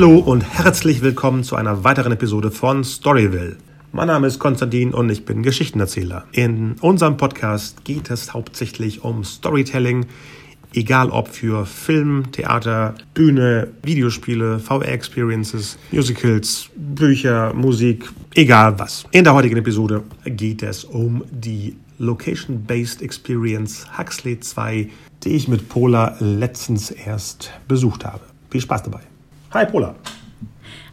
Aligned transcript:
Hallo 0.00 0.16
und 0.16 0.40
herzlich 0.40 1.02
willkommen 1.02 1.44
zu 1.44 1.56
einer 1.56 1.84
weiteren 1.84 2.12
Episode 2.12 2.50
von 2.50 2.84
Storyville. 2.84 3.58
Mein 3.92 4.06
Name 4.06 4.28
ist 4.28 4.38
Konstantin 4.38 4.94
und 4.94 5.10
ich 5.10 5.26
bin 5.26 5.42
Geschichtenerzähler. 5.42 6.24
In 6.32 6.76
unserem 6.80 7.18
Podcast 7.18 7.84
geht 7.84 8.08
es 8.08 8.32
hauptsächlich 8.32 9.04
um 9.04 9.24
Storytelling, 9.24 10.06
egal 10.72 11.10
ob 11.10 11.28
für 11.28 11.66
Film, 11.66 12.32
Theater, 12.32 12.94
Bühne, 13.12 13.68
Videospiele, 13.82 14.58
VR-Experiences, 14.58 15.76
Musicals, 15.92 16.70
Bücher, 16.76 17.52
Musik, 17.52 18.08
egal 18.34 18.78
was. 18.78 19.04
In 19.10 19.24
der 19.24 19.34
heutigen 19.34 19.58
Episode 19.58 20.02
geht 20.24 20.62
es 20.62 20.82
um 20.82 21.24
die 21.30 21.76
Location-Based 21.98 23.02
Experience 23.02 23.86
Huxley 23.98 24.40
2, 24.40 24.88
die 25.24 25.36
ich 25.36 25.46
mit 25.46 25.68
Pola 25.68 26.16
letztens 26.20 26.90
erst 26.90 27.52
besucht 27.68 28.06
habe. 28.06 28.22
Viel 28.48 28.62
Spaß 28.62 28.84
dabei. 28.84 29.09
Hi 29.52 29.66
Pola. 29.66 29.96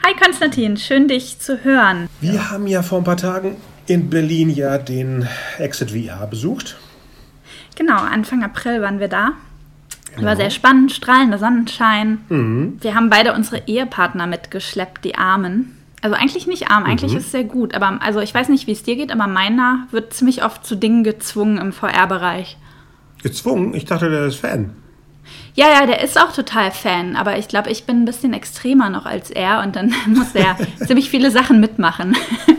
Hi 0.04 0.16
Konstantin, 0.20 0.78
schön 0.78 1.08
dich 1.08 1.38
zu 1.38 1.64
hören. 1.64 2.10
Wir 2.22 2.50
haben 2.50 2.66
ja 2.66 2.82
vor 2.82 2.98
ein 2.98 3.04
paar 3.04 3.16
Tagen 3.16 3.56
in 3.86 4.10
Berlin 4.10 4.50
ja 4.50 4.80
den 4.80 5.28
Exit 5.60 5.92
VR 5.92 6.26
besucht. 6.26 6.76
Genau, 7.76 7.98
Anfang 7.98 8.44
April 8.44 8.82
waren 8.82 9.00
wir 9.00 9.10
da. 9.10 9.34
Genau. 10.16 10.30
War 10.30 10.36
sehr 10.36 10.50
spannend, 10.50 10.92
strahlender 10.92 11.38
Sonnenschein. 11.38 12.18
Mhm. 12.30 12.80
Wir 12.82 12.96
haben 12.96 13.12
beide 13.12 13.34
unsere 13.34 13.62
Ehepartner 13.68 14.26
mitgeschleppt, 14.26 15.06
die 15.06 15.14
Armen. 15.14 15.78
Also 16.02 16.16
eigentlich 16.16 16.48
nicht 16.48 16.72
arm, 16.72 16.84
eigentlich 16.84 17.12
mhm. 17.12 17.20
ist 17.20 17.26
es 17.26 17.32
sehr 17.32 17.44
gut. 17.44 17.76
Aber 17.76 18.02
also 18.02 18.22
ich 18.22 18.34
weiß 18.34 18.50
nicht, 18.50 18.66
wie 18.66 18.72
es 18.72 18.82
dir 18.82 18.96
geht, 18.96 19.12
aber 19.12 19.28
meiner 19.28 19.86
wird 19.92 20.16
ziemlich 20.16 20.44
oft 20.44 20.66
zu 20.66 20.76
Dingen 20.76 21.04
gezwungen 21.04 21.60
im 21.60 21.74
VR-Bereich. 21.74 22.58
Gezwungen? 23.22 23.76
Ich 23.76 23.86
dachte, 23.86 24.10
der 24.10 24.26
ist 24.26 24.38
Fan. 24.38 24.72
Ja, 25.56 25.68
ja, 25.70 25.86
der 25.86 26.04
ist 26.04 26.20
auch 26.20 26.32
total 26.34 26.72
Fan, 26.72 27.16
aber 27.16 27.38
ich 27.38 27.48
glaube, 27.48 27.72
ich 27.72 27.86
bin 27.86 28.04
ein 28.04 28.06
bisschen 28.06 28.34
extremer 28.34 28.90
noch 28.90 29.06
als 29.06 29.32
er 29.32 29.64
und 29.64 29.76
dann 29.76 29.94
muss 30.08 30.36
er 30.36 30.56
ziemlich 30.86 31.10
viele 31.10 31.32
Sachen 31.32 31.60
mitmachen. 31.60 32.16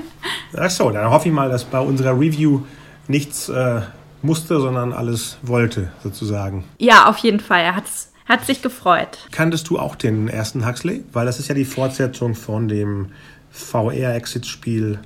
Ach 0.56 0.70
so, 0.70 0.90
dann 0.90 1.10
hoffe 1.10 1.28
ich 1.28 1.34
mal, 1.34 1.48
dass 1.48 1.64
bei 1.64 1.78
unserer 1.78 2.18
Review 2.18 2.62
nichts 3.06 3.48
äh, 3.48 3.82
musste, 4.22 4.60
sondern 4.60 4.92
alles 4.92 5.38
wollte, 5.42 5.92
sozusagen. 6.02 6.64
Ja, 6.78 7.08
auf 7.08 7.18
jeden 7.18 7.40
Fall. 7.40 7.60
Er 7.60 7.76
hat's, 7.76 8.12
hat 8.26 8.44
sich 8.44 8.62
gefreut. 8.62 9.18
Kanntest 9.30 9.70
du 9.70 9.78
auch 9.78 9.94
den 9.94 10.28
ersten 10.28 10.66
Huxley? 10.66 11.04
Weil 11.12 11.26
das 11.26 11.38
ist 11.38 11.48
ja 11.48 11.54
die 11.54 11.64
Fortsetzung 11.64 12.34
von 12.34 12.68
dem 12.68 13.12
VR-Exit-Spiel 13.50 14.98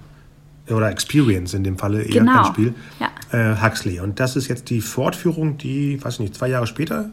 oder 0.71 0.91
Experience 0.91 1.55
in 1.55 1.65
dem 1.65 1.77
Falle 1.77 2.03
eher 2.03 2.21
genau. 2.21 2.43
kein 2.43 2.45
Spiel. 2.47 2.75
Ja. 3.01 3.11
Äh, 3.53 3.63
Huxley. 3.63 4.01
Und 4.01 4.21
das 4.21 4.37
ist 4.37 4.49
jetzt 4.49 4.71
die 4.71 4.81
Fortführung, 4.81 5.59
die, 5.59 6.03
weiß 6.03 6.21
nicht, 6.21 6.35
zwei 6.35 6.49
Jahre 6.49 6.67
später 6.67 7.11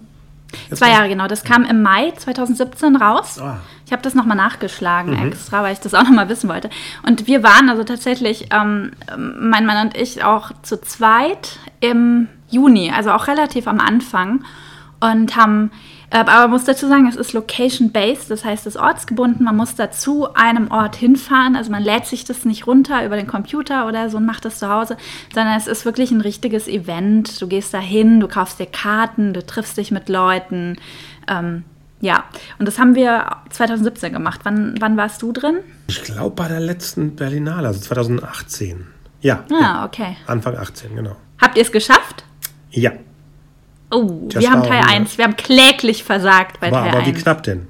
Jetzt 0.69 0.79
Zwei 0.79 0.91
Jahre, 0.91 1.09
genau. 1.09 1.27
Das 1.27 1.43
kam 1.43 1.63
im 1.63 1.81
Mai 1.81 2.11
2017 2.11 2.95
raus. 2.95 3.39
Ah. 3.39 3.59
Ich 3.85 3.91
habe 3.91 4.01
das 4.01 4.13
nochmal 4.13 4.37
nachgeschlagen 4.37 5.19
mhm. 5.19 5.27
extra, 5.27 5.63
weil 5.63 5.73
ich 5.73 5.79
das 5.79 5.93
auch 5.93 6.03
nochmal 6.03 6.29
wissen 6.29 6.49
wollte. 6.49 6.69
Und 7.05 7.27
wir 7.27 7.43
waren 7.43 7.69
also 7.69 7.83
tatsächlich, 7.83 8.49
ähm, 8.51 8.91
mein 9.17 9.65
Mann 9.65 9.87
und 9.87 9.97
ich, 9.97 10.23
auch 10.23 10.51
zu 10.61 10.79
zweit 10.81 11.59
im 11.79 12.27
Juni, 12.49 12.91
also 12.95 13.11
auch 13.11 13.27
relativ 13.27 13.67
am 13.67 13.79
Anfang 13.79 14.43
und 14.99 15.35
haben 15.35 15.71
aber 16.11 16.31
man 16.31 16.49
muss 16.49 16.63
dazu 16.63 16.87
sagen, 16.87 17.07
es 17.07 17.15
ist 17.15 17.33
location-based, 17.33 18.31
das 18.31 18.43
heißt, 18.43 18.65
es 18.65 18.75
ist 18.75 18.81
ortsgebunden. 18.81 19.45
Man 19.45 19.55
muss 19.55 19.75
dazu 19.75 20.33
einem 20.33 20.71
Ort 20.71 20.95
hinfahren. 20.95 21.55
Also 21.55 21.71
man 21.71 21.83
lädt 21.83 22.05
sich 22.05 22.25
das 22.25 22.45
nicht 22.45 22.65
runter 22.65 23.05
über 23.05 23.15
den 23.15 23.27
Computer 23.27 23.87
oder 23.87 24.09
so 24.09 24.17
und 24.17 24.25
macht 24.25 24.45
das 24.45 24.59
zu 24.59 24.69
Hause, 24.69 24.97
sondern 25.33 25.55
es 25.55 25.67
ist 25.67 25.85
wirklich 25.85 26.11
ein 26.11 26.21
richtiges 26.21 26.67
Event. 26.67 27.39
Du 27.41 27.47
gehst 27.47 27.73
da 27.73 27.79
hin, 27.79 28.19
du 28.19 28.27
kaufst 28.27 28.59
dir 28.59 28.65
Karten, 28.65 29.33
du 29.33 29.45
triffst 29.45 29.77
dich 29.77 29.91
mit 29.91 30.09
Leuten. 30.09 30.77
Ähm, 31.27 31.63
ja, 32.01 32.23
und 32.57 32.67
das 32.67 32.79
haben 32.79 32.95
wir 32.95 33.27
2017 33.49 34.13
gemacht. 34.13 34.41
Wann, 34.43 34.75
wann 34.79 34.97
warst 34.97 35.21
du 35.21 35.31
drin? 35.31 35.57
Ich 35.87 36.03
glaube 36.03 36.35
bei 36.35 36.47
der 36.47 36.59
letzten 36.59 37.15
Berlinale, 37.15 37.67
also 37.67 37.81
2018. 37.81 38.87
Ja. 39.21 39.43
Ah, 39.51 39.85
okay. 39.85 40.15
Anfang 40.25 40.55
18, 40.55 40.95
genau. 40.95 41.15
Habt 41.39 41.57
ihr 41.57 41.63
es 41.63 41.71
geschafft? 41.71 42.23
Ja. 42.71 42.91
Oh, 43.91 44.27
das 44.29 44.43
wir 44.43 44.51
haben 44.51 44.63
Teil 44.63 44.83
1. 44.87 45.17
Wir 45.17 45.25
haben 45.25 45.35
kläglich 45.35 46.03
versagt 46.03 46.59
bei 46.59 46.71
war, 46.71 46.81
Teil 46.81 46.89
aber 46.89 46.99
1. 46.99 47.07
Aber 47.07 47.17
wie 47.17 47.21
knapp 47.21 47.43
denn? 47.43 47.67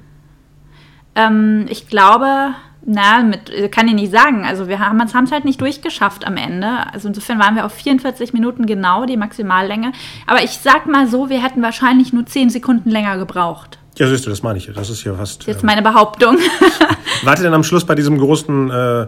Ähm, 1.14 1.66
ich 1.68 1.88
glaube, 1.88 2.54
na, 2.84 3.22
mit, 3.22 3.72
kann 3.72 3.88
ich 3.88 3.94
nicht 3.94 4.12
sagen. 4.12 4.44
Also 4.44 4.68
wir 4.68 4.80
haben 4.80 5.00
es 5.00 5.32
halt 5.32 5.44
nicht 5.44 5.60
durchgeschafft 5.60 6.26
am 6.26 6.36
Ende. 6.36 6.68
Also 6.92 7.08
insofern 7.08 7.38
waren 7.38 7.54
wir 7.54 7.64
auf 7.64 7.72
44 7.72 8.32
Minuten 8.32 8.66
genau, 8.66 9.06
die 9.06 9.16
Maximallänge. 9.16 9.92
Aber 10.26 10.42
ich 10.42 10.58
sag 10.58 10.86
mal 10.86 11.06
so, 11.06 11.28
wir 11.28 11.42
hätten 11.42 11.62
wahrscheinlich 11.62 12.12
nur 12.12 12.26
10 12.26 12.50
Sekunden 12.50 12.90
länger 12.90 13.18
gebraucht. 13.18 13.78
Ja, 13.98 14.08
siehst 14.08 14.24
du, 14.24 14.30
das 14.30 14.42
meine 14.42 14.58
ich. 14.58 14.70
Das 14.72 14.88
ist 14.88 15.04
ja 15.04 15.14
fast. 15.14 15.46
Jetzt 15.46 15.60
ähm, 15.60 15.66
meine 15.66 15.82
Behauptung. 15.82 16.38
Warte 17.22 17.42
denn 17.42 17.52
am 17.52 17.64
Schluss 17.64 17.84
bei 17.84 17.94
diesem 17.94 18.18
großen, 18.18 18.70
äh, 18.70 19.06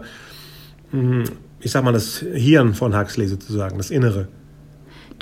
hm, 0.91 1.23
ich 1.59 1.71
sag 1.71 1.83
mal, 1.83 1.93
das 1.93 2.19
Hirn 2.19 2.75
von 2.75 2.95
Huxley 2.95 3.27
sozusagen, 3.27 3.77
das 3.77 3.89
Innere? 3.89 4.27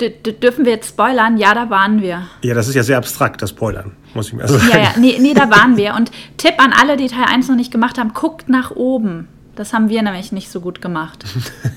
Dürfen 0.00 0.64
wir 0.64 0.72
jetzt 0.72 0.90
spoilern? 0.90 1.36
Ja, 1.36 1.54
da 1.54 1.70
waren 1.70 2.00
wir. 2.02 2.26
Ja, 2.42 2.54
das 2.54 2.68
ist 2.68 2.74
ja 2.74 2.82
sehr 2.82 2.98
abstrakt, 2.98 3.42
das 3.42 3.50
Spoilern, 3.50 3.92
muss 4.14 4.28
ich 4.28 4.34
mir 4.34 4.46
sagen. 4.48 4.68
Ja, 4.70 4.78
ja, 4.78 4.90
nee, 4.98 5.18
nee, 5.20 5.34
da 5.34 5.50
waren 5.50 5.76
wir. 5.76 5.94
Und 5.94 6.10
Tipp 6.36 6.54
an 6.58 6.72
alle, 6.72 6.96
die 6.96 7.08
Teil 7.08 7.24
1 7.26 7.48
noch 7.48 7.56
nicht 7.56 7.72
gemacht 7.72 7.98
haben, 7.98 8.12
guckt 8.12 8.48
nach 8.48 8.70
oben. 8.70 9.28
Das 9.56 9.72
haben 9.72 9.88
wir 9.88 10.02
nämlich 10.02 10.32
nicht 10.32 10.50
so 10.50 10.60
gut 10.60 10.80
gemacht. 10.80 11.24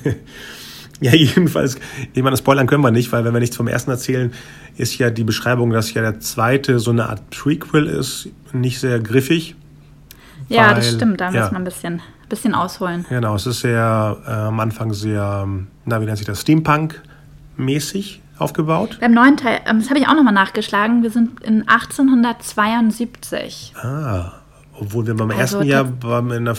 ja, 1.01 1.13
jedenfalls, 1.13 1.77
ich 2.13 2.23
meine, 2.23 2.37
spoilern 2.37 2.67
können 2.67 2.83
wir 2.83 2.91
nicht, 2.91 3.11
weil 3.11 3.25
wenn 3.25 3.33
wir 3.33 3.39
nichts 3.39 3.57
vom 3.57 3.67
ersten 3.67 3.91
erzählen, 3.91 4.33
ist 4.77 4.97
ja 4.97 5.09
die 5.09 5.23
Beschreibung, 5.23 5.71
dass 5.71 5.93
ja 5.93 6.01
der 6.01 6.19
zweite 6.19 6.79
so 6.79 6.91
eine 6.91 7.09
Art 7.09 7.29
Prequel 7.29 7.87
ist, 7.87 8.29
nicht 8.53 8.79
sehr 8.79 8.99
griffig. 8.99 9.55
Ja, 10.47 10.69
weil, 10.69 10.75
das 10.75 10.91
stimmt, 10.91 11.19
da 11.21 11.31
ja. 11.31 11.41
muss 11.41 11.51
man 11.51 11.61
ein 11.61 11.65
bisschen, 11.65 12.01
bisschen 12.29 12.53
ausholen. 12.53 13.05
Genau, 13.09 13.35
es 13.35 13.45
ist 13.45 13.59
sehr 13.59 14.17
äh, 14.25 14.31
am 14.31 14.59
Anfang 14.59 14.93
sehr, 14.93 15.47
na, 15.85 16.01
wie 16.01 16.05
nennt 16.05 16.17
sich 16.17 16.27
das, 16.27 16.41
Steampunk 16.41 17.01
mäßig 17.57 18.21
aufgebaut? 18.38 18.97
Beim 18.99 19.13
neuen 19.13 19.38
Teil, 19.38 19.61
ähm, 19.66 19.79
das 19.79 19.89
habe 19.89 19.99
ich 19.99 20.07
auch 20.07 20.16
nochmal 20.16 20.33
nachgeschlagen, 20.33 21.03
wir 21.03 21.09
sind 21.09 21.41
in 21.43 21.67
1872. 21.67 23.73
Ah, 23.81 24.33
obwohl 24.79 25.07
wir 25.07 25.16
beim 25.16 25.31
also 25.31 25.59
ersten 25.59 25.63
Jahr 25.63 25.85
in 25.85 26.31
einer 26.31 26.55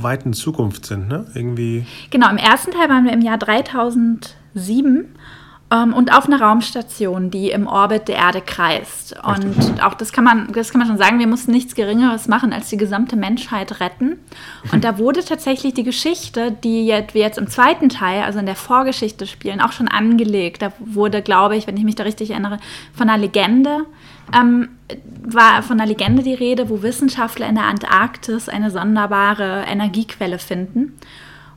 weiten 0.00 0.32
Zukunft 0.32 0.86
sind, 0.86 1.08
ne? 1.08 1.26
Irgendwie. 1.34 1.86
Genau, 2.10 2.30
im 2.30 2.38
ersten 2.38 2.70
Teil 2.70 2.88
waren 2.88 3.04
wir 3.04 3.12
im 3.12 3.20
Jahr 3.20 3.38
3007 3.38 5.14
ähm, 5.72 5.94
und 5.94 6.12
auf 6.12 6.26
einer 6.26 6.40
Raumstation, 6.40 7.30
die 7.30 7.50
im 7.50 7.66
Orbit 7.66 8.08
der 8.08 8.16
Erde 8.16 8.42
kreist. 8.42 9.16
Und 9.24 9.82
auch 9.82 9.94
das 9.94 10.12
kann 10.12 10.24
man, 10.24 10.52
das 10.52 10.70
kann 10.70 10.78
man 10.78 10.88
schon 10.88 10.98
sagen, 10.98 11.18
wir 11.18 11.26
mussten 11.26 11.52
nichts 11.52 11.74
Geringeres 11.74 12.28
machen, 12.28 12.52
als 12.52 12.68
die 12.68 12.76
gesamte 12.76 13.16
Menschheit 13.16 13.80
retten. 13.80 14.18
Und 14.72 14.84
da 14.84 14.98
wurde 14.98 15.24
tatsächlich 15.24 15.74
die 15.74 15.84
Geschichte, 15.84 16.52
die 16.52 16.86
jetzt, 16.86 17.14
wir 17.14 17.22
jetzt 17.22 17.38
im 17.38 17.48
zweiten 17.48 17.88
Teil, 17.88 18.22
also 18.22 18.38
in 18.38 18.46
der 18.46 18.56
Vorgeschichte 18.56 19.26
spielen, 19.26 19.60
auch 19.60 19.72
schon 19.72 19.88
angelegt. 19.88 20.62
Da 20.62 20.72
wurde, 20.78 21.22
glaube 21.22 21.56
ich, 21.56 21.66
wenn 21.66 21.76
ich 21.76 21.84
mich 21.84 21.94
da 21.94 22.04
richtig 22.04 22.30
erinnere, 22.30 22.58
von 22.92 23.08
einer 23.08 23.18
Legende 23.18 23.86
ähm, 24.34 24.68
war 25.24 25.62
von 25.62 25.80
einer 25.80 25.88
Legende 25.88 26.22
die 26.22 26.34
Rede, 26.34 26.68
wo 26.68 26.82
Wissenschaftler 26.82 27.48
in 27.48 27.54
der 27.54 27.64
Antarktis 27.64 28.48
eine 28.48 28.70
sonderbare 28.70 29.64
Energiequelle 29.66 30.38
finden. 30.38 30.98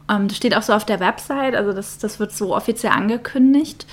Ähm, 0.10 0.28
das 0.28 0.38
steht 0.38 0.56
auch 0.56 0.62
so 0.62 0.74
auf 0.74 0.86
der 0.86 1.00
Website, 1.00 1.56
also 1.56 1.74
das, 1.74 1.98
das 1.98 2.20
wird 2.20 2.32
so 2.32 2.56
offiziell 2.56 2.92
angekündigt. 2.92 3.86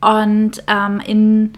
Und 0.00 0.62
ähm, 0.68 1.00
in 1.00 1.52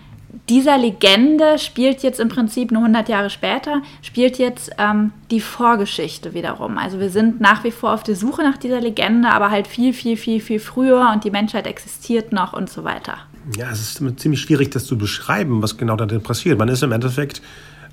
dieser 0.48 0.78
Legende 0.78 1.58
spielt 1.58 2.02
jetzt 2.02 2.20
im 2.20 2.28
Prinzip 2.28 2.70
nur 2.70 2.82
100 2.82 3.08
Jahre 3.08 3.30
später, 3.30 3.82
spielt 4.02 4.38
jetzt 4.38 4.70
ähm, 4.78 5.12
die 5.30 5.40
Vorgeschichte 5.40 6.34
wiederum. 6.34 6.78
Also 6.78 7.00
wir 7.00 7.10
sind 7.10 7.40
nach 7.40 7.64
wie 7.64 7.70
vor 7.70 7.92
auf 7.92 8.02
der 8.02 8.16
Suche 8.16 8.42
nach 8.42 8.56
dieser 8.56 8.80
Legende, 8.80 9.28
aber 9.30 9.50
halt 9.50 9.66
viel, 9.66 9.92
viel, 9.92 10.16
viel, 10.16 10.40
viel 10.40 10.60
früher 10.60 11.10
und 11.12 11.24
die 11.24 11.30
Menschheit 11.30 11.66
existiert 11.66 12.32
noch 12.32 12.52
und 12.52 12.70
so 12.70 12.84
weiter. 12.84 13.18
Ja, 13.56 13.70
es 13.70 13.80
ist 13.80 14.20
ziemlich 14.20 14.40
schwierig, 14.40 14.70
das 14.70 14.86
zu 14.86 14.96
beschreiben, 14.98 15.62
was 15.62 15.76
genau 15.76 15.96
da 15.96 16.06
passiert. 16.18 16.58
Man 16.58 16.68
ist 16.68 16.82
im 16.82 16.92
Endeffekt, 16.92 17.42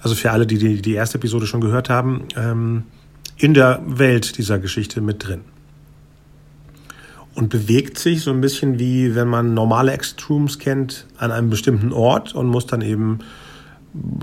also 0.02 0.16
für 0.16 0.31
alle, 0.31 0.46
die 0.46 0.58
die, 0.58 0.81
die 0.81 0.94
erste 0.94 1.18
Episode 1.18 1.48
schon 1.48 1.62
gehört 1.62 1.90
haben, 1.90 2.26
ähm, 2.36 2.84
in 3.38 3.54
der 3.54 3.81
Welt 3.86 4.38
dieser 4.38 4.60
Geschichte 4.60 5.02
mit 5.02 5.28
drin 5.28 5.42
und 7.38 7.50
bewegt 7.50 8.00
sich 8.00 8.24
so 8.24 8.31
ein 8.31 8.42
bisschen 8.42 8.80
wie 8.80 9.13
wenn 9.13 9.28
man 9.28 9.54
normale 9.54 9.92
Exit-Rooms 9.92 10.57
kennt 10.57 11.06
an 11.18 11.31
einem 11.31 11.51
bestimmten 11.51 11.94
Ort 11.94 12.34
und 12.34 12.48
muss 12.48 12.66
dann 12.66 12.81
eben 12.81 13.19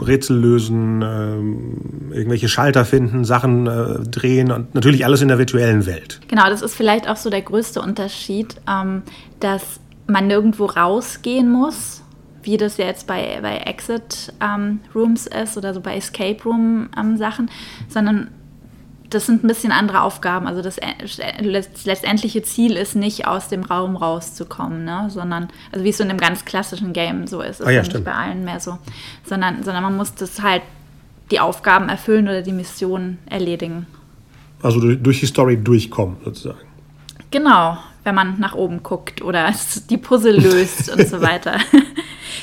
Rätsel 0.00 0.36
lösen, 0.36 1.00
äh, 1.00 2.16
irgendwelche 2.16 2.48
Schalter 2.48 2.84
finden, 2.84 3.24
Sachen 3.24 3.68
äh, 3.68 4.00
drehen 4.08 4.50
und 4.50 4.74
natürlich 4.74 5.04
alles 5.04 5.22
in 5.22 5.28
der 5.28 5.38
virtuellen 5.38 5.86
Welt. 5.86 6.20
Genau, 6.26 6.48
das 6.48 6.60
ist 6.60 6.74
vielleicht 6.74 7.08
auch 7.08 7.16
so 7.16 7.30
der 7.30 7.42
größte 7.42 7.80
Unterschied, 7.80 8.56
ähm, 8.68 9.02
dass 9.38 9.80
man 10.08 10.26
nirgendwo 10.26 10.66
rausgehen 10.66 11.50
muss, 11.50 12.02
wie 12.42 12.56
das 12.56 12.78
ja 12.78 12.86
jetzt 12.86 13.06
bei, 13.06 13.38
bei 13.40 13.58
Exit 13.58 14.32
ähm, 14.40 14.80
Rooms 14.92 15.28
ist 15.28 15.56
oder 15.56 15.72
so 15.72 15.80
bei 15.80 15.96
Escape 15.96 16.42
Room 16.44 16.88
ähm, 16.98 17.16
Sachen, 17.16 17.48
sondern 17.88 18.30
das 19.10 19.26
sind 19.26 19.44
ein 19.44 19.46
bisschen 19.46 19.72
andere 19.72 20.02
Aufgaben. 20.02 20.46
Also 20.46 20.62
das, 20.62 20.76
das, 20.76 21.84
letztendliche 21.84 22.42
Ziel 22.42 22.76
ist 22.76 22.96
nicht 22.96 23.26
aus 23.26 23.48
dem 23.48 23.62
Raum 23.62 23.96
rauszukommen, 23.96 24.84
ne? 24.84 25.06
sondern, 25.08 25.48
also 25.72 25.84
wie 25.84 25.90
es 25.90 25.98
so 25.98 26.04
in 26.04 26.10
einem 26.10 26.18
ganz 26.18 26.44
klassischen 26.44 26.92
Game 26.92 27.26
so 27.26 27.40
ist, 27.40 27.60
ist 27.60 27.66
ah, 27.66 27.70
ja, 27.70 27.82
nicht 27.82 28.04
bei 28.04 28.12
allen 28.12 28.44
mehr 28.44 28.60
so, 28.60 28.78
sondern, 29.24 29.62
sondern 29.62 29.82
man 29.82 29.96
muss 29.96 30.14
das 30.14 30.42
halt 30.42 30.62
die 31.30 31.40
Aufgaben 31.40 31.88
erfüllen 31.88 32.24
oder 32.24 32.42
die 32.42 32.52
Mission 32.52 33.18
erledigen. 33.26 33.86
Also 34.62 34.80
durch 34.80 35.20
die 35.20 35.26
Story 35.26 35.58
durchkommen, 35.62 36.16
sozusagen. 36.24 36.58
Genau, 37.30 37.78
wenn 38.04 38.14
man 38.14 38.38
nach 38.38 38.54
oben 38.54 38.82
guckt 38.82 39.22
oder 39.22 39.52
die 39.90 39.98
Puzzle 39.98 40.38
löst 40.38 40.90
und 40.90 41.06
so 41.06 41.20
weiter. 41.22 41.58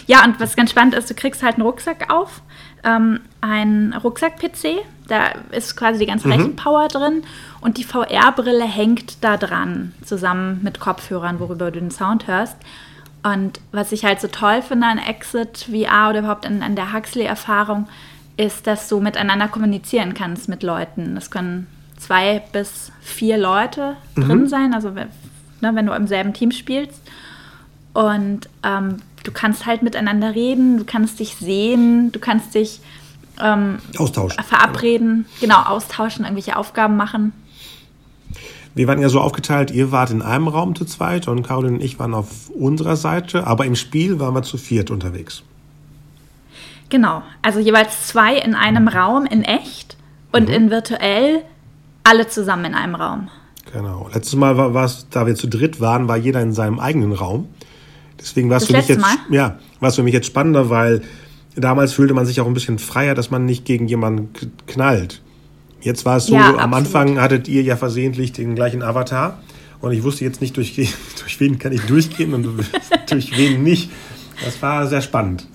ja, 0.08 0.24
und 0.25 0.40
was 0.40 0.56
ganz 0.56 0.72
spannend 0.72 0.96
ist, 0.96 1.10
du 1.10 1.13
kriegst 1.13 1.44
halt 1.44 1.56
einen 1.56 1.63
Rucksack 1.63 2.12
auf, 2.12 2.42
ähm, 2.84 3.22
ein 3.42 3.94
Rucksack-PC, 3.94 4.80
da 5.12 5.34
ist 5.52 5.75
quasi 5.75 6.00
die 6.00 6.06
ganze 6.06 6.28
mhm. 6.28 6.34
Rechenpower 6.34 6.88
drin 6.88 7.24
und 7.60 7.78
die 7.78 7.84
VR-Brille 7.84 8.63
hängt 8.63 9.24
da 9.24 9.36
dran, 9.36 9.94
zusammen 10.06 10.62
mit 10.63 10.80
Kopfhörern, 10.80 11.40
worüber 11.40 11.69
du 11.69 11.80
den 11.80 11.92
Sound 11.92 12.28
hörst. 12.28 12.56
Und 13.24 13.60
was 13.72 13.92
ich 13.92 14.06
halt 14.06 14.22
so 14.22 14.28
toll 14.30 14.62
finde 14.62 14.88
an 14.88 14.98
Exit 14.98 15.68
VR 15.69 16.10
oder 16.10 16.19
überhaupt 16.19 16.46
an, 16.46 16.63
an 16.63 16.75
der 16.75 16.94
Huxley-Erfahrung, 16.94 17.88
ist, 18.38 18.66
dass 18.66 18.88
du 18.88 19.02
miteinander 19.02 19.50
kommunizieren 19.50 20.13
kannst 20.13 20.48
mit 20.48 20.63
Leuten. 20.63 21.18
Es 21.18 21.30
können 21.30 21.68
zwei 21.98 22.42
bis 22.54 22.92
vier 23.02 23.38
Leute 23.38 23.98
mhm. 24.16 24.22
drin 24.24 24.48
sein, 24.48 24.74
also 24.74 24.92
ne, 24.92 25.10
wenn 25.60 25.86
du 25.86 25.94
im 25.94 26.08
selben 26.08 26.34
Team 26.34 26.52
spielst. 26.52 27.02
Und 27.94 28.48
ähm, 28.63 28.98
du 29.24 29.31
kannst 29.31 29.66
halt 29.66 29.84
miteinander 29.84 30.34
reden, 30.34 30.78
du 30.78 30.86
kannst 30.86 31.19
dich 31.19 31.36
sehen, 31.36 32.13
du 32.13 32.19
kannst 32.19 32.56
dich 32.56 32.80
ähm, 33.41 33.79
austauschen. 33.97 34.43
Verabreden, 34.43 35.25
genau, 35.39 35.61
austauschen, 35.63 36.25
irgendwelche 36.25 36.55
Aufgaben 36.57 36.95
machen. 36.95 37.33
Wir 38.73 38.88
waren 38.88 39.01
ja 39.01 39.09
so 39.09 39.19
aufgeteilt, 39.19 39.71
ihr 39.71 39.91
wart 39.91 40.11
in 40.11 40.21
einem 40.21 40.47
Raum 40.47 40.75
zu 40.75 40.85
zweit 40.85 41.27
und 41.27 41.43
Caroline 41.43 41.75
und 41.75 41.83
ich 41.83 41.99
waren 41.99 42.13
auf 42.13 42.49
unserer 42.49 42.95
Seite, 42.95 43.45
aber 43.45 43.65
im 43.65 43.75
Spiel 43.75 44.19
waren 44.19 44.33
wir 44.33 44.43
zu 44.43 44.57
viert 44.57 44.91
unterwegs. 44.91 45.43
Genau, 46.89 47.21
also 47.41 47.59
jeweils 47.59 48.07
zwei 48.07 48.38
in 48.38 48.55
einem 48.55 48.88
Raum 48.88 49.25
in 49.25 49.43
echt 49.43 49.97
und 50.31 50.47
mhm. 50.47 50.55
in 50.55 50.69
virtuell 50.69 51.41
alle 52.03 52.27
zusammen 52.27 52.65
in 52.65 52.75
einem 52.75 52.95
Raum. 52.95 53.29
Genau. 53.73 54.09
Letztes 54.13 54.35
Mal 54.35 54.57
war 54.57 54.85
es, 54.85 55.07
da 55.09 55.25
wir 55.25 55.35
zu 55.35 55.47
dritt 55.47 55.79
waren, 55.79 56.07
war 56.07 56.17
jeder 56.17 56.41
in 56.41 56.53
seinem 56.53 56.79
eigenen 56.79 57.13
Raum. 57.13 57.47
Deswegen 58.19 58.49
war 58.49 58.57
es 58.57 58.65
für 58.65 58.73
mich 58.73 58.88
jetzt, 58.88 59.01
Mal? 59.01 59.15
ja, 59.29 59.57
war 59.79 59.89
es 59.89 59.95
für 59.95 60.03
mich 60.03 60.13
jetzt 60.13 60.27
spannender, 60.27 60.69
weil 60.69 61.01
damals 61.56 61.94
fühlte 61.94 62.13
man 62.13 62.25
sich 62.25 62.42
auch 62.42 62.48
ein 62.48 62.53
bisschen 62.53 62.80
freier, 62.80 63.15
dass 63.15 63.31
man 63.31 63.45
nicht 63.45 63.65
gegen 63.65 63.88
jemanden 63.88 64.30
knallt. 64.68 65.21
Jetzt 65.81 66.06
war 66.06 66.18
es 66.18 66.27
so, 66.27 66.36
ja, 66.36 66.57
am 66.57 66.74
Anfang 66.74 67.19
hattet 67.19 67.48
ihr 67.48 67.63
ja 67.63 67.75
versehentlich 67.75 68.31
den 68.31 68.56
gleichen 68.56 68.83
Avatar 68.83 69.42
und 69.80 69.92
ich 69.92 70.03
wusste 70.03 70.24
jetzt 70.24 70.42
nicht, 70.42 70.56
durch, 70.57 70.75
durch 71.19 71.39
wen 71.39 71.59
kann 71.59 71.71
ich 71.71 71.81
durchgehen 71.81 72.33
und 72.33 72.48
durch 73.09 73.38
wen 73.38 73.63
nicht. 73.63 73.89
Das 74.44 74.62
war 74.62 74.88
sehr 74.88 75.01
spannend. 75.01 75.48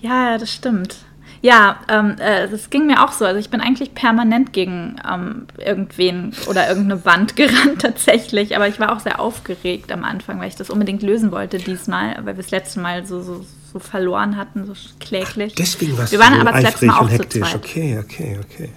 Ja, 0.00 0.38
das 0.38 0.52
stimmt. 0.52 0.96
Ja, 1.40 1.78
ähm, 1.88 2.16
äh, 2.18 2.48
das 2.48 2.70
ging 2.70 2.86
mir 2.86 3.04
auch 3.04 3.12
so. 3.12 3.24
Also 3.24 3.38
ich 3.38 3.50
bin 3.50 3.60
eigentlich 3.60 3.94
permanent 3.94 4.52
gegen 4.52 4.96
ähm, 5.08 5.46
irgendwen 5.56 6.32
oder 6.48 6.68
irgendeine 6.68 7.04
Wand 7.04 7.36
gerannt 7.36 7.82
tatsächlich. 7.82 8.56
Aber 8.56 8.66
ich 8.66 8.80
war 8.80 8.92
auch 8.92 9.00
sehr 9.00 9.20
aufgeregt 9.20 9.92
am 9.92 10.04
Anfang, 10.04 10.40
weil 10.40 10.48
ich 10.48 10.56
das 10.56 10.70
unbedingt 10.70 11.02
lösen 11.02 11.30
wollte 11.30 11.58
diesmal, 11.58 12.16
weil 12.16 12.36
wir 12.36 12.42
das 12.42 12.50
letzte 12.50 12.80
Mal 12.80 13.06
so, 13.06 13.22
so, 13.22 13.44
so 13.72 13.78
verloren 13.78 14.36
hatten, 14.36 14.66
so 14.66 14.72
kläglich. 15.00 15.52
Ach, 15.52 15.58
deswegen 15.58 15.98
warst 15.98 16.12
wir 16.12 16.18
waren 16.18 16.34
so 16.34 16.40
aber 16.40 16.52
das 16.52 16.62
letzte 16.62 16.86
Mal 16.86 16.98
auch 16.98 17.10
hektisch. 17.10 17.42
zu 17.42 17.50
zweit. 17.50 17.54
Okay, 17.56 17.98
okay, 17.98 18.38
okay. 18.42 18.68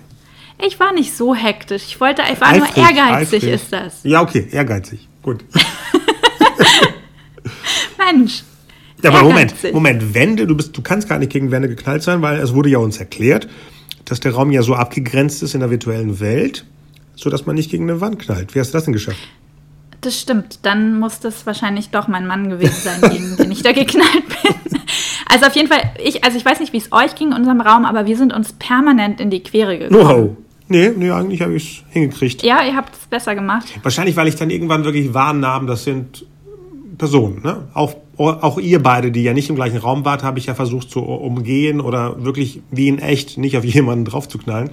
Ich 0.65 0.79
war 0.79 0.93
nicht 0.93 1.15
so 1.15 1.33
hektisch. 1.33 1.83
Ich 1.87 1.99
wollte, 1.99 2.21
ich 2.31 2.39
war 2.39 2.49
eifrig, 2.49 2.75
nur 2.75 2.85
ehrgeizig, 2.85 3.43
eifrig. 3.43 3.53
ist 3.53 3.73
das. 3.73 3.99
Ja, 4.03 4.21
okay, 4.21 4.47
ehrgeizig. 4.51 5.07
Gut. 5.23 5.43
Mensch. 7.97 8.43
Ja, 9.03 9.09
aber 9.09 9.23
Moment, 9.23 9.55
Moment, 9.73 10.13
Wände, 10.13 10.45
du 10.45 10.55
bist, 10.55 10.77
du 10.77 10.81
kannst 10.83 11.09
gar 11.09 11.17
nicht 11.17 11.31
gegen 11.31 11.49
Wände 11.49 11.67
geknallt 11.67 12.03
sein, 12.03 12.21
weil 12.21 12.39
es 12.39 12.53
wurde 12.53 12.69
ja 12.69 12.77
uns 12.77 12.97
erklärt, 12.97 13.47
dass 14.05 14.19
der 14.19 14.33
Raum 14.33 14.51
ja 14.51 14.61
so 14.61 14.75
abgegrenzt 14.75 15.41
ist 15.41 15.55
in 15.55 15.61
der 15.61 15.71
virtuellen 15.71 16.19
Welt, 16.19 16.65
sodass 17.15 17.47
man 17.47 17.55
nicht 17.55 17.71
gegen 17.71 17.89
eine 17.89 17.99
Wand 17.99 18.19
knallt. 18.19 18.53
Wie 18.53 18.59
hast 18.59 18.69
du 18.69 18.73
das 18.77 18.83
denn 18.83 18.93
geschafft? 18.93 19.17
Das 20.01 20.19
stimmt. 20.19 20.59
Dann 20.63 20.99
muss 20.99 21.19
das 21.19 21.45
wahrscheinlich 21.45 21.89
doch 21.89 22.07
mein 22.07 22.27
Mann 22.27 22.49
gewesen 22.49 22.75
sein, 22.83 23.01
gegen 23.11 23.37
den 23.37 23.51
ich 23.51 23.63
da 23.63 23.71
geknallt 23.71 24.27
bin. 24.27 24.79
Also 25.31 25.45
auf 25.45 25.55
jeden 25.55 25.67
Fall, 25.67 25.79
ich, 26.03 26.23
also 26.23 26.37
ich 26.37 26.43
weiß 26.43 26.59
nicht, 26.59 26.73
wie 26.73 26.77
es 26.77 26.91
euch 26.91 27.15
ging 27.15 27.29
in 27.29 27.33
unserem 27.33 27.61
Raum, 27.61 27.85
aber 27.85 28.05
wir 28.05 28.17
sind 28.17 28.33
uns 28.33 28.53
permanent 28.53 29.21
in 29.21 29.29
die 29.29 29.41
Quere 29.41 29.77
gekommen. 29.77 30.05
Wow. 30.05 30.37
Nee, 30.67 30.91
nee, 30.95 31.11
eigentlich 31.11 31.41
habe 31.41 31.55
ich 31.55 31.83
es 31.87 31.93
hingekriegt. 31.93 32.43
Ja, 32.43 32.63
ihr 32.63 32.75
habt 32.75 32.95
es 32.95 33.05
besser 33.07 33.35
gemacht. 33.35 33.67
Wahrscheinlich, 33.83 34.15
weil 34.15 34.27
ich 34.27 34.35
dann 34.35 34.49
irgendwann 34.49 34.83
wirklich 34.83 35.13
wahrnahm, 35.13 35.67
das 35.67 35.83
sind 35.83 36.25
Personen. 36.97 37.41
Ne? 37.43 37.67
Auch, 37.73 37.95
auch 38.17 38.59
ihr 38.59 38.81
beide, 38.81 39.11
die 39.11 39.23
ja 39.23 39.33
nicht 39.33 39.49
im 39.49 39.55
gleichen 39.55 39.77
Raum 39.77 40.05
wart, 40.05 40.23
habe 40.23 40.39
ich 40.39 40.45
ja 40.45 40.53
versucht 40.53 40.89
zu 40.89 41.01
umgehen 41.01 41.81
oder 41.81 42.23
wirklich 42.23 42.61
wie 42.71 42.87
in 42.87 42.99
echt 42.99 43.37
nicht 43.37 43.57
auf 43.57 43.65
jemanden 43.65 44.05
draufzuknallen. 44.05 44.69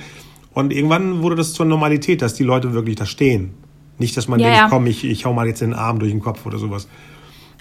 Und 0.55 0.73
irgendwann 0.73 1.23
wurde 1.23 1.37
das 1.37 1.53
zur 1.53 1.67
Normalität, 1.67 2.23
dass 2.23 2.35
die 2.35 2.45
Leute 2.45 2.75
wirklich 2.75 2.97
da 2.97 3.07
stehen. 3.07 3.55
Nicht, 3.99 4.17
dass 4.17 4.29
man 4.29 4.39
ja, 4.41 4.47
denkt, 4.47 4.61
ja. 4.61 4.69
komm, 4.69 4.87
ich, 4.87 5.05
ich 5.05 5.25
hau 5.25 5.33
mal 5.33 5.47
jetzt 5.47 5.61
den 5.61 5.75
Arm 5.75 5.99
durch 5.99 6.13
den 6.13 6.21
Kopf 6.21 6.47
oder 6.47 6.59
sowas. 6.59 6.89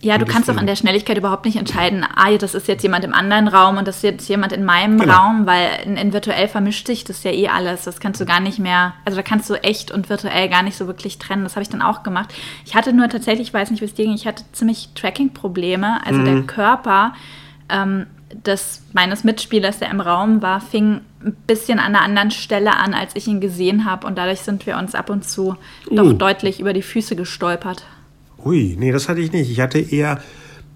Ja, 0.01 0.19
du 0.19 0.25
kannst 0.25 0.49
auch 0.49 0.57
an 0.57 0.67
der 0.67 0.75
Schnelligkeit 0.75 1.17
überhaupt 1.17 1.45
nicht 1.45 1.57
entscheiden, 1.57 2.05
ah, 2.15 2.31
das 2.37 2.53
ist 2.53 2.67
jetzt 2.67 2.83
jemand 2.83 3.03
im 3.03 3.13
anderen 3.13 3.47
Raum 3.47 3.77
und 3.77 3.87
das 3.87 3.97
ist 3.97 4.03
jetzt 4.03 4.29
jemand 4.29 4.53
in 4.53 4.63
meinem 4.63 4.99
genau. 4.99 5.13
Raum, 5.13 5.47
weil 5.47 5.69
in, 5.85 5.97
in, 5.97 6.13
virtuell 6.13 6.47
vermischt 6.47 6.85
sich 6.85 7.03
das 7.03 7.23
ja 7.23 7.31
eh 7.31 7.47
alles. 7.47 7.85
Das 7.85 7.99
kannst 7.99 8.21
du 8.21 8.25
gar 8.25 8.39
nicht 8.39 8.59
mehr, 8.59 8.93
also 9.05 9.15
da 9.15 9.23
kannst 9.23 9.49
du 9.49 9.55
echt 9.55 9.89
und 9.89 10.09
virtuell 10.09 10.49
gar 10.49 10.61
nicht 10.61 10.77
so 10.77 10.85
wirklich 10.85 11.17
trennen. 11.17 11.43
Das 11.43 11.55
habe 11.55 11.63
ich 11.63 11.69
dann 11.69 11.81
auch 11.81 12.03
gemacht. 12.03 12.31
Ich 12.63 12.75
hatte 12.75 12.93
nur 12.93 13.09
tatsächlich, 13.09 13.47
ich 13.47 13.53
weiß 13.53 13.71
nicht, 13.71 13.81
wie 13.81 13.85
es 13.85 13.95
dir 13.95 14.05
ging, 14.05 14.13
ich 14.13 14.27
hatte 14.27 14.43
ziemlich 14.51 14.89
Tracking-Probleme. 14.93 16.05
Also 16.05 16.19
mhm. 16.19 16.25
der 16.25 16.41
Körper 16.43 17.13
ähm, 17.69 18.05
des 18.45 18.83
meines 18.93 19.23
Mitspielers, 19.23 19.79
der 19.79 19.89
im 19.89 20.01
Raum 20.01 20.43
war, 20.43 20.61
fing 20.61 21.01
ein 21.23 21.35
bisschen 21.47 21.79
an 21.79 21.95
einer 21.95 22.03
anderen 22.03 22.29
Stelle 22.29 22.75
an, 22.75 22.93
als 22.93 23.15
ich 23.15 23.27
ihn 23.27 23.41
gesehen 23.41 23.85
habe. 23.85 24.05
Und 24.05 24.19
dadurch 24.19 24.41
sind 24.41 24.67
wir 24.67 24.77
uns 24.77 24.93
ab 24.93 25.09
und 25.09 25.27
zu 25.27 25.55
uh. 25.89 25.95
doch 25.95 26.13
deutlich 26.13 26.59
über 26.59 26.73
die 26.73 26.83
Füße 26.83 27.15
gestolpert. 27.15 27.83
Ui, 28.47 28.75
nee, 28.79 28.91
das 28.91 29.09
hatte 29.09 29.19
ich 29.19 29.33
nicht. 29.33 29.51
Ich 29.51 29.59
hatte 29.59 29.79
eher, 29.79 30.21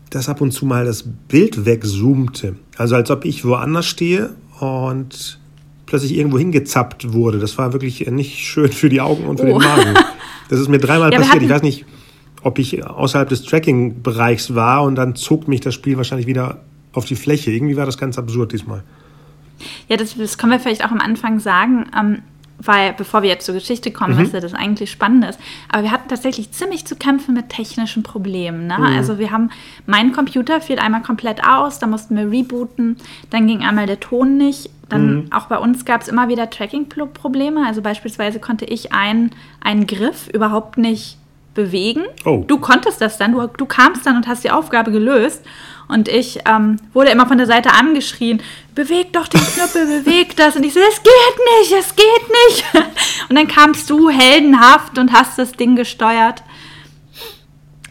dass 0.09 0.27
ab 0.27 0.41
und 0.41 0.51
zu 0.51 0.65
mal 0.65 0.85
das 0.85 1.05
Bild 1.27 1.65
wegzoomte. 1.65 2.57
Also 2.77 2.95
als 2.95 3.09
ob 3.09 3.23
ich 3.23 3.45
woanders 3.45 3.85
stehe 3.85 4.31
und 4.59 5.39
plötzlich 5.85 6.15
irgendwo 6.15 6.37
hingezappt 6.37 7.13
wurde. 7.13 7.39
Das 7.39 7.57
war 7.57 7.71
wirklich 7.73 8.05
nicht 8.09 8.39
schön 8.39 8.71
für 8.71 8.89
die 8.89 8.99
Augen 9.01 9.25
und 9.25 9.39
für 9.39 9.53
oh. 9.53 9.59
den 9.59 9.67
Magen. 9.67 9.95
Das 10.49 10.59
ist 10.59 10.67
mir 10.67 10.79
dreimal 10.79 11.13
ja, 11.13 11.19
passiert. 11.19 11.43
Ich 11.43 11.49
weiß 11.49 11.61
nicht, 11.61 11.85
ob 12.43 12.59
ich 12.59 12.85
außerhalb 12.85 13.29
des 13.29 13.43
Tracking-Bereichs 13.43 14.53
war 14.53 14.83
und 14.83 14.95
dann 14.95 15.15
zog 15.15 15.47
mich 15.47 15.61
das 15.61 15.73
Spiel 15.73 15.95
wahrscheinlich 15.95 16.27
wieder 16.27 16.59
auf 16.91 17.05
die 17.05 17.15
Fläche. 17.15 17.51
Irgendwie 17.51 17.77
war 17.77 17.85
das 17.85 17.97
ganz 17.97 18.17
absurd 18.17 18.51
diesmal. 18.51 18.83
Ja, 19.87 19.95
das, 19.95 20.17
das 20.17 20.37
können 20.37 20.51
wir 20.51 20.59
vielleicht 20.59 20.83
auch 20.83 20.91
am 20.91 20.99
Anfang 20.99 21.39
sagen. 21.39 21.85
Ähm, 21.97 22.17
weil 22.63 22.93
bevor 22.93 23.21
wir 23.21 23.29
jetzt 23.29 23.45
zur 23.45 23.55
Geschichte 23.55 23.91
kommen, 23.91 24.15
mhm. 24.15 24.23
was 24.23 24.31
ja 24.31 24.39
das 24.39 24.53
eigentlich 24.53 24.91
Spannende 24.91 25.27
ist, 25.27 25.39
aber 25.69 25.83
wir 25.83 25.91
hatten 25.91 26.09
tatsächlich 26.09 26.51
ziemlich 26.51 26.85
zu 26.85 26.95
kämpfen 26.95 27.33
mit 27.33 27.49
technischen 27.49 28.03
Problemen. 28.03 28.67
Ne? 28.67 28.77
Mhm. 28.77 28.83
Also 28.83 29.17
wir 29.17 29.31
haben, 29.31 29.49
mein 29.85 30.11
Computer 30.11 30.61
fiel 30.61 30.79
einmal 30.79 31.01
komplett 31.01 31.43
aus, 31.47 31.79
da 31.79 31.87
mussten 31.87 32.15
wir 32.15 32.31
rebooten, 32.31 32.97
dann 33.29 33.47
ging 33.47 33.61
einmal 33.61 33.87
der 33.87 33.99
Ton 33.99 34.37
nicht. 34.37 34.69
Dann 34.89 35.13
mhm. 35.13 35.31
auch 35.31 35.45
bei 35.45 35.57
uns 35.57 35.85
gab 35.85 36.01
es 36.01 36.09
immer 36.09 36.27
wieder 36.27 36.49
Tracking-Probleme. 36.49 37.65
Also 37.65 37.81
beispielsweise 37.81 38.39
konnte 38.39 38.65
ich 38.65 38.91
einen, 38.91 39.31
einen 39.61 39.87
Griff 39.87 40.27
überhaupt 40.27 40.77
nicht 40.77 41.17
bewegen. 41.53 42.03
Oh. 42.25 42.43
Du 42.45 42.57
konntest 42.57 43.01
das 43.01 43.17
dann, 43.17 43.33
du, 43.33 43.47
du 43.47 43.65
kamst 43.65 44.05
dann 44.05 44.17
und 44.17 44.27
hast 44.27 44.43
die 44.43 44.51
Aufgabe 44.51 44.91
gelöst. 44.91 45.43
Und 45.91 46.07
ich 46.07 46.39
ähm, 46.45 46.77
wurde 46.93 47.11
immer 47.11 47.27
von 47.27 47.37
der 47.37 47.47
Seite 47.47 47.73
angeschrien, 47.73 48.41
beweg 48.73 49.11
doch 49.11 49.27
den 49.27 49.41
Knüppel, 49.41 50.03
beweg 50.03 50.37
das. 50.37 50.55
Und 50.55 50.63
ich 50.63 50.73
so, 50.73 50.79
es 50.79 51.03
geht 51.03 51.13
nicht, 51.59 51.73
es 51.77 51.95
geht 51.95 52.05
nicht. 52.49 52.65
Und 53.29 53.35
dann 53.35 53.47
kamst 53.47 53.89
du 53.89 54.09
heldenhaft 54.09 54.97
und 54.97 55.11
hast 55.13 55.37
das 55.37 55.53
Ding 55.53 55.75
gesteuert. 55.75 56.43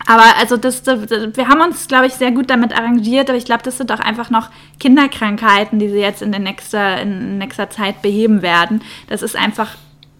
Aber 0.06 0.24
also 0.38 0.56
das, 0.56 0.82
das 0.82 1.08
wir 1.08 1.48
haben 1.48 1.60
uns, 1.60 1.86
glaube 1.86 2.06
ich, 2.06 2.14
sehr 2.14 2.32
gut 2.32 2.50
damit 2.50 2.76
arrangiert, 2.76 3.28
aber 3.28 3.38
ich 3.38 3.44
glaube, 3.44 3.62
das 3.62 3.78
sind 3.78 3.92
auch 3.92 4.00
einfach 4.00 4.28
noch 4.30 4.48
Kinderkrankheiten, 4.80 5.78
die 5.78 5.88
sie 5.88 6.00
jetzt 6.00 6.20
in, 6.20 6.32
der 6.32 6.40
nächster, 6.40 7.00
in 7.00 7.38
nächster 7.38 7.70
Zeit 7.70 8.02
beheben 8.02 8.42
werden. 8.42 8.82
Das 9.08 9.22
ist 9.22 9.36
einfach, 9.36 9.76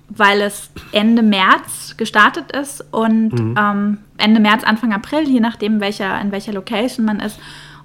weil 0.09 0.43
es 0.43 0.71
Ende 0.93 1.23
März 1.23 1.97
gestartet 1.97 2.53
ist 2.53 2.85
und 2.93 3.33
mhm. 3.33 3.57
ähm, 3.59 3.99
Ende 4.17 4.41
März, 4.41 4.65
Anfang 4.65 4.93
April, 4.93 5.29
je 5.29 5.41
nachdem, 5.41 5.81
welcher, 5.81 6.21
in 6.21 6.31
welcher 6.31 6.53
Location 6.53 7.05
man 7.05 7.21
ist. 7.21 7.39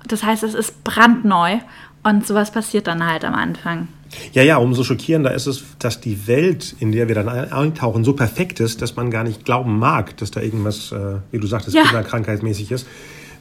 Das 0.07 0.23
heißt, 0.23 0.43
es 0.43 0.53
ist 0.53 0.83
brandneu 0.83 1.59
und 2.03 2.25
sowas 2.25 2.51
passiert 2.51 2.87
dann 2.87 3.05
halt 3.05 3.25
am 3.25 3.33
Anfang. 3.33 3.87
Ja, 4.33 4.43
ja, 4.43 4.57
umso 4.57 4.83
schockierender 4.83 5.33
ist 5.33 5.47
es, 5.47 5.63
dass 5.79 5.99
die 5.99 6.27
Welt, 6.27 6.75
in 6.79 6.91
der 6.91 7.07
wir 7.07 7.15
dann 7.15 7.27
eintauchen, 7.27 8.03
so 8.03 8.13
perfekt 8.13 8.59
ist, 8.59 8.81
dass 8.81 8.95
man 8.95 9.09
gar 9.11 9.23
nicht 9.23 9.45
glauben 9.45 9.79
mag, 9.79 10.15
dass 10.17 10.31
da 10.31 10.41
irgendwas, 10.41 10.91
äh, 10.91 11.17
wie 11.31 11.39
du 11.39 11.47
sagtest, 11.47 11.75
ja. 11.75 11.83
kinderkrankheitsmäßig 11.83 12.71
ist. 12.71 12.87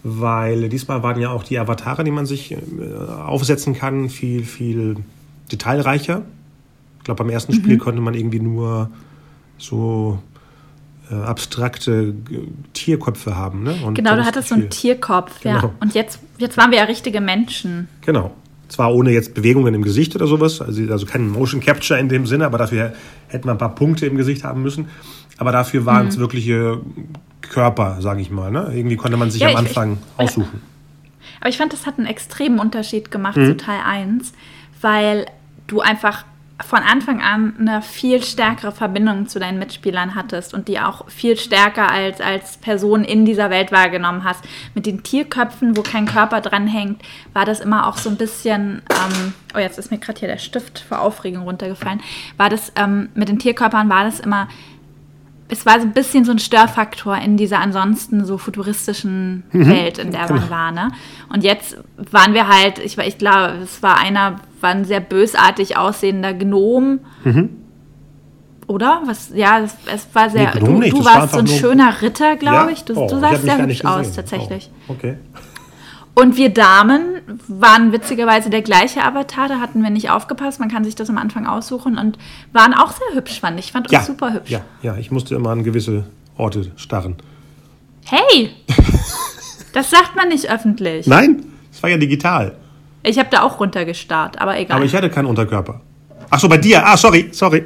Weil 0.02 0.68
diesmal 0.68 1.02
waren 1.02 1.20
ja 1.20 1.30
auch 1.30 1.44
die 1.44 1.58
Avatare, 1.58 2.04
die 2.04 2.10
man 2.10 2.26
sich 2.26 2.52
äh, 2.52 2.56
aufsetzen 3.26 3.74
kann, 3.74 4.08
viel, 4.10 4.44
viel 4.44 4.96
detailreicher. 5.50 6.22
Ich 6.98 7.04
glaube, 7.04 7.22
beim 7.22 7.30
ersten 7.30 7.52
mhm. 7.52 7.56
Spiel 7.56 7.78
konnte 7.78 8.00
man 8.00 8.14
irgendwie 8.14 8.40
nur 8.40 8.90
so 9.58 10.18
äh, 11.10 11.14
abstrakte 11.14 12.14
Tierköpfe 12.72 13.36
haben. 13.36 13.62
Ne? 13.62 13.74
Genau, 13.94 14.16
du 14.16 14.24
hattest 14.24 14.48
so 14.48 14.54
einen 14.54 14.70
Tierkopf, 14.70 15.44
ja. 15.44 15.60
Genau. 15.60 15.74
Und 15.80 15.94
jetzt, 15.94 16.18
jetzt 16.38 16.56
waren 16.56 16.70
wir 16.70 16.78
ja 16.78 16.84
richtige 16.84 17.20
Menschen. 17.20 17.88
Genau. 18.06 18.32
Zwar 18.68 18.94
ohne 18.94 19.10
jetzt 19.10 19.34
Bewegungen 19.34 19.74
im 19.74 19.82
Gesicht 19.82 20.16
oder 20.16 20.26
sowas, 20.26 20.60
also, 20.62 20.82
also 20.90 21.06
kein 21.06 21.28
Motion 21.28 21.60
Capture 21.60 22.00
in 22.00 22.08
dem 22.08 22.26
Sinne, 22.26 22.46
aber 22.46 22.58
dafür 22.58 22.94
hätten 23.28 23.46
wir 23.46 23.52
ein 23.52 23.58
paar 23.58 23.74
Punkte 23.74 24.06
im 24.06 24.16
Gesicht 24.16 24.44
haben 24.44 24.62
müssen. 24.62 24.88
Aber 25.36 25.52
dafür 25.52 25.84
waren 25.84 26.08
es 26.08 26.16
mhm. 26.16 26.20
wirkliche 26.22 26.80
Körper, 27.42 28.00
sage 28.00 28.20
ich 28.20 28.30
mal. 28.30 28.50
Ne? 28.50 28.70
Irgendwie 28.74 28.96
konnte 28.96 29.16
man 29.16 29.30
sich 29.30 29.42
ja, 29.42 29.50
am 29.50 29.56
Anfang 29.56 29.98
ich, 30.18 30.24
aussuchen. 30.24 30.62
Aber 31.40 31.50
ich 31.50 31.58
fand, 31.58 31.72
das 31.72 31.86
hat 31.86 31.98
einen 31.98 32.06
extremen 32.06 32.58
Unterschied 32.58 33.10
gemacht 33.10 33.36
mhm. 33.36 33.46
zu 33.46 33.56
Teil 33.58 33.80
1, 33.84 34.32
weil 34.80 35.26
du 35.66 35.80
einfach 35.80 36.24
von 36.62 36.80
Anfang 36.80 37.20
an 37.20 37.54
eine 37.58 37.82
viel 37.82 38.22
stärkere 38.22 38.70
Verbindung 38.70 39.26
zu 39.26 39.40
deinen 39.40 39.58
Mitspielern 39.58 40.14
hattest 40.14 40.54
und 40.54 40.68
die 40.68 40.78
auch 40.78 41.08
viel 41.10 41.36
stärker 41.36 41.90
als, 41.90 42.20
als 42.20 42.58
Person 42.58 43.02
in 43.02 43.24
dieser 43.24 43.50
Welt 43.50 43.72
wahrgenommen 43.72 44.22
hast. 44.22 44.44
Mit 44.72 44.86
den 44.86 45.02
Tierköpfen, 45.02 45.76
wo 45.76 45.82
kein 45.82 46.06
Körper 46.06 46.40
dran 46.40 46.68
hängt, 46.68 47.02
war 47.32 47.44
das 47.44 47.58
immer 47.58 47.88
auch 47.88 47.96
so 47.96 48.08
ein 48.08 48.16
bisschen, 48.16 48.82
ähm, 48.90 49.34
oh 49.54 49.58
jetzt 49.58 49.78
ist 49.78 49.90
mir 49.90 49.98
gerade 49.98 50.20
hier 50.20 50.28
der 50.28 50.38
Stift 50.38 50.78
vor 50.78 51.00
Aufregung 51.00 51.42
runtergefallen, 51.42 52.00
war 52.36 52.50
das, 52.50 52.72
ähm, 52.76 53.08
mit 53.14 53.28
den 53.28 53.40
Tierkörpern 53.40 53.88
war 53.88 54.04
das 54.04 54.20
immer 54.20 54.46
es 55.48 55.66
war 55.66 55.78
so 55.78 55.86
ein 55.86 55.92
bisschen 55.92 56.24
so 56.24 56.32
ein 56.32 56.38
Störfaktor 56.38 57.16
in 57.18 57.36
dieser 57.36 57.60
ansonsten 57.60 58.24
so 58.24 58.38
futuristischen 58.38 59.44
mhm. 59.52 59.68
Welt, 59.68 59.98
in 59.98 60.10
der 60.10 60.20
man 60.20 60.40
genau. 60.40 60.50
war. 60.50 60.72
Ne? 60.72 60.90
Und 61.32 61.44
jetzt 61.44 61.76
waren 62.10 62.32
wir 62.32 62.48
halt, 62.48 62.78
ich, 62.78 62.96
ich 62.96 63.18
glaube, 63.18 63.58
es 63.62 63.82
war 63.82 63.98
einer, 63.98 64.36
war 64.60 64.70
ein 64.70 64.84
sehr 64.84 65.00
bösartig 65.00 65.76
aussehender 65.76 66.32
Gnom. 66.32 67.00
Mhm. 67.24 67.50
Oder? 68.66 69.02
Was, 69.04 69.30
ja, 69.34 69.60
es, 69.60 69.76
es 69.92 70.08
war 70.14 70.30
sehr. 70.30 70.54
Nee, 70.54 70.88
du, 70.88 70.96
du 70.98 71.04
warst 71.04 71.34
so 71.34 71.40
ein 71.40 71.46
schöner 71.46 72.00
Ritter, 72.00 72.36
glaube 72.36 72.56
ja? 72.56 72.70
ich. 72.70 72.84
Du, 72.84 72.94
oh, 72.96 73.06
du 73.06 73.20
sahst 73.20 73.42
sehr 73.42 73.58
hübsch 73.58 73.84
aus, 73.84 74.12
tatsächlich. 74.12 74.70
Oh, 74.88 74.92
okay. 74.92 75.18
Und 76.14 76.36
wir 76.36 76.50
Damen 76.50 77.22
waren 77.48 77.92
witzigerweise 77.92 78.48
der 78.48 78.62
gleiche 78.62 79.02
Avatar, 79.02 79.48
da 79.48 79.58
hatten 79.58 79.82
wir 79.82 79.90
nicht 79.90 80.10
aufgepasst. 80.10 80.60
Man 80.60 80.70
kann 80.70 80.84
sich 80.84 80.94
das 80.94 81.10
am 81.10 81.18
Anfang 81.18 81.46
aussuchen 81.46 81.98
und 81.98 82.18
waren 82.52 82.72
auch 82.72 82.92
sehr 82.92 83.16
hübsch, 83.16 83.40
fand 83.40 83.58
ich. 83.58 83.66
Ich 83.66 83.72
fand 83.72 83.90
ja, 83.90 83.98
uns 83.98 84.06
super 84.06 84.32
hübsch. 84.32 84.50
Ja, 84.50 84.60
ja, 84.82 84.96
ich 84.96 85.10
musste 85.10 85.34
immer 85.34 85.50
an 85.50 85.64
gewisse 85.64 86.04
Orte 86.36 86.70
starren. 86.76 87.16
Hey! 88.04 88.50
das 89.72 89.90
sagt 89.90 90.14
man 90.14 90.28
nicht 90.28 90.48
öffentlich. 90.48 91.06
Nein, 91.08 91.46
das 91.72 91.82
war 91.82 91.90
ja 91.90 91.96
digital. 91.96 92.54
Ich 93.02 93.18
habe 93.18 93.28
da 93.30 93.42
auch 93.42 93.58
runtergestarrt, 93.58 94.40
aber 94.40 94.58
egal. 94.58 94.76
Aber 94.76 94.84
ich 94.84 94.94
hatte 94.94 95.10
keinen 95.10 95.26
Unterkörper. 95.26 95.80
Ach 96.30 96.38
so, 96.38 96.48
bei 96.48 96.58
dir. 96.58 96.86
Ah, 96.86 96.96
sorry, 96.96 97.28
sorry. 97.32 97.64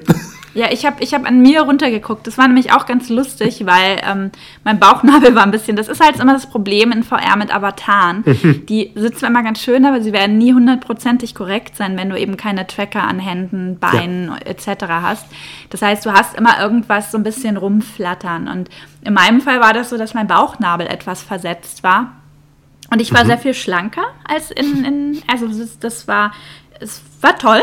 Ja, 0.55 0.71
ich 0.71 0.87
habe 0.87 1.03
ich 1.03 1.15
hab 1.15 1.27
an 1.27 1.41
mir 1.41 1.63
runtergeguckt. 1.63 2.27
Das 2.27 2.39
war 2.39 2.47
nämlich 2.47 2.73
auch 2.73 2.87
ganz 2.87 3.09
lustig, 3.09 3.67
weil 3.67 4.01
ähm, 4.03 4.31
mein 4.65 4.79
Bauchnabel 4.79 5.35
war 5.35 5.43
ein 5.43 5.51
bisschen. 5.51 5.77
Das 5.77 5.89
ist 5.89 6.03
halt 6.03 6.19
immer 6.19 6.33
das 6.33 6.49
Problem 6.49 6.91
in 6.91 7.03
VR 7.03 7.37
mit 7.37 7.55
Avataren. 7.55 8.25
Die 8.69 8.93
sitzen 8.95 9.27
immer 9.27 9.43
ganz 9.43 9.61
schön, 9.61 9.85
aber 9.85 10.01
sie 10.01 10.13
werden 10.13 10.39
nie 10.39 10.53
hundertprozentig 10.53 11.35
korrekt 11.35 11.77
sein, 11.77 11.97
wenn 11.97 12.09
du 12.09 12.19
eben 12.19 12.37
keine 12.37 12.67
Tracker 12.67 13.03
an 13.03 13.19
Händen, 13.19 13.79
Beinen 13.79 14.29
ja. 14.29 14.37
etc. 14.47 14.85
hast. 14.89 15.27
Das 15.71 15.83
heißt, 15.83 16.05
du 16.07 16.13
hast 16.13 16.35
immer 16.35 16.61
irgendwas 16.61 17.11
so 17.11 17.19
ein 17.19 17.25
bisschen 17.25 17.57
rumflattern. 17.57 18.49
Und 18.49 18.71
in 19.05 19.15
meinem 19.15 19.41
Fall 19.41 19.61
war 19.61 19.73
das 19.73 19.91
so, 19.91 19.99
dass 19.99 20.15
mein 20.15 20.27
Bauchnabel 20.27 20.87
etwas 20.87 21.23
versetzt 21.23 21.83
war. 21.83 22.13
Und 22.91 23.01
ich 23.01 23.13
war 23.13 23.25
mhm. 23.25 23.29
sehr 23.29 23.39
viel 23.39 23.55
schlanker 23.55 24.05
als 24.27 24.51
in, 24.51 24.85
in 24.85 25.23
also 25.27 25.47
das, 25.47 25.79
das 25.79 26.09
war, 26.09 26.33
es 26.81 27.03
war 27.21 27.39
toll. 27.39 27.63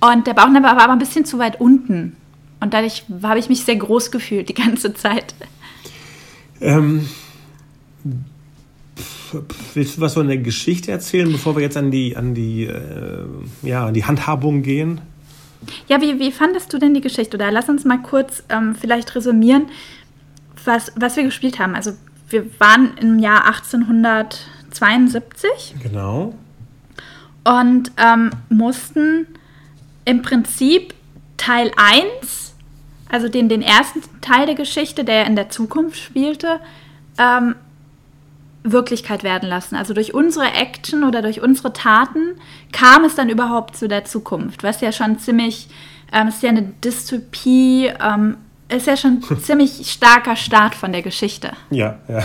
Und 0.00 0.26
der 0.26 0.34
Bauchnabel 0.34 0.62
war 0.62 0.82
aber 0.82 0.92
ein 0.92 0.98
bisschen 0.98 1.24
zu 1.24 1.38
weit 1.38 1.60
unten. 1.60 2.16
Und 2.60 2.74
dadurch 2.74 3.04
habe 3.22 3.38
ich 3.38 3.48
mich 3.48 3.64
sehr 3.64 3.76
groß 3.76 4.10
gefühlt 4.10 4.48
die 4.48 4.54
ganze 4.54 4.94
Zeit. 4.94 5.34
Ähm, 6.60 7.08
willst 9.74 9.96
du 9.96 10.00
was 10.00 10.14
von 10.14 10.28
der 10.28 10.38
Geschichte 10.38 10.92
erzählen, 10.92 11.30
bevor 11.30 11.56
wir 11.56 11.62
jetzt 11.62 11.76
an 11.76 11.90
die, 11.90 12.16
an 12.16 12.34
die, 12.34 12.64
äh, 12.64 13.24
ja, 13.62 13.86
an 13.86 13.94
die 13.94 14.04
Handhabung 14.04 14.62
gehen? 14.62 15.00
Ja, 15.88 16.00
wie, 16.00 16.18
wie 16.18 16.32
fandest 16.32 16.72
du 16.72 16.78
denn 16.78 16.94
die 16.94 17.00
Geschichte? 17.00 17.36
Oder 17.36 17.50
lass 17.50 17.68
uns 17.68 17.84
mal 17.84 18.00
kurz 18.00 18.44
ähm, 18.48 18.74
vielleicht 18.74 19.14
resümieren, 19.14 19.66
was, 20.64 20.92
was 20.96 21.16
wir 21.16 21.24
gespielt 21.24 21.58
haben. 21.58 21.74
Also 21.74 21.92
wir 22.28 22.46
waren 22.58 22.96
im 23.00 23.18
Jahr 23.18 23.46
1872. 23.46 25.74
Genau. 25.82 26.34
Und 27.44 27.90
ähm, 27.96 28.30
mussten 28.48 29.26
im 30.04 30.22
Prinzip 30.22 30.94
Teil 31.36 31.70
1, 31.76 32.54
also 33.08 33.28
den, 33.28 33.48
den 33.48 33.62
ersten 33.62 34.02
Teil 34.20 34.46
der 34.46 34.54
Geschichte, 34.54 35.04
der 35.04 35.26
in 35.26 35.36
der 35.36 35.50
Zukunft 35.50 35.98
spielte, 35.98 36.60
ähm, 37.18 37.54
Wirklichkeit 38.64 39.24
werden 39.24 39.48
lassen. 39.48 39.74
Also 39.74 39.92
durch 39.92 40.14
unsere 40.14 40.46
Action 40.52 41.04
oder 41.04 41.20
durch 41.20 41.42
unsere 41.42 41.72
Taten 41.72 42.36
kam 42.72 43.04
es 43.04 43.14
dann 43.14 43.28
überhaupt 43.28 43.76
zu 43.76 43.88
der 43.88 44.04
Zukunft, 44.04 44.62
was 44.62 44.80
ja 44.80 44.92
schon 44.92 45.18
ziemlich, 45.18 45.68
ähm, 46.12 46.28
ist 46.28 46.42
ja 46.42 46.50
eine 46.50 46.62
Dystopie, 46.62 47.90
ähm, 48.00 48.36
ist 48.68 48.86
ja 48.86 48.96
schon 48.96 49.22
ziemlich 49.40 49.90
starker 49.90 50.36
Start 50.36 50.74
von 50.74 50.92
der 50.92 51.02
Geschichte. 51.02 51.52
Ja, 51.70 51.98
ja. 52.08 52.24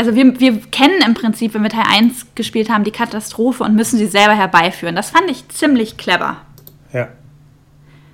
Also 0.00 0.14
wir, 0.14 0.40
wir 0.40 0.58
kennen 0.70 1.02
im 1.06 1.12
Prinzip, 1.12 1.52
wenn 1.52 1.62
wir 1.62 1.68
Teil 1.68 1.84
1 1.86 2.28
gespielt 2.34 2.70
haben, 2.70 2.84
die 2.84 2.90
Katastrophe 2.90 3.64
und 3.64 3.76
müssen 3.76 3.98
sie 3.98 4.06
selber 4.06 4.32
herbeiführen. 4.32 4.96
Das 4.96 5.10
fand 5.10 5.30
ich 5.30 5.46
ziemlich 5.50 5.98
clever. 5.98 6.38
Ja. 6.90 7.08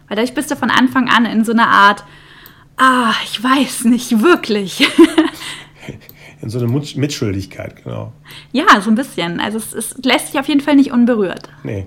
Weil 0.08 0.16
dadurch 0.16 0.34
bist 0.34 0.50
du 0.50 0.56
von 0.56 0.68
Anfang 0.68 1.08
an 1.08 1.26
in 1.26 1.44
so 1.44 1.52
einer 1.52 1.68
Art, 1.68 2.02
ah, 2.76 3.12
ich 3.22 3.40
weiß 3.40 3.84
nicht 3.84 4.20
wirklich. 4.20 4.84
in 6.42 6.50
so 6.50 6.58
eine 6.58 6.66
Mitschuldigkeit, 6.66 7.84
genau. 7.84 8.12
Ja, 8.50 8.80
so 8.80 8.90
ein 8.90 8.96
bisschen. 8.96 9.38
Also 9.38 9.58
es, 9.58 9.72
es 9.72 9.94
lässt 10.02 10.32
sich 10.32 10.40
auf 10.40 10.48
jeden 10.48 10.62
Fall 10.62 10.74
nicht 10.74 10.90
unberührt. 10.90 11.48
Nee. 11.62 11.86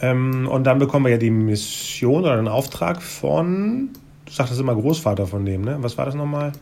Ähm, 0.00 0.48
und 0.50 0.64
dann 0.64 0.78
bekommen 0.78 1.04
wir 1.04 1.12
ja 1.12 1.18
die 1.18 1.30
Mission 1.30 2.22
oder 2.22 2.38
einen 2.38 2.48
Auftrag 2.48 3.02
von, 3.02 3.90
du 4.24 4.32
sagtest 4.32 4.60
immer 4.60 4.74
Großvater 4.74 5.26
von 5.26 5.44
dem, 5.44 5.60
ne? 5.60 5.76
Was 5.80 5.98
war 5.98 6.06
das 6.06 6.14
nochmal? 6.14 6.52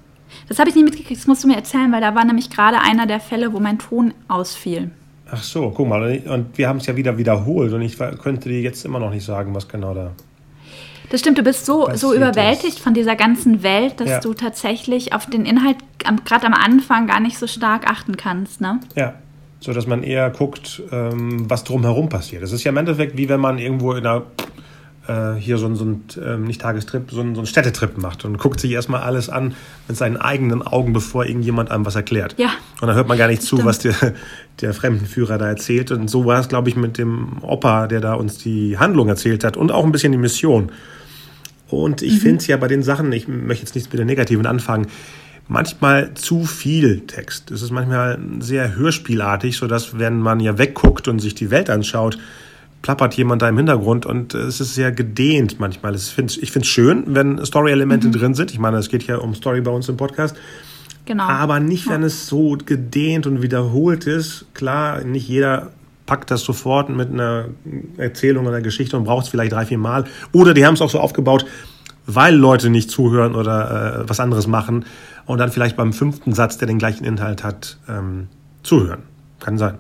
Das 0.48 0.58
habe 0.58 0.68
ich 0.68 0.74
nicht 0.74 0.84
mitgekriegt, 0.84 1.20
das 1.20 1.26
musst 1.26 1.44
du 1.44 1.48
mir 1.48 1.56
erzählen, 1.56 1.90
weil 1.92 2.00
da 2.00 2.14
war 2.14 2.24
nämlich 2.24 2.50
gerade 2.50 2.78
einer 2.80 3.06
der 3.06 3.20
Fälle, 3.20 3.52
wo 3.52 3.60
mein 3.60 3.78
Ton 3.78 4.14
ausfiel. 4.28 4.90
Ach 5.30 5.42
so, 5.42 5.70
guck 5.70 5.88
mal, 5.88 6.22
und 6.26 6.58
wir 6.58 6.68
haben 6.68 6.76
es 6.76 6.86
ja 6.86 6.96
wieder 6.96 7.16
wiederholt 7.16 7.72
und 7.72 7.80
ich 7.80 7.96
könnte 7.96 8.50
dir 8.50 8.60
jetzt 8.60 8.84
immer 8.84 8.98
noch 8.98 9.10
nicht 9.10 9.24
sagen, 9.24 9.54
was 9.54 9.66
genau 9.66 9.94
da. 9.94 10.10
Das 11.08 11.20
stimmt, 11.20 11.38
du 11.38 11.42
bist 11.42 11.66
so, 11.66 11.88
so 11.94 12.14
überwältigt 12.14 12.76
ist. 12.76 12.80
von 12.80 12.94
dieser 12.94 13.16
ganzen 13.16 13.62
Welt, 13.62 14.00
dass 14.00 14.08
ja. 14.08 14.20
du 14.20 14.34
tatsächlich 14.34 15.14
auf 15.14 15.26
den 15.26 15.44
Inhalt 15.44 15.76
gerade 16.24 16.46
am 16.46 16.54
Anfang 16.54 17.06
gar 17.06 17.20
nicht 17.20 17.38
so 17.38 17.46
stark 17.46 17.86
achten 17.86 18.16
kannst, 18.16 18.60
ne? 18.60 18.80
Ja, 18.94 19.14
so 19.60 19.72
dass 19.72 19.86
man 19.86 20.02
eher 20.02 20.30
guckt, 20.30 20.82
ähm, 20.90 21.48
was 21.50 21.64
drumherum 21.64 22.08
passiert. 22.08 22.42
Das 22.42 22.52
ist 22.52 22.64
ja 22.64 22.70
im 22.70 22.76
Endeffekt 22.78 23.16
wie 23.16 23.28
wenn 23.28 23.40
man 23.40 23.58
irgendwo 23.58 23.92
in 23.92 24.06
einer 24.06 24.22
äh, 25.08 25.34
hier 25.34 25.58
so, 25.58 25.74
so 25.74 25.84
ein, 25.84 26.04
äh, 26.22 26.36
nicht 26.36 26.60
Tagestrip, 26.60 27.10
so 27.10 27.20
ein, 27.20 27.34
so 27.34 27.42
ein 27.42 27.46
Städtetrip 27.46 27.98
macht 27.98 28.24
und 28.24 28.38
guckt 28.38 28.60
sich 28.60 28.70
erstmal 28.70 29.02
alles 29.02 29.28
an 29.28 29.54
mit 29.88 29.96
seinen 29.96 30.16
eigenen 30.16 30.62
Augen, 30.62 30.92
bevor 30.92 31.26
irgendjemand 31.26 31.70
einem 31.70 31.84
was 31.84 31.96
erklärt. 31.96 32.36
Ja. 32.38 32.50
Und 32.80 32.88
dann 32.88 32.96
hört 32.96 33.08
man 33.08 33.18
gar 33.18 33.28
nicht 33.28 33.42
zu, 33.42 33.64
was 33.64 33.80
der, 33.80 33.94
der 34.60 34.74
Fremdenführer 34.74 35.38
da 35.38 35.48
erzählt. 35.48 35.90
Und 35.90 36.08
so 36.08 36.24
war 36.24 36.40
es, 36.40 36.48
glaube 36.48 36.68
ich, 36.68 36.76
mit 36.76 36.98
dem 36.98 37.42
Opa, 37.42 37.86
der 37.86 38.00
da 38.00 38.14
uns 38.14 38.38
die 38.38 38.78
Handlung 38.78 39.08
erzählt 39.08 39.44
hat 39.44 39.56
und 39.56 39.72
auch 39.72 39.84
ein 39.84 39.92
bisschen 39.92 40.12
die 40.12 40.18
Mission. 40.18 40.70
Und 41.68 42.02
ich 42.02 42.14
mhm. 42.14 42.18
finde 42.18 42.36
es 42.38 42.46
ja 42.46 42.56
bei 42.56 42.68
den 42.68 42.82
Sachen, 42.82 43.10
ich 43.12 43.26
möchte 43.28 43.64
jetzt 43.64 43.74
nichts 43.74 43.90
mit 43.90 43.98
der 43.98 44.06
Negativen 44.06 44.46
anfangen, 44.46 44.86
manchmal 45.48 46.14
zu 46.14 46.44
viel 46.44 47.00
Text. 47.06 47.50
Es 47.50 47.62
ist 47.62 47.70
manchmal 47.70 48.18
sehr 48.40 48.76
hörspielartig, 48.76 49.56
sodass, 49.56 49.98
wenn 49.98 50.20
man 50.20 50.40
ja 50.40 50.58
wegguckt 50.58 51.08
und 51.08 51.18
sich 51.18 51.34
die 51.34 51.50
Welt 51.50 51.70
anschaut, 51.70 52.18
plappert 52.82 53.14
jemand 53.14 53.42
da 53.42 53.48
im 53.48 53.56
Hintergrund 53.56 54.04
und 54.04 54.34
es 54.34 54.60
ist 54.60 54.74
sehr 54.74 54.92
gedehnt 54.92 55.60
manchmal. 55.60 55.94
Ich 55.94 56.10
finde 56.10 56.32
es 56.34 56.66
schön, 56.66 57.04
wenn 57.06 57.44
Story-Elemente 57.44 58.08
mhm. 58.08 58.12
drin 58.12 58.34
sind. 58.34 58.50
Ich 58.50 58.58
meine, 58.58 58.76
es 58.78 58.88
geht 58.88 59.06
ja 59.06 59.18
um 59.18 59.34
Story 59.34 59.60
bei 59.60 59.70
uns 59.70 59.88
im 59.88 59.96
Podcast. 59.96 60.36
Genau. 61.04 61.24
Aber 61.24 61.60
nicht, 61.60 61.88
wenn 61.88 62.02
ja. 62.02 62.08
es 62.08 62.26
so 62.26 62.56
gedehnt 62.64 63.26
und 63.26 63.42
wiederholt 63.42 64.06
ist. 64.06 64.46
Klar, 64.54 65.02
nicht 65.04 65.28
jeder 65.28 65.70
packt 66.06 66.30
das 66.30 66.42
sofort 66.42 66.90
mit 66.90 67.10
einer 67.10 67.46
Erzählung 67.96 68.46
oder 68.46 68.60
Geschichte 68.60 68.96
und 68.96 69.04
braucht 69.04 69.24
es 69.24 69.30
vielleicht 69.30 69.52
drei, 69.52 69.64
vier 69.64 69.78
Mal. 69.78 70.04
Oder 70.32 70.54
die 70.54 70.66
haben 70.66 70.74
es 70.74 70.80
auch 70.80 70.90
so 70.90 71.00
aufgebaut, 71.00 71.46
weil 72.06 72.34
Leute 72.34 72.70
nicht 72.70 72.90
zuhören 72.90 73.34
oder 73.34 74.02
äh, 74.02 74.08
was 74.08 74.20
anderes 74.20 74.46
machen 74.46 74.84
und 75.24 75.38
dann 75.38 75.50
vielleicht 75.50 75.76
beim 75.76 75.92
fünften 75.92 76.32
Satz, 76.32 76.58
der 76.58 76.66
den 76.66 76.78
gleichen 76.78 77.04
Inhalt 77.04 77.44
hat, 77.44 77.78
ähm, 77.88 78.28
zuhören. 78.62 79.02
Kann 79.38 79.58
sein. 79.58 79.78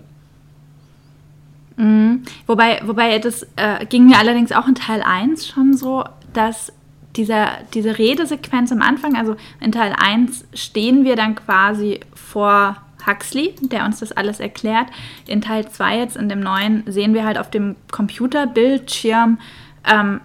Mhm. 1.76 2.22
Wobei, 2.46 2.80
wobei 2.84 3.18
das 3.18 3.46
äh, 3.56 3.84
ging 3.86 4.06
mir 4.06 4.18
allerdings 4.18 4.52
auch 4.52 4.68
in 4.68 4.74
Teil 4.74 5.02
1 5.02 5.46
schon 5.46 5.76
so, 5.76 6.04
dass 6.32 6.72
dieser, 7.16 7.58
diese 7.74 7.98
Redesequenz 7.98 8.72
am 8.72 8.82
Anfang, 8.82 9.16
also 9.16 9.36
in 9.60 9.72
Teil 9.72 9.94
1 9.96 10.44
stehen 10.54 11.04
wir 11.04 11.16
dann 11.16 11.34
quasi 11.34 12.00
vor 12.14 12.76
Huxley, 13.06 13.54
der 13.60 13.84
uns 13.84 14.00
das 14.00 14.12
alles 14.12 14.40
erklärt. 14.40 14.86
In 15.26 15.40
Teil 15.40 15.68
2 15.68 15.98
jetzt, 15.98 16.16
in 16.16 16.28
dem 16.28 16.40
neuen, 16.40 16.84
sehen 16.86 17.14
wir 17.14 17.24
halt 17.24 17.38
auf 17.38 17.50
dem 17.50 17.76
Computerbildschirm 17.90 19.38
ähm, 19.84 20.20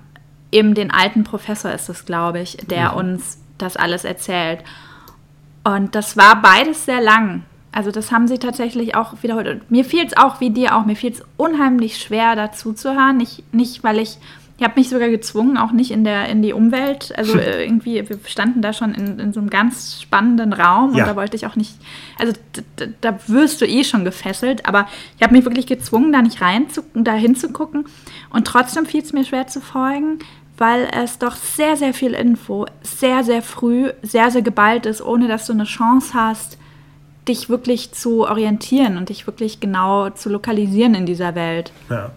eben 0.52 0.76
den 0.76 0.92
alten 0.92 1.24
Professor 1.24 1.72
ist 1.72 1.90
es, 1.90 2.06
glaube 2.06 2.40
ich, 2.40 2.58
der 2.68 2.92
mhm. 2.92 2.98
uns 2.98 3.40
das 3.58 3.76
alles 3.76 4.06
erzählt. 4.06 4.64
Und 5.64 5.96
das 5.96 6.16
war 6.16 6.42
beides 6.42 6.86
sehr 6.86 7.02
lang. 7.02 7.44
Also 7.72 7.92
das 7.92 8.12
haben 8.12 8.28
sie 8.28 8.40
tatsächlich 8.40 8.96
auch 8.96 9.14
wiederholt. 9.22 9.48
Und 9.48 9.72
mir 9.72 9.86
fiel 9.86 10.06
es 10.06 10.16
auch, 10.18 10.40
wie 10.40 10.50
dir 10.50 10.76
auch, 10.76 10.86
mir 10.86 10.96
fiel 10.96 11.12
es 11.12 11.24
unheimlich 11.38 11.98
schwer 11.98 12.36
dazu 12.36 12.74
zu 12.74 12.94
hören. 12.96 13.18
Nicht, 13.18 13.54
nicht 13.54 13.84
weil 13.84 14.00
ich, 14.00 14.18
ich 14.58 14.64
habe 14.64 14.80
mich 14.80 14.90
sogar 14.90 15.10
gezwungen, 15.10 15.58
auch 15.58 15.72
nicht 15.72 15.92
in, 15.92 16.04
der, 16.04 16.28
in 16.30 16.42
die 16.42 16.54
Umwelt. 16.54 17.14
Also 17.16 17.38
äh, 17.38 17.64
irgendwie, 17.64 18.08
wir 18.10 18.18
standen 18.26 18.62
da 18.64 18.74
schon 18.74 18.96
in, 18.96 19.20
in 19.20 19.34
so 19.34 19.40
einem 19.40 19.50
ganz 19.52 20.02
spannenden 20.02 20.54
Raum 20.54 20.96
Ja. 20.96 21.04
und 21.04 21.10
da 21.12 21.16
wollte 21.16 21.36
ich 21.36 21.46
auch 21.46 21.56
nicht, 21.56 21.76
also 22.18 22.34
da 23.02 23.20
wirst 23.28 23.62
du 23.62 23.68
eh 23.68 23.84
schon 23.84 24.04
gefesselt, 24.06 24.66
aber 24.66 24.88
ich 25.18 25.22
habe 25.24 25.36
mich 25.36 25.46
wirklich 25.46 25.68
gezwungen, 25.68 26.12
da 26.12 26.24
nicht 26.24 26.42
rein 26.42 26.70
zu, 26.72 26.82
da 26.96 27.14
hinzugucken. 27.14 27.86
Und 28.32 28.48
trotzdem 28.48 28.88
fiel 28.88 29.04
es 29.04 29.14
mir 29.14 29.26
schwer 29.26 29.46
zu 29.46 29.62
folgen, 29.62 30.20
weil 30.58 30.88
es 30.92 31.20
doch 31.20 31.36
sehr, 31.36 31.76
sehr 31.78 31.94
viel 31.94 32.14
Info, 32.14 32.66
sehr, 32.82 33.24
sehr 33.24 33.44
früh, 33.44 33.92
sehr, 34.02 34.32
sehr 34.32 34.42
geballt 34.42 34.88
ist, 34.88 35.04
ohne 35.04 35.28
dass 35.28 35.46
du 35.46 35.54
eine 35.54 35.66
Chance 35.66 36.16
hast, 36.16 36.58
dich 37.28 37.50
wirklich 37.50 37.92
zu 37.92 38.26
orientieren 38.26 38.98
und 38.98 39.10
dich 39.10 39.28
wirklich 39.28 39.60
genau 39.60 40.10
zu 40.10 40.30
lokalisieren 40.30 40.96
in 40.96 41.06
dieser 41.06 41.36
Welt. 41.36 41.72
Ja. 41.90 42.12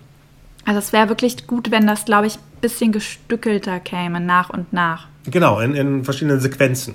Also 0.65 0.79
es 0.79 0.93
wäre 0.93 1.09
wirklich 1.09 1.47
gut, 1.47 1.71
wenn 1.71 1.87
das, 1.87 2.05
glaube 2.05 2.27
ich, 2.27 2.37
ein 2.37 2.61
bisschen 2.61 2.93
gestückelter 2.93 3.81
käme, 3.81 4.21
nach 4.21 4.51
und 4.51 4.73
nach. 4.73 5.09
Genau, 5.25 5.61
in, 5.61 5.75
in 5.75 6.05
verschiedenen 6.05 6.41
Sequenzen. 6.41 6.95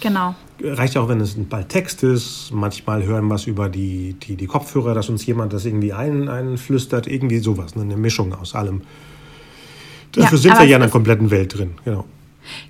Genau. 0.00 0.34
Reicht 0.62 0.96
auch, 0.96 1.08
wenn 1.08 1.20
es 1.20 1.36
ein 1.36 1.48
Ball 1.48 1.64
Text 1.64 2.02
ist. 2.02 2.50
Manchmal 2.52 3.04
hören 3.04 3.26
wir 3.26 3.34
was 3.34 3.46
über 3.46 3.68
die, 3.68 4.14
die, 4.14 4.36
die 4.36 4.46
Kopfhörer, 4.46 4.94
dass 4.94 5.08
uns 5.08 5.24
jemand 5.26 5.52
das 5.52 5.64
irgendwie 5.64 5.92
ein, 5.92 6.28
einflüstert. 6.28 7.06
Irgendwie 7.06 7.38
sowas, 7.38 7.76
ne? 7.76 7.82
eine 7.82 7.96
Mischung 7.96 8.34
aus 8.34 8.54
allem. 8.54 8.82
Dafür 10.12 10.38
Ja, 10.38 10.42
sind 10.42 10.58
wir 10.58 10.66
ja 10.66 10.76
in 10.76 10.82
einer 10.82 10.90
kompletten 10.90 11.30
Welt 11.30 11.56
drin. 11.56 11.72
Genau. 11.84 12.04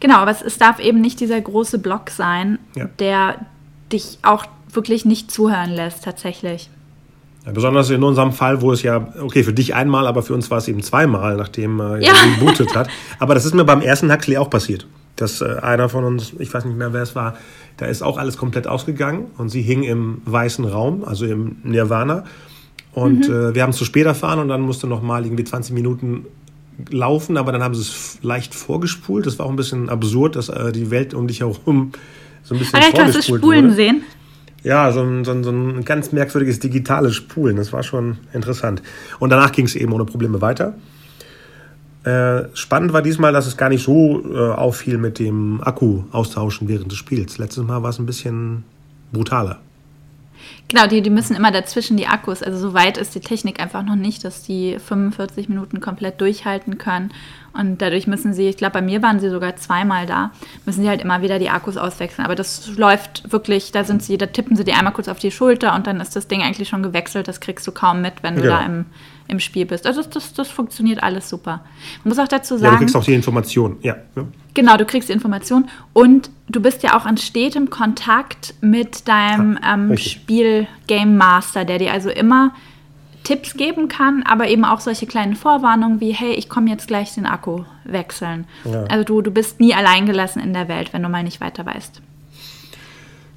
Genau, 0.00 0.16
aber 0.16 0.30
es, 0.32 0.42
es 0.42 0.58
darf 0.58 0.78
eben 0.80 1.00
nicht 1.00 1.20
dieser 1.20 1.40
große 1.40 1.78
Block 1.78 2.10
sein, 2.10 2.58
Ja. 2.74 2.86
der 2.98 3.46
dich 3.92 4.18
auch 4.22 4.44
wirklich 4.74 5.04
nicht 5.04 5.30
zuhören 5.30 5.70
lässt, 5.70 6.04
tatsächlich. 6.04 6.68
Ja, 7.46 7.52
besonders 7.52 7.88
in 7.90 8.02
unserem 8.02 8.32
Fall, 8.32 8.60
wo 8.60 8.70
es 8.72 8.82
ja, 8.82 9.08
okay, 9.20 9.42
für 9.44 9.52
dich 9.54 9.74
einmal, 9.74 10.06
aber 10.06 10.22
für 10.22 10.34
uns 10.34 10.50
war 10.50 10.58
es 10.58 10.68
eben 10.68 10.82
zweimal, 10.82 11.36
nachdem 11.36 11.80
äh, 11.80 12.04
Ja. 12.04 12.12
er 12.12 12.36
rebootet 12.36 12.74
hat. 12.76 12.88
Aber 13.18 13.34
das 13.34 13.44
ist 13.46 13.54
mir 13.54 13.64
beim 13.64 13.80
ersten 13.80 14.12
Huxley 14.12 14.36
auch 14.36 14.50
passiert. 14.50 14.86
Dass 15.16 15.40
äh, 15.40 15.56
einer 15.62 15.88
von 15.88 16.04
uns, 16.04 16.32
ich 16.38 16.52
weiß 16.52 16.64
nicht 16.66 16.76
mehr, 16.76 16.92
wer 16.92 17.02
es 17.02 17.14
war, 17.16 17.36
da 17.78 17.86
ist 17.86 18.02
auch 18.02 18.18
alles 18.18 18.36
komplett 18.36 18.66
ausgegangen 18.66 19.26
und 19.38 19.48
sie 19.48 19.62
hing 19.62 19.82
im 19.84 20.20
weißen 20.26 20.64
Raum, 20.66 21.02
also 21.04 21.24
im 21.24 21.56
Nirvana. 21.64 22.24
Und 22.92 23.28
Mhm. 23.28 23.34
äh, 23.34 23.54
wir 23.54 23.62
haben 23.62 23.70
es 23.70 23.76
zu 23.76 23.84
spät 23.86 24.04
erfahren 24.06 24.38
und 24.38 24.48
dann 24.48 24.60
musste 24.60 24.86
noch 24.86 25.00
mal 25.02 25.24
irgendwie 25.24 25.44
20 25.44 25.74
Minuten 25.74 26.26
laufen, 26.90 27.36
aber 27.36 27.52
dann 27.52 27.62
haben 27.62 27.74
sie 27.74 27.82
es 27.82 28.18
leicht 28.22 28.54
vorgespult. 28.54 29.26
Das 29.26 29.38
war 29.38 29.46
auch 29.46 29.50
ein 29.50 29.56
bisschen 29.56 29.88
absurd, 29.88 30.36
dass 30.36 30.48
äh, 30.50 30.72
die 30.72 30.90
Welt 30.90 31.14
um 31.14 31.26
dich 31.26 31.40
herum 31.40 31.92
so 32.42 32.54
ein 32.54 32.58
bisschen 32.58 32.80
ja, 32.80 32.90
du 32.90 32.98
hast 32.98 33.08
es 33.08 33.26
vorgespult 33.26 33.40
Spulen 33.42 33.64
wurde. 33.66 33.74
sehen. 33.74 34.02
Ja, 34.62 34.92
so 34.92 35.02
ein, 35.02 35.24
so, 35.24 35.32
ein, 35.32 35.42
so 35.42 35.50
ein 35.50 35.84
ganz 35.84 36.12
merkwürdiges 36.12 36.60
digitales 36.60 37.14
Spulen. 37.14 37.56
Das 37.56 37.72
war 37.72 37.82
schon 37.82 38.18
interessant. 38.32 38.82
Und 39.18 39.30
danach 39.30 39.52
ging 39.52 39.64
es 39.64 39.74
eben 39.74 39.92
ohne 39.92 40.04
Probleme 40.04 40.40
weiter. 40.40 40.74
Äh, 42.04 42.44
spannend 42.54 42.92
war 42.92 43.02
diesmal, 43.02 43.32
dass 43.32 43.46
es 43.46 43.56
gar 43.56 43.68
nicht 43.68 43.84
so 43.84 44.22
äh, 44.24 44.52
auffiel 44.52 44.96
mit 44.96 45.18
dem 45.18 45.60
Akku 45.62 46.04
austauschen 46.12 46.68
während 46.68 46.90
des 46.90 46.98
Spiels. 46.98 47.38
Letztes 47.38 47.64
Mal 47.64 47.82
war 47.82 47.90
es 47.90 47.98
ein 47.98 48.06
bisschen 48.06 48.64
brutaler. 49.12 49.60
Genau, 50.70 50.86
die, 50.86 51.02
die 51.02 51.10
müssen 51.10 51.34
immer 51.34 51.50
dazwischen 51.50 51.96
die 51.96 52.06
Akkus. 52.06 52.44
Also 52.44 52.56
so 52.56 52.74
weit 52.74 52.96
ist 52.96 53.12
die 53.16 53.20
Technik 53.20 53.58
einfach 53.60 53.82
noch 53.82 53.96
nicht, 53.96 54.24
dass 54.24 54.42
die 54.44 54.78
45 54.78 55.48
Minuten 55.48 55.80
komplett 55.80 56.20
durchhalten 56.20 56.78
können. 56.78 57.10
Und 57.52 57.82
dadurch 57.82 58.06
müssen 58.06 58.32
sie, 58.34 58.48
ich 58.48 58.56
glaube, 58.56 58.74
bei 58.74 58.82
mir 58.82 59.02
waren 59.02 59.18
sie 59.18 59.30
sogar 59.30 59.56
zweimal 59.56 60.06
da, 60.06 60.30
müssen 60.66 60.82
sie 60.82 60.88
halt 60.88 61.02
immer 61.02 61.22
wieder 61.22 61.40
die 61.40 61.50
Akkus 61.50 61.76
auswechseln. 61.76 62.24
Aber 62.24 62.36
das 62.36 62.68
läuft 62.76 63.32
wirklich, 63.32 63.72
da 63.72 63.82
sind 63.82 64.00
sie, 64.04 64.16
da 64.16 64.26
tippen 64.26 64.54
sie 64.56 64.62
dir 64.62 64.76
einmal 64.78 64.92
kurz 64.92 65.08
auf 65.08 65.18
die 65.18 65.32
Schulter 65.32 65.74
und 65.74 65.88
dann 65.88 66.00
ist 66.00 66.14
das 66.14 66.28
Ding 66.28 66.40
eigentlich 66.42 66.68
schon 66.68 66.84
gewechselt. 66.84 67.26
Das 67.26 67.40
kriegst 67.40 67.66
du 67.66 67.72
kaum 67.72 68.00
mit, 68.00 68.22
wenn 68.22 68.36
du 68.36 68.42
Genau. 68.42 68.54
da 68.54 68.64
im, 68.64 68.86
im 69.30 69.40
Spiel 69.40 69.66
bist. 69.66 69.86
Also 69.86 70.02
das, 70.02 70.10
das, 70.10 70.32
das 70.34 70.48
funktioniert 70.48 71.02
alles 71.02 71.28
super. 71.28 71.64
Man 72.04 72.10
muss 72.10 72.18
auch 72.18 72.28
dazu 72.28 72.54
Ja, 72.54 72.60
sagen. 72.60 72.72
du 72.72 72.78
kriegst 72.80 72.96
auch 72.96 73.04
die 73.04 73.14
Information. 73.14 73.76
Ja. 73.82 73.96
ja. 74.16 74.24
Genau, 74.54 74.76
du 74.76 74.84
kriegst 74.84 75.08
die 75.08 75.12
Information 75.12 75.68
und 75.92 76.30
du 76.48 76.60
bist 76.60 76.82
ja 76.82 76.98
auch 76.98 77.06
an 77.06 77.16
stetem 77.16 77.70
Kontakt 77.70 78.54
mit 78.60 79.08
deinem 79.08 79.58
ähm, 79.66 79.90
richtig. 79.90 80.12
Spiel-Game 80.12 81.16
Master, 81.16 81.64
der 81.64 81.78
dir 81.78 81.92
also 81.92 82.10
immer 82.10 82.52
Tipps 83.22 83.54
geben 83.54 83.88
kann, 83.88 84.22
aber 84.24 84.48
eben 84.48 84.64
auch 84.64 84.80
solche 84.80 85.06
kleinen 85.06 85.36
Vorwarnungen 85.36 86.00
wie, 86.00 86.12
hey, 86.12 86.32
ich 86.32 86.48
komme 86.48 86.70
jetzt 86.70 86.88
gleich 86.88 87.14
den 87.14 87.26
Akku 87.26 87.64
wechseln. 87.84 88.46
Ja. 88.64 88.84
Also 88.84 89.04
du, 89.04 89.22
du 89.22 89.30
bist 89.30 89.60
nie 89.60 89.74
alleingelassen 89.74 90.42
in 90.42 90.52
der 90.52 90.68
Welt, 90.68 90.92
wenn 90.92 91.02
du 91.02 91.08
mal 91.08 91.22
nicht 91.22 91.40
weiter 91.40 91.64
weißt. 91.64 92.00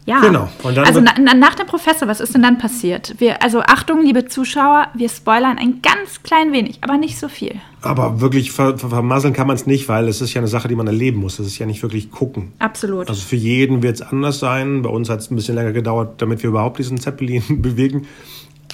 Ja, 0.06 0.20
Genau. 0.20 0.50
Also 0.64 1.00
na, 1.00 1.14
na, 1.20 1.34
nach 1.34 1.56
dem 1.56 1.66
Professor, 1.66 2.08
was 2.08 2.20
ist 2.20 2.34
denn 2.34 2.42
dann 2.42 2.58
passiert? 2.58 3.16
Wir, 3.20 3.42
also 3.42 3.62
Achtung, 3.62 4.04
liebe 4.04 4.26
Zuschauer, 4.26 4.88
wir 4.94 5.08
spoilern 5.08 5.58
ein 5.58 5.82
ganz 5.82 6.24
klein 6.24 6.52
wenig, 6.52 6.80
aber 6.82 6.98
nicht 6.98 7.18
so 7.18 7.30
viel. 7.30 7.56
Aber 7.82 8.20
wirklich 8.20 8.52
ver 8.52 8.78
vermasseln 8.78 9.34
kann 9.34 9.48
man 9.48 9.56
es 9.56 9.66
nicht, 9.66 9.88
weil 9.88 10.08
es 10.08 10.22
ist 10.22 10.34
ja 10.34 10.42
eine 10.42 10.48
Sache, 10.48 10.68
die 10.68 10.76
man 10.76 10.88
erleben 10.88 11.20
muss. 11.20 11.38
Das 11.38 11.48
ist 11.48 11.58
ja 11.58 11.66
nicht 11.66 11.82
wirklich 11.84 12.12
gucken. 12.12 12.52
Absolut. 12.60 13.10
Also 13.10 13.22
für 13.22 13.36
jeden 13.36 13.82
wird 13.82 13.96
es 13.96 14.02
anders 14.02 14.40
sein. 14.40 14.82
Bei 14.82 14.90
uns 14.90 15.10
hat 15.10 15.20
es 15.20 15.32
ein 15.32 15.36
bisschen 15.36 15.56
länger 15.56 15.72
gedauert, 15.72 16.22
damit 16.22 16.44
wir 16.44 16.50
überhaupt 16.50 16.80
diesen 16.80 17.00
Zeppelin 17.00 17.44
bewegen. 17.62 18.08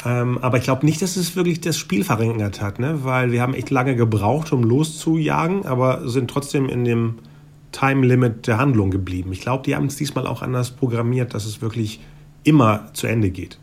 Ähm, 0.06 0.38
aber 0.42 0.58
ich 0.58 0.64
glaube 0.64 0.86
nicht, 0.86 1.02
dass 1.02 1.18
es 1.18 1.36
wirklich 1.36 1.62
das 1.62 1.78
Spiel 1.78 2.04
verringert 2.04 2.62
hat, 2.62 2.80
ne? 2.80 3.04
weil 3.04 3.32
wir 3.32 3.42
haben 3.42 3.54
echt 3.54 3.70
lange 3.70 3.96
gebraucht, 3.96 4.54
um 4.54 4.64
loszujagen, 4.64 5.66
aber 5.66 6.08
sind 6.08 6.30
trotzdem 6.30 6.70
in 6.70 6.86
dem 6.86 7.16
Time 7.72 8.06
Limit 8.06 8.48
der 8.48 8.58
Handlung 8.58 8.92
geblieben. 8.92 9.32
Ich 9.32 9.42
glaube, 9.42 9.64
die 9.64 9.76
haben 9.76 9.86
es 9.86 9.96
diesmal 9.96 10.28
auch 10.28 10.42
anders 10.42 10.72
programmiert, 10.72 11.34
dass 11.34 11.46
es 11.46 11.62
wirklich 11.62 12.00
immer 12.44 12.90
zu 12.94 13.08
Ende 13.08 13.30
geht. 13.30 13.60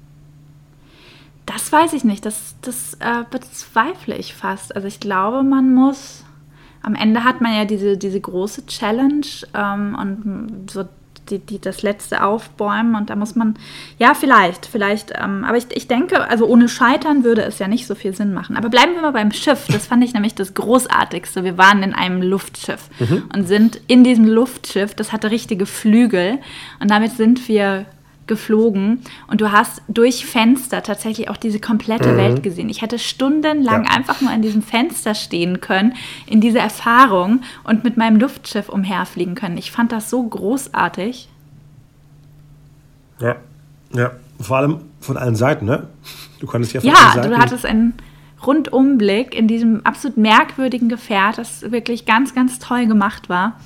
Das 1.46 1.70
weiß 1.72 1.92
ich 1.92 2.04
nicht. 2.04 2.26
Das, 2.26 2.56
das 2.60 2.94
äh, 2.94 3.24
bezweifle 3.30 4.16
ich 4.16 4.34
fast. 4.34 4.74
Also 4.74 4.88
ich 4.88 5.00
glaube, 5.00 5.42
man 5.42 5.74
muss. 5.74 6.24
Am 6.82 6.94
Ende 6.94 7.24
hat 7.24 7.40
man 7.40 7.54
ja 7.54 7.64
diese, 7.64 7.96
diese 7.96 8.20
große 8.20 8.66
Challenge 8.66 9.26
ähm, 9.54 9.96
und 10.00 10.70
so 10.70 10.84
die, 11.30 11.38
die, 11.38 11.60
das 11.60 11.82
letzte 11.82 12.24
Aufbäumen 12.24 12.94
und 12.94 13.10
da 13.10 13.16
muss 13.16 13.34
man, 13.34 13.54
ja, 13.98 14.14
vielleicht, 14.14 14.66
vielleicht, 14.66 15.12
ähm, 15.18 15.44
aber 15.44 15.56
ich, 15.56 15.66
ich 15.70 15.88
denke, 15.88 16.28
also 16.28 16.46
ohne 16.46 16.68
Scheitern 16.68 17.24
würde 17.24 17.42
es 17.42 17.58
ja 17.58 17.68
nicht 17.68 17.86
so 17.86 17.94
viel 17.94 18.14
Sinn 18.14 18.32
machen. 18.32 18.56
Aber 18.56 18.68
bleiben 18.68 18.94
wir 18.94 19.02
mal 19.02 19.12
beim 19.12 19.32
Schiff. 19.32 19.66
Das 19.70 19.86
fand 19.86 20.04
ich 20.04 20.14
nämlich 20.14 20.34
das 20.34 20.54
Großartigste. 20.54 21.44
Wir 21.44 21.58
waren 21.58 21.82
in 21.82 21.94
einem 21.94 22.22
Luftschiff 22.22 22.88
und 23.34 23.46
sind 23.46 23.80
in 23.86 24.04
diesem 24.04 24.26
Luftschiff, 24.26 24.94
das 24.94 25.12
hatte 25.12 25.30
richtige 25.30 25.66
Flügel 25.66 26.38
und 26.80 26.90
damit 26.90 27.12
sind 27.12 27.48
wir 27.48 27.86
geflogen 28.26 29.02
und 29.28 29.40
du 29.40 29.52
hast 29.52 29.82
durch 29.88 30.26
Fenster 30.26 30.82
tatsächlich 30.82 31.30
auch 31.30 31.36
diese 31.36 31.60
komplette 31.60 32.16
Welt 32.16 32.42
gesehen. 32.42 32.68
Ich 32.68 32.82
hätte 32.82 32.98
stundenlang 32.98 33.84
Ja. 33.84 33.90
einfach 33.90 34.20
nur 34.20 34.30
an 34.30 34.42
diesem 34.42 34.62
Fenster 34.62 35.14
stehen 35.14 35.60
können, 35.60 35.94
in 36.26 36.40
dieser 36.40 36.60
Erfahrung 36.60 37.42
und 37.64 37.84
mit 37.84 37.96
meinem 37.96 38.18
Luftschiff 38.18 38.68
umherfliegen 38.68 39.34
können. 39.34 39.56
Ich 39.58 39.70
fand 39.70 39.92
das 39.92 40.10
so 40.10 40.22
großartig. 40.22 41.28
Ja. 43.20 43.36
Ja. 43.94 44.12
Vor 44.40 44.56
allem 44.58 44.80
von 45.00 45.16
allen 45.16 45.36
Seiten, 45.36 45.64
ne? 45.66 45.86
Du 46.40 46.46
konntest 46.46 46.74
ja 46.74 46.80
von 46.80 46.90
allen 46.90 46.98
Ja, 46.98 47.12
Seiten. 47.14 47.30
du 47.30 47.38
hattest 47.38 47.64
einen 47.64 47.94
Rundumblick 48.46 49.34
in 49.34 49.48
diesem 49.48 49.84
absolut 49.86 50.16
merkwürdigen 50.18 50.88
Gefährt, 50.88 51.38
das 51.38 51.70
wirklich 51.70 52.04
ganz, 52.04 52.34
ganz 52.34 52.58
toll 52.58 52.86
gemacht 52.86 53.28
war. 53.28 53.58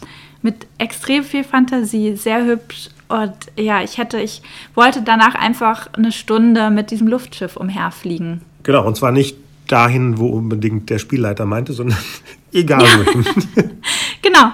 Mit 0.42 0.66
extrem 0.78 1.24
viel 1.24 1.44
Fantasie, 1.44 2.14
sehr 2.16 2.44
hübsch. 2.44 2.90
Und 3.10 3.34
ja, 3.58 3.82
ich 3.82 3.98
hätte, 3.98 4.20
ich 4.20 4.40
wollte 4.74 5.02
danach 5.02 5.34
einfach 5.34 5.88
eine 5.94 6.12
Stunde 6.12 6.70
mit 6.70 6.90
diesem 6.90 7.08
Luftschiff 7.08 7.56
umherfliegen. 7.56 8.42
Genau, 8.62 8.86
und 8.86 8.96
zwar 8.96 9.10
nicht 9.12 9.36
dahin, 9.66 10.18
wo 10.18 10.28
unbedingt 10.28 10.90
der 10.90 10.98
Spielleiter 10.98 11.44
meinte, 11.44 11.72
sondern 11.72 11.98
egal 12.52 12.82
wohin. 12.82 13.24
Genau. 14.22 14.50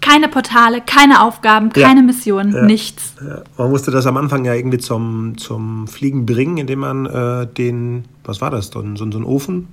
Keine 0.00 0.28
Portale, 0.28 0.80
keine 0.80 1.22
Aufgaben, 1.22 1.70
Ja. 1.76 1.86
keine 1.88 2.02
Missionen, 2.02 2.66
nichts. 2.66 3.14
Ja, 3.20 3.42
man 3.58 3.70
musste 3.70 3.90
das 3.90 4.06
am 4.06 4.16
Anfang 4.16 4.44
ja 4.44 4.54
irgendwie 4.54 4.78
zum, 4.78 5.36
zum 5.38 5.86
Fliegen 5.88 6.24
bringen, 6.24 6.56
indem 6.56 6.78
man 6.78 7.04
äh, 7.06 7.46
den, 7.46 8.04
was 8.24 8.40
war 8.40 8.50
das, 8.50 8.68
so, 8.68 8.80
ein- 8.80 8.96
so, 8.96 9.10
so 9.10 9.18
ein 9.18 9.24
Ofen? 9.24 9.66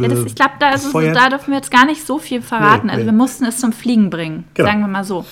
Ja, 0.00 0.08
das, 0.08 0.24
ich 0.24 0.34
glaube, 0.34 0.52
da, 0.58 0.70
da 1.12 1.28
dürfen 1.28 1.48
wir 1.50 1.56
jetzt 1.56 1.70
gar 1.70 1.84
nicht 1.84 2.06
so 2.06 2.18
viel 2.18 2.40
verraten. 2.40 2.86
Nee, 2.86 2.92
also 2.92 3.04
nee. 3.04 3.10
wir 3.10 3.16
mussten 3.16 3.44
es 3.44 3.58
zum 3.58 3.72
Fliegen 3.72 4.10
bringen, 4.10 4.44
Genau. 4.54 4.68
sagen 4.68 4.80
wir 4.80 4.88
mal 4.88 5.04
so. 5.04 5.24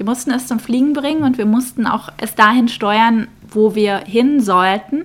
Wir 0.00 0.06
mussten 0.06 0.30
es 0.30 0.46
zum 0.46 0.60
Fliegen 0.60 0.94
bringen 0.94 1.24
und 1.24 1.36
wir 1.36 1.44
mussten 1.44 1.86
auch 1.86 2.08
es 2.16 2.34
dahin 2.34 2.68
steuern, 2.68 3.28
wo 3.46 3.74
wir 3.74 3.98
hin 3.98 4.40
sollten, 4.40 5.04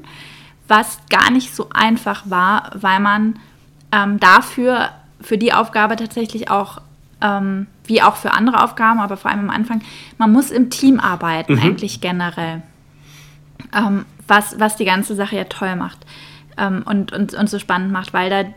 was 0.69 0.99
gar 1.09 1.31
nicht 1.31 1.53
so 1.53 1.67
einfach 1.73 2.29
war, 2.29 2.71
weil 2.75 3.01
man 3.01 3.37
ähm, 3.91 4.21
dafür, 4.21 4.91
für 5.19 5.37
die 5.37 5.51
Aufgabe 5.51 5.97
tatsächlich 5.97 6.49
auch, 6.49 6.79
ähm, 7.19 7.67
wie 7.83 8.01
auch 8.01 8.15
für 8.15 8.31
andere 8.31 8.63
Aufgaben, 8.63 9.01
aber 9.01 9.17
vor 9.17 9.31
allem 9.31 9.41
am 9.41 9.49
Anfang, 9.49 9.81
man 10.17 10.31
muss 10.31 10.49
im 10.49 10.69
Team 10.69 11.01
arbeiten, 11.01 11.59
eigentlich 11.59 11.99
generell 11.99 12.63
ähm, 13.73 14.05
was, 14.29 14.61
was 14.61 14.77
die 14.77 14.85
ganze 14.85 15.13
Sache 15.13 15.35
ja 15.35 15.43
toll 15.43 15.75
macht 15.75 16.05
ähm, 16.55 16.83
und, 16.85 17.11
und, 17.11 17.33
und 17.33 17.49
so 17.49 17.59
spannend 17.59 17.91
macht, 17.91 18.13
weil 18.13 18.29
da 18.29 18.49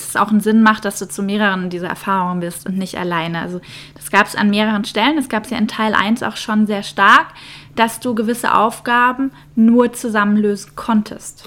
es 0.00 0.16
auch 0.16 0.30
einen 0.30 0.40
Sinn 0.40 0.62
macht, 0.62 0.84
dass 0.84 0.98
du 0.98 1.08
zu 1.08 1.22
mehreren 1.22 1.70
dieser 1.70 1.88
Erfahrungen 1.88 2.40
bist 2.40 2.66
und 2.66 2.76
nicht 2.76 2.98
alleine. 2.98 3.40
Also 3.40 3.60
das 3.94 4.10
gab 4.10 4.26
es 4.26 4.34
an 4.34 4.50
mehreren 4.50 4.84
Stellen, 4.84 5.16
das 5.16 5.28
gab 5.28 5.44
es 5.44 5.50
ja 5.50 5.58
in 5.58 5.68
Teil 5.68 5.94
1 5.94 6.22
auch 6.22 6.36
schon 6.36 6.66
sehr 6.66 6.82
stark, 6.82 7.26
dass 7.74 8.00
du 8.00 8.14
gewisse 8.14 8.54
Aufgaben 8.54 9.30
nur 9.54 9.92
zusammen 9.92 10.36
lösen 10.36 10.72
konntest. 10.76 11.46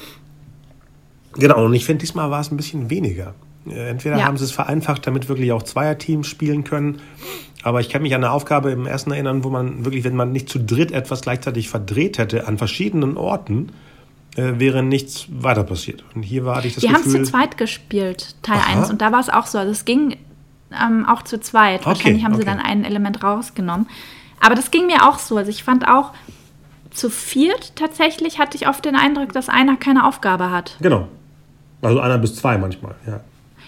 Genau, 1.33 1.65
und 1.65 1.73
ich 1.73 1.85
finde, 1.85 2.01
diesmal 2.01 2.31
war 2.31 2.41
es 2.41 2.51
ein 2.51 2.57
bisschen 2.57 2.89
weniger. 2.89 3.33
Äh, 3.67 3.89
entweder 3.89 4.17
ja. 4.17 4.25
haben 4.25 4.37
sie 4.37 4.43
es 4.43 4.51
vereinfacht, 4.51 5.05
damit 5.05 5.29
wirklich 5.29 5.51
auch 5.51 5.63
Zweierteams 5.63 6.27
spielen 6.27 6.63
können. 6.63 7.01
Aber 7.61 7.81
ich 7.81 7.89
kann 7.89 8.01
mich 8.01 8.15
an 8.15 8.23
eine 8.23 8.31
Aufgabe 8.31 8.71
im 8.71 8.85
ersten 8.85 9.11
erinnern, 9.11 9.43
wo 9.43 9.49
man 9.49 9.83
wirklich, 9.85 10.03
wenn 10.03 10.15
man 10.15 10.31
nicht 10.31 10.49
zu 10.49 10.59
dritt 10.59 10.91
etwas 10.91 11.21
gleichzeitig 11.21 11.69
verdreht 11.69 12.17
hätte, 12.17 12.47
an 12.47 12.57
verschiedenen 12.57 13.17
Orten, 13.17 13.71
äh, 14.35 14.59
wäre 14.59 14.83
nichts 14.83 15.27
weiter 15.29 15.63
passiert. 15.63 16.03
Und 16.15 16.23
hier 16.23 16.45
war 16.45 16.63
ich 16.63 16.75
das 16.75 16.83
Wir 16.83 16.89
Gefühl... 16.89 17.13
Wir 17.13 17.19
haben 17.19 17.25
zu 17.25 17.31
zweit 17.31 17.57
gespielt, 17.57 18.35
Teil 18.41 18.61
1. 18.67 18.89
Und 18.89 19.01
da 19.01 19.11
war 19.11 19.19
es 19.19 19.29
auch 19.29 19.45
so. 19.45 19.57
Also 19.57 19.71
es 19.71 19.85
ging 19.85 20.17
ähm, 20.71 21.05
auch 21.05 21.23
zu 21.23 21.39
zweit. 21.39 21.85
Wahrscheinlich 21.85 22.17
okay, 22.17 22.25
haben 22.25 22.33
okay. 22.33 22.41
sie 22.41 22.45
dann 22.45 22.59
ein 22.59 22.83
Element 22.83 23.23
rausgenommen. 23.23 23.87
Aber 24.39 24.55
das 24.55 24.71
ging 24.71 24.85
mir 24.85 25.07
auch 25.07 25.19
so. 25.19 25.37
Also 25.37 25.49
ich 25.49 25.63
fand 25.63 25.87
auch, 25.87 26.13
zu 26.91 27.09
viert 27.09 27.75
tatsächlich 27.75 28.39
hatte 28.39 28.57
ich 28.57 28.67
oft 28.67 28.83
den 28.85 28.95
Eindruck, 28.95 29.33
dass 29.33 29.49
einer 29.49 29.77
keine 29.77 30.07
Aufgabe 30.07 30.51
hat. 30.51 30.77
Genau. 30.81 31.07
Also 31.81 31.99
einer 31.99 32.17
bis 32.17 32.35
zwei 32.35 32.57
manchmal, 32.57 32.95
ja. 33.07 33.21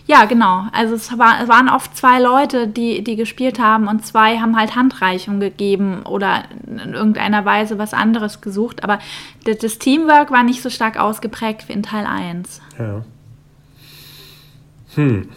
Ja, 0.07 0.25
genau. 0.25 0.65
Also 0.71 0.95
es, 0.95 1.17
war, 1.17 1.41
es, 1.41 1.47
waren 1.47 1.69
oft 1.69 1.95
zwei 1.95 2.19
Leute, 2.19 2.67
die, 2.67 3.03
die 3.03 3.15
gespielt 3.15 3.59
haben 3.59 3.87
und 3.87 4.05
zwei 4.05 4.39
haben 4.39 4.57
halt 4.57 4.75
Handreichung 4.75 5.39
gegeben 5.39 6.03
oder 6.03 6.43
in 6.67 6.93
irgendeiner 6.93 7.45
Weise 7.45 7.77
was 7.77 7.93
anderes 7.93 8.41
gesucht. 8.41 8.83
Aber 8.83 8.99
das, 9.45 9.59
das 9.59 9.79
Teamwork 9.79 10.31
war 10.31 10.43
nicht 10.43 10.61
so 10.61 10.69
stark 10.69 10.99
ausgeprägt 10.99 11.69
wie 11.69 11.73
in 11.73 11.83
Teil 11.83 12.05
1. 12.05 12.61
Ja. 12.79 13.05
Hm. 14.95 15.29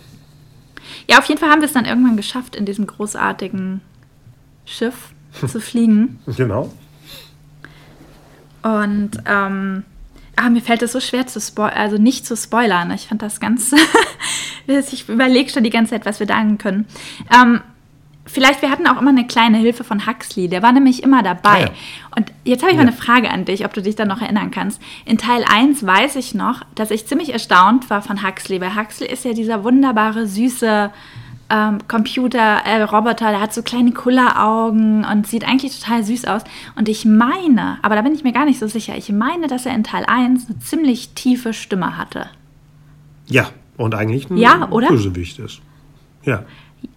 Ja, 1.08 1.18
auf 1.18 1.26
jeden 1.26 1.40
Fall 1.40 1.50
haben 1.50 1.60
wir 1.60 1.66
es 1.66 1.74
dann 1.74 1.84
irgendwann 1.84 2.16
geschafft, 2.16 2.56
in 2.56 2.64
diesem 2.64 2.86
großartigen 2.86 3.80
Schiff 4.64 5.12
zu 5.46 5.60
fliegen. 5.60 6.20
Genau. 6.26 6.72
Und 8.62 9.10
ähm, 9.26 9.84
ah, 10.36 10.50
mir 10.50 10.62
fällt 10.62 10.82
es 10.82 10.92
so 10.92 11.00
schwer 11.00 11.26
zu 11.26 11.40
spoilern, 11.40 11.76
also 11.76 11.98
nicht 11.98 12.26
zu 12.26 12.36
spoilern. 12.36 12.90
Ich 12.92 13.08
fand 13.08 13.22
das 13.22 13.40
ganz. 13.40 13.72
ich 14.66 15.08
überlege 15.08 15.50
schon 15.50 15.64
die 15.64 15.70
ganze 15.70 15.90
Zeit, 15.90 16.06
was 16.06 16.20
wir 16.20 16.26
danken 16.26 16.58
können. 16.58 16.86
Ähm, 17.34 17.60
vielleicht, 18.26 18.62
wir 18.62 18.70
hatten 18.70 18.86
auch 18.86 19.00
immer 19.00 19.10
eine 19.10 19.26
kleine 19.26 19.58
Hilfe 19.58 19.84
von 19.84 20.06
Huxley, 20.06 20.48
der 20.48 20.62
war 20.62 20.72
nämlich 20.72 21.02
immer 21.02 21.22
dabei. 21.22 21.48
Ah, 21.48 21.60
ja. 21.60 21.70
Und 22.16 22.32
jetzt 22.44 22.62
habe 22.62 22.72
ich 22.72 22.78
ja. 22.78 22.84
mal 22.84 22.88
eine 22.88 22.96
Frage 22.96 23.30
an 23.30 23.44
dich, 23.44 23.64
ob 23.64 23.74
du 23.74 23.82
dich 23.82 23.96
da 23.96 24.04
noch 24.04 24.22
erinnern 24.22 24.50
kannst. 24.50 24.80
In 25.04 25.18
Teil 25.18 25.44
1 25.44 25.84
weiß 25.84 26.16
ich 26.16 26.34
noch, 26.34 26.62
dass 26.74 26.90
ich 26.90 27.06
ziemlich 27.06 27.32
erstaunt 27.32 27.90
war 27.90 28.02
von 28.02 28.26
Huxley, 28.26 28.60
weil 28.60 28.76
Huxley 28.76 29.08
ist 29.08 29.24
ja 29.24 29.32
dieser 29.32 29.64
wunderbare, 29.64 30.26
süße 30.26 30.90
ähm, 31.50 31.78
Computer-Roboter, 31.88 33.28
äh, 33.28 33.30
der 33.32 33.40
hat 33.40 33.52
so 33.52 33.62
kleine 33.62 33.92
Kulleraugen 33.92 35.04
und 35.04 35.26
sieht 35.26 35.46
eigentlich 35.46 35.78
total 35.78 36.02
süß 36.02 36.24
aus. 36.26 36.42
Und 36.76 36.88
ich 36.88 37.04
meine, 37.04 37.78
aber 37.82 37.94
da 37.94 38.02
bin 38.02 38.14
ich 38.14 38.24
mir 38.24 38.32
gar 38.32 38.44
nicht 38.44 38.58
so 38.58 38.66
sicher, 38.66 38.96
ich 38.96 39.10
meine, 39.10 39.46
dass 39.46 39.66
er 39.66 39.74
in 39.74 39.84
Teil 39.84 40.04
1 40.06 40.46
eine 40.48 40.58
ziemlich 40.58 41.10
tiefe 41.14 41.52
Stimme 41.52 41.96
hatte. 41.96 42.26
Ja, 43.26 43.50
und 43.76 43.94
eigentlich 43.94 44.30
ein 44.30 44.36
ja, 44.36 44.68
oder? 44.70 44.88
Bösewicht 44.88 45.38
ist. 45.38 45.60
Ja. 46.24 46.44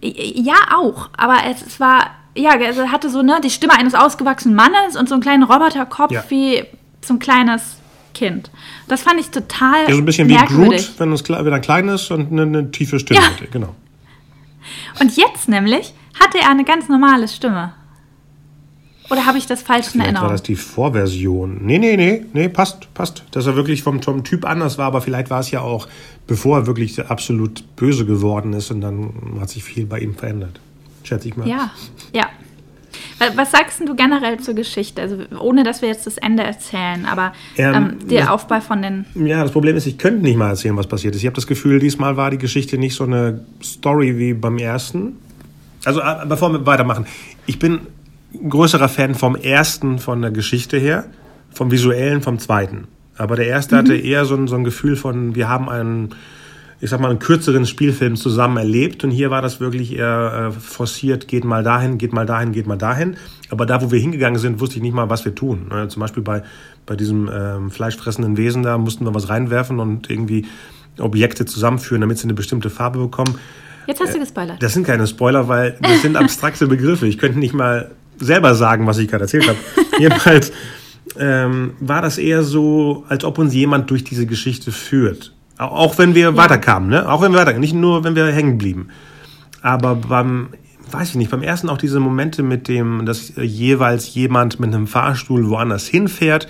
Ja, 0.00 0.56
auch. 0.76 1.10
Aber 1.16 1.38
es, 1.50 1.80
war, 1.80 2.10
ja, 2.34 2.54
er 2.54 2.92
hatte 2.92 3.10
so 3.10 3.22
ne, 3.22 3.40
die 3.42 3.50
Stimme 3.50 3.74
eines 3.74 3.94
ausgewachsenen 3.94 4.54
Mannes 4.54 4.96
und 4.98 5.08
so 5.08 5.14
einen 5.14 5.22
kleinen 5.22 5.42
Roboterkopf 5.42 6.12
ja. 6.12 6.24
wie 6.28 6.64
so 7.00 7.14
ein 7.14 7.18
kleines 7.18 7.76
Kind. 8.14 8.50
Das 8.88 9.02
fand 9.02 9.20
ich 9.20 9.30
total. 9.30 9.84
Ja, 9.86 9.92
so 9.92 9.98
ein 9.98 10.04
bisschen 10.04 10.26
merkwürdig. 10.26 10.82
wie 10.82 10.86
Groot, 10.86 11.00
wenn 11.00 11.12
es 11.12 11.28
wenn 11.28 11.52
er 11.52 11.60
klein 11.60 11.88
ist 11.88 12.10
und 12.10 12.32
eine, 12.32 12.42
eine 12.42 12.70
tiefe 12.70 12.98
Stimme 12.98 13.20
ja. 13.20 13.26
hat. 13.26 13.50
Genau. 13.50 13.74
Und 15.00 15.16
jetzt 15.16 15.48
nämlich 15.48 15.94
hatte 16.18 16.38
er 16.38 16.50
eine 16.50 16.64
ganz 16.64 16.88
normale 16.88 17.28
Stimme. 17.28 17.72
Oder 19.10 19.24
habe 19.24 19.38
ich 19.38 19.46
das 19.46 19.62
falsch 19.62 19.94
in 19.94 20.00
Erinnerung? 20.00 20.26
war 20.26 20.32
das 20.32 20.42
die 20.42 20.56
Vorversion. 20.56 21.60
Nee, 21.62 21.78
nee, 21.78 21.96
nee, 21.96 22.26
nee, 22.34 22.48
passt, 22.48 22.92
passt. 22.92 23.24
Dass 23.30 23.46
er 23.46 23.56
wirklich 23.56 23.82
vom, 23.82 24.02
vom 24.02 24.22
Typ 24.22 24.44
anders 24.44 24.76
war, 24.76 24.86
aber 24.86 25.00
vielleicht 25.00 25.30
war 25.30 25.40
es 25.40 25.50
ja 25.50 25.60
auch, 25.60 25.88
bevor 26.26 26.58
er 26.58 26.66
wirklich 26.66 27.06
absolut 27.06 27.64
böse 27.76 28.04
geworden 28.04 28.52
ist 28.52 28.70
und 28.70 28.82
dann 28.82 29.38
hat 29.40 29.48
sich 29.48 29.64
viel 29.64 29.86
bei 29.86 30.00
ihm 30.00 30.14
verändert. 30.14 30.60
Schätze 31.04 31.28
ich 31.28 31.36
mal. 31.36 31.48
Ja, 31.48 31.70
ja. 32.12 32.28
Was 33.34 33.50
sagst 33.50 33.80
du 33.80 33.96
generell 33.96 34.38
zur 34.38 34.54
Geschichte? 34.54 35.02
Also 35.02 35.16
ohne, 35.40 35.64
dass 35.64 35.82
wir 35.82 35.88
jetzt 35.88 36.06
das 36.06 36.18
Ende 36.18 36.44
erzählen, 36.44 37.04
aber 37.04 37.32
ähm, 37.56 37.74
ähm, 37.74 38.08
der 38.08 38.22
das, 38.22 38.30
Aufbau 38.30 38.60
von 38.60 38.82
den... 38.82 39.06
Ja, 39.14 39.42
das 39.42 39.50
Problem 39.50 39.76
ist, 39.76 39.86
ich 39.86 39.98
könnte 39.98 40.22
nicht 40.22 40.36
mal 40.36 40.50
erzählen, 40.50 40.76
was 40.76 40.86
passiert 40.86 41.14
ist. 41.14 41.22
Ich 41.22 41.26
habe 41.26 41.34
das 41.34 41.46
Gefühl, 41.46 41.80
diesmal 41.80 42.16
war 42.16 42.30
die 42.30 42.38
Geschichte 42.38 42.78
nicht 42.78 42.94
so 42.94 43.04
eine 43.04 43.44
Story 43.62 44.18
wie 44.18 44.34
beim 44.34 44.58
ersten. 44.58 45.16
Also 45.84 46.00
äh, 46.00 46.26
bevor 46.28 46.52
wir 46.52 46.64
weitermachen, 46.64 47.06
ich 47.46 47.58
bin 47.58 47.80
größerer 48.48 48.88
Fan 48.88 49.14
vom 49.14 49.36
ersten 49.36 49.98
von 49.98 50.22
der 50.22 50.30
Geschichte 50.30 50.78
her, 50.78 51.06
vom 51.50 51.70
visuellen 51.70 52.22
vom 52.22 52.38
zweiten. 52.38 52.86
Aber 53.16 53.36
der 53.36 53.48
erste 53.48 53.74
mhm. 53.74 53.78
hatte 53.78 53.96
eher 53.96 54.24
so 54.24 54.36
ein, 54.36 54.46
so 54.46 54.54
ein 54.54 54.64
Gefühl 54.64 54.96
von, 54.96 55.34
wir 55.34 55.48
haben 55.48 55.68
einen 55.68 56.10
ich 56.80 56.90
sag 56.90 57.00
mal, 57.00 57.10
einen 57.10 57.18
kürzeren 57.18 57.66
Spielfilm 57.66 58.16
zusammen 58.16 58.56
erlebt. 58.56 59.02
Und 59.02 59.10
hier 59.10 59.30
war 59.30 59.42
das 59.42 59.60
wirklich 59.60 59.96
eher 59.96 60.52
äh, 60.56 60.60
forciert, 60.60 61.26
geht 61.26 61.44
mal 61.44 61.64
dahin, 61.64 61.98
geht 61.98 62.12
mal 62.12 62.26
dahin, 62.26 62.52
geht 62.52 62.66
mal 62.66 62.76
dahin. 62.76 63.16
Aber 63.50 63.66
da, 63.66 63.82
wo 63.82 63.90
wir 63.90 63.98
hingegangen 63.98 64.38
sind, 64.38 64.60
wusste 64.60 64.76
ich 64.76 64.82
nicht 64.82 64.94
mal, 64.94 65.10
was 65.10 65.24
wir 65.24 65.34
tun. 65.34 65.70
Äh, 65.72 65.88
zum 65.88 66.00
Beispiel 66.00 66.22
bei, 66.22 66.42
bei 66.86 66.94
diesem 66.94 67.28
ähm, 67.32 67.70
fleischfressenden 67.70 68.36
Wesen, 68.36 68.62
da 68.62 68.78
mussten 68.78 69.04
wir 69.04 69.14
was 69.14 69.28
reinwerfen 69.28 69.80
und 69.80 70.08
irgendwie 70.08 70.46
Objekte 70.98 71.46
zusammenführen, 71.46 72.00
damit 72.00 72.18
sie 72.18 72.24
eine 72.24 72.34
bestimmte 72.34 72.70
Farbe 72.70 72.98
bekommen. 72.98 73.38
Jetzt 73.86 74.00
hast 74.00 74.14
du 74.14 74.18
gespoilert. 74.18 74.62
Das 74.62 74.74
sind 74.74 74.86
keine 74.86 75.06
Spoiler, 75.06 75.48
weil 75.48 75.78
das 75.80 76.02
sind 76.02 76.16
abstrakte 76.16 76.66
Begriffe. 76.68 77.06
Ich 77.06 77.18
könnte 77.18 77.38
nicht 77.38 77.54
mal 77.54 77.90
selber 78.18 78.54
sagen, 78.54 78.86
was 78.86 78.98
ich 78.98 79.08
gerade 79.08 79.24
erzählt 79.24 79.48
habe. 79.48 79.58
Jedenfalls 79.98 80.52
ähm, 81.18 81.72
war 81.80 82.02
das 82.02 82.18
eher 82.18 82.42
so, 82.42 83.04
als 83.08 83.24
ob 83.24 83.38
uns 83.38 83.54
jemand 83.54 83.90
durch 83.90 84.04
diese 84.04 84.26
Geschichte 84.26 84.72
führt. 84.72 85.32
Auch 85.58 85.98
wenn 85.98 86.14
wir 86.14 86.30
ja. 86.30 86.36
weiterkamen, 86.36 86.88
ne? 86.88 87.10
Auch 87.10 87.20
wenn 87.20 87.32
wir 87.32 87.38
weiterkamen, 87.38 87.60
nicht 87.60 87.74
nur, 87.74 88.04
wenn 88.04 88.14
wir 88.14 88.26
hängen 88.26 88.58
blieben. 88.58 88.88
Aber 89.60 89.96
beim, 89.96 90.50
weiß 90.90 91.10
ich 91.10 91.14
nicht, 91.16 91.30
beim 91.30 91.42
ersten 91.42 91.68
auch 91.68 91.78
diese 91.78 91.98
Momente 91.98 92.44
mit 92.44 92.68
dem, 92.68 93.04
dass 93.04 93.32
jeweils 93.36 94.14
jemand 94.14 94.60
mit 94.60 94.72
einem 94.72 94.86
Fahrstuhl 94.86 95.48
woanders 95.48 95.86
hinfährt, 95.86 96.48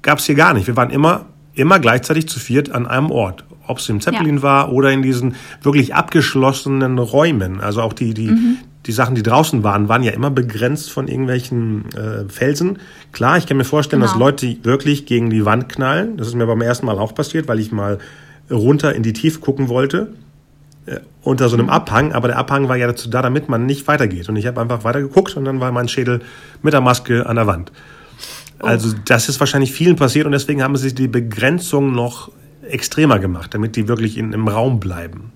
gab 0.00 0.18
es 0.18 0.24
hier 0.24 0.34
gar 0.34 0.54
nicht. 0.54 0.66
Wir 0.66 0.76
waren 0.76 0.90
immer, 0.90 1.26
immer 1.54 1.78
gleichzeitig 1.78 2.26
zu 2.26 2.40
viert 2.40 2.72
an 2.72 2.86
einem 2.86 3.10
Ort. 3.10 3.44
Ob 3.66 3.78
es 3.78 3.88
im 3.88 4.00
Zeppelin 4.00 4.38
ja. 4.38 4.42
war 4.42 4.72
oder 4.72 4.90
in 4.90 5.02
diesen 5.02 5.36
wirklich 5.62 5.94
abgeschlossenen 5.94 6.98
Räumen. 6.98 7.60
Also 7.60 7.82
auch 7.82 7.92
die, 7.92 8.12
die, 8.12 8.28
mhm. 8.28 8.56
die 8.86 8.92
Sachen, 8.92 9.14
die 9.14 9.22
draußen 9.22 9.62
waren, 9.62 9.88
waren 9.88 10.02
ja 10.02 10.12
immer 10.12 10.30
begrenzt 10.30 10.90
von 10.90 11.06
irgendwelchen 11.06 11.84
äh, 11.94 12.28
Felsen. 12.28 12.78
Klar, 13.12 13.38
ich 13.38 13.46
kann 13.46 13.58
mir 13.58 13.64
vorstellen, 13.64 14.00
genau. 14.00 14.12
dass 14.12 14.18
Leute 14.18 14.56
wirklich 14.64 15.06
gegen 15.06 15.30
die 15.30 15.44
Wand 15.44 15.68
knallen. 15.68 16.16
Das 16.16 16.26
ist 16.26 16.34
mir 16.34 16.46
beim 16.46 16.60
ersten 16.60 16.86
Mal 16.86 16.98
auch 16.98 17.14
passiert, 17.14 17.46
weil 17.46 17.60
ich 17.60 17.70
mal 17.70 17.98
runter 18.50 18.94
in 18.94 19.02
die 19.02 19.12
Tiefe 19.12 19.40
gucken 19.40 19.68
wollte, 19.68 20.12
äh, 20.86 20.98
unter 21.22 21.48
so 21.48 21.56
einem 21.56 21.70
Abhang, 21.70 22.12
aber 22.12 22.28
der 22.28 22.38
Abhang 22.38 22.68
war 22.68 22.76
ja 22.76 22.86
dazu 22.86 23.08
da, 23.08 23.22
damit 23.22 23.48
man 23.48 23.66
nicht 23.66 23.86
weitergeht. 23.86 24.28
Und 24.28 24.36
ich 24.36 24.46
habe 24.46 24.60
einfach 24.60 24.84
weiter 24.84 25.00
geguckt 25.00 25.36
und 25.36 25.44
dann 25.44 25.60
war 25.60 25.70
mein 25.72 25.88
Schädel 25.88 26.20
mit 26.62 26.72
der 26.72 26.80
Maske 26.80 27.26
an 27.26 27.36
der 27.36 27.46
Wand. 27.46 27.72
Oh. 28.60 28.66
Also 28.66 28.94
das 29.04 29.28
ist 29.28 29.40
wahrscheinlich 29.40 29.72
vielen 29.72 29.96
passiert 29.96 30.26
und 30.26 30.32
deswegen 30.32 30.62
haben 30.62 30.76
sie 30.76 30.94
die 30.94 31.08
Begrenzung 31.08 31.92
noch 31.92 32.30
extremer 32.68 33.18
gemacht, 33.18 33.54
damit 33.54 33.76
die 33.76 33.88
wirklich 33.88 34.18
in, 34.18 34.32
im 34.32 34.48
Raum 34.48 34.80
bleiben. 34.80 35.32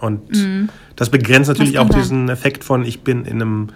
Und 0.00 0.30
mhm. 0.30 0.68
das 0.96 1.10
begrenzt 1.10 1.48
natürlich 1.48 1.78
auch 1.78 1.88
diesen 1.88 2.28
Effekt 2.28 2.64
von, 2.64 2.84
ich 2.84 3.02
bin 3.02 3.24
in 3.24 3.42
einem 3.42 3.68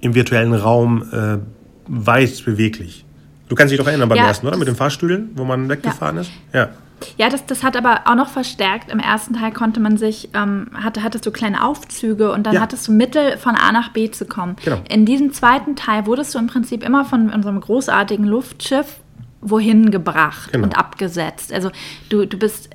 im 0.00 0.14
virtuellen 0.14 0.52
Raum 0.52 1.04
äh, 1.12 1.38
weit 1.86 2.44
beweglich. 2.44 3.04
Du 3.48 3.54
kannst 3.54 3.72
dich 3.72 3.78
doch 3.78 3.86
erinnern 3.86 4.08
beim 4.08 4.18
ja, 4.18 4.26
ersten, 4.26 4.46
oder? 4.46 4.56
Mit 4.56 4.68
den 4.68 4.76
Fahrstühlen, 4.76 5.30
wo 5.34 5.44
man 5.44 5.68
weggefahren 5.68 6.16
ja. 6.16 6.22
ist? 6.22 6.30
Ja. 6.52 6.68
Ja, 7.16 7.28
das, 7.28 7.46
das 7.46 7.62
hat 7.62 7.76
aber 7.76 8.02
auch 8.06 8.14
noch 8.14 8.28
verstärkt. 8.28 8.90
Im 8.90 8.98
ersten 8.98 9.34
Teil 9.34 9.52
konnte 9.52 9.80
man 9.80 9.96
sich, 9.96 10.30
ähm, 10.34 10.68
hatte, 10.74 11.02
hattest 11.02 11.26
du 11.26 11.30
kleine 11.30 11.64
Aufzüge 11.64 12.32
und 12.32 12.44
dann 12.44 12.54
ja. 12.54 12.60
hattest 12.60 12.88
du 12.88 12.92
Mittel, 12.92 13.36
von 13.38 13.56
A 13.56 13.72
nach 13.72 13.90
B 13.90 14.10
zu 14.10 14.24
kommen. 14.26 14.56
Genau. 14.64 14.80
In 14.88 15.04
diesem 15.06 15.32
zweiten 15.32 15.76
Teil 15.76 16.06
wurdest 16.06 16.34
du 16.34 16.38
im 16.38 16.46
Prinzip 16.46 16.82
immer 16.82 17.04
von 17.04 17.30
unserem 17.30 17.60
großartigen 17.60 18.24
Luftschiff 18.24 19.00
wohin 19.40 19.90
gebracht 19.90 20.52
genau. 20.52 20.64
und 20.64 20.78
abgesetzt. 20.78 21.52
Also 21.52 21.70
du, 22.08 22.26
du 22.26 22.38
bist 22.38 22.70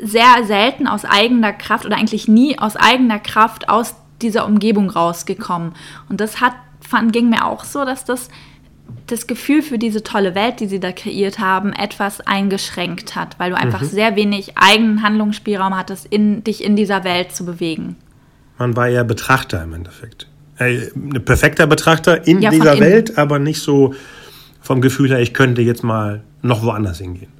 sehr 0.00 0.44
selten 0.44 0.86
aus 0.86 1.04
eigener 1.04 1.52
Kraft 1.52 1.86
oder 1.86 1.96
eigentlich 1.96 2.28
nie 2.28 2.58
aus 2.58 2.76
eigener 2.76 3.18
Kraft 3.18 3.68
aus 3.68 3.94
dieser 4.22 4.46
Umgebung 4.46 4.90
rausgekommen. 4.90 5.72
Und 6.08 6.20
das 6.20 6.40
hat, 6.40 6.52
fand, 6.80 7.12
ging 7.12 7.28
mir 7.30 7.46
auch 7.46 7.64
so, 7.64 7.84
dass 7.84 8.04
das 8.04 8.28
das 9.06 9.26
Gefühl 9.26 9.62
für 9.62 9.78
diese 9.78 10.02
tolle 10.02 10.34
Welt, 10.34 10.60
die 10.60 10.66
sie 10.66 10.80
da 10.80 10.92
kreiert 10.92 11.38
haben, 11.38 11.72
etwas 11.72 12.20
eingeschränkt 12.20 13.14
hat, 13.14 13.38
weil 13.38 13.50
du 13.50 13.56
einfach 13.56 13.82
mhm. 13.82 13.86
sehr 13.86 14.16
wenig 14.16 14.52
eigenen 14.56 15.02
Handlungsspielraum 15.02 15.76
hattest, 15.76 16.06
in, 16.06 16.42
dich 16.42 16.64
in 16.64 16.76
dieser 16.76 17.04
Welt 17.04 17.32
zu 17.34 17.44
bewegen. 17.44 17.96
Man 18.58 18.76
war 18.76 18.88
ja 18.88 19.04
Betrachter 19.04 19.62
im 19.62 19.74
Endeffekt. 19.74 20.26
Äh, 20.58 20.88
ein 20.94 21.24
perfekter 21.24 21.66
Betrachter 21.66 22.26
in 22.26 22.40
ja, 22.40 22.50
dieser 22.50 22.80
Welt, 22.80 23.18
aber 23.18 23.38
nicht 23.38 23.60
so 23.60 23.94
vom 24.60 24.80
Gefühl 24.80 25.10
her, 25.10 25.20
ich 25.20 25.34
könnte 25.34 25.62
jetzt 25.62 25.84
mal 25.84 26.22
noch 26.42 26.62
woanders 26.62 26.98
hingehen. 26.98 27.30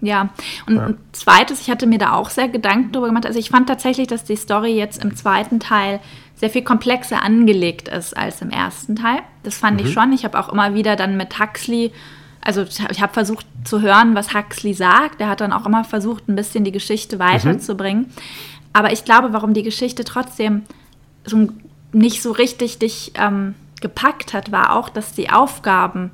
Ja, 0.00 0.28
und 0.66 0.76
ja. 0.76 0.90
zweites, 1.12 1.62
ich 1.62 1.70
hatte 1.70 1.86
mir 1.86 1.98
da 1.98 2.12
auch 2.12 2.28
sehr 2.28 2.48
Gedanken 2.48 2.92
darüber 2.92 3.08
gemacht. 3.08 3.24
Also 3.24 3.38
ich 3.38 3.48
fand 3.48 3.68
tatsächlich, 3.68 4.06
dass 4.06 4.24
die 4.24 4.36
Story 4.36 4.76
jetzt 4.76 5.02
im 5.02 5.16
zweiten 5.16 5.60
Teil 5.60 6.00
sehr 6.36 6.50
viel 6.50 6.62
komplexer 6.62 7.22
angelegt 7.22 7.88
ist 7.88 8.16
als 8.16 8.42
im 8.42 8.50
ersten 8.50 8.96
Teil. 8.96 9.20
Das 9.42 9.56
fand 9.56 9.80
mhm. 9.80 9.86
ich 9.86 9.92
schon. 9.92 10.12
Ich 10.12 10.24
habe 10.24 10.38
auch 10.38 10.48
immer 10.48 10.74
wieder 10.74 10.96
dann 10.96 11.16
mit 11.16 11.38
Huxley, 11.38 11.92
also 12.40 12.62
ich 12.62 13.00
habe 13.00 13.12
versucht 13.12 13.46
zu 13.64 13.80
hören, 13.80 14.14
was 14.14 14.34
Huxley 14.34 14.74
sagt. 14.74 15.20
Er 15.20 15.28
hat 15.28 15.40
dann 15.40 15.52
auch 15.52 15.64
immer 15.64 15.84
versucht, 15.84 16.28
ein 16.28 16.36
bisschen 16.36 16.64
die 16.64 16.72
Geschichte 16.72 17.18
weiterzubringen. 17.18 18.04
Mhm. 18.04 18.12
Aber 18.72 18.92
ich 18.92 19.04
glaube, 19.04 19.32
warum 19.32 19.54
die 19.54 19.62
Geschichte 19.62 20.04
trotzdem 20.04 20.62
so 21.24 21.48
nicht 21.92 22.20
so 22.22 22.32
richtig 22.32 22.78
dich 22.78 23.12
ähm, 23.14 23.54
gepackt 23.80 24.34
hat, 24.34 24.50
war 24.50 24.76
auch, 24.76 24.88
dass 24.88 25.12
die 25.12 25.30
Aufgaben 25.30 26.10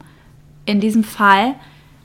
in 0.67 0.81
diesem 0.81 1.05
Fall 1.05 1.55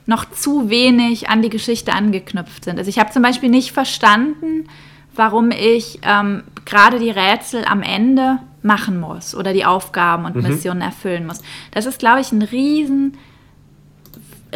noch 0.06 0.30
zu 0.30 0.70
wenig 0.70 1.28
an 1.28 1.42
die 1.42 1.50
Geschichte 1.50 1.92
angeknüpft 1.92 2.64
sind. 2.64 2.78
Also 2.78 2.88
ich 2.88 2.98
habe 2.98 3.10
zum 3.10 3.22
Beispiel 3.22 3.50
nicht 3.50 3.72
verstanden, 3.72 4.68
warum 5.16 5.50
ich 5.50 6.00
ähm, 6.02 6.44
gerade 6.64 6.98
die 6.98 7.10
Rätsel 7.10 7.64
am 7.64 7.82
Ende 7.82 8.38
machen 8.62 8.98
muss 9.00 9.34
oder 9.34 9.52
die 9.52 9.64
Aufgaben 9.64 10.24
und 10.24 10.36
mhm. 10.36 10.42
Missionen 10.42 10.80
erfüllen 10.80 11.26
muss. 11.26 11.40
Das 11.70 11.86
ist, 11.86 11.98
glaube 11.98 12.20
ich, 12.20 12.32
ein 12.32 12.42
riesen, 12.42 13.16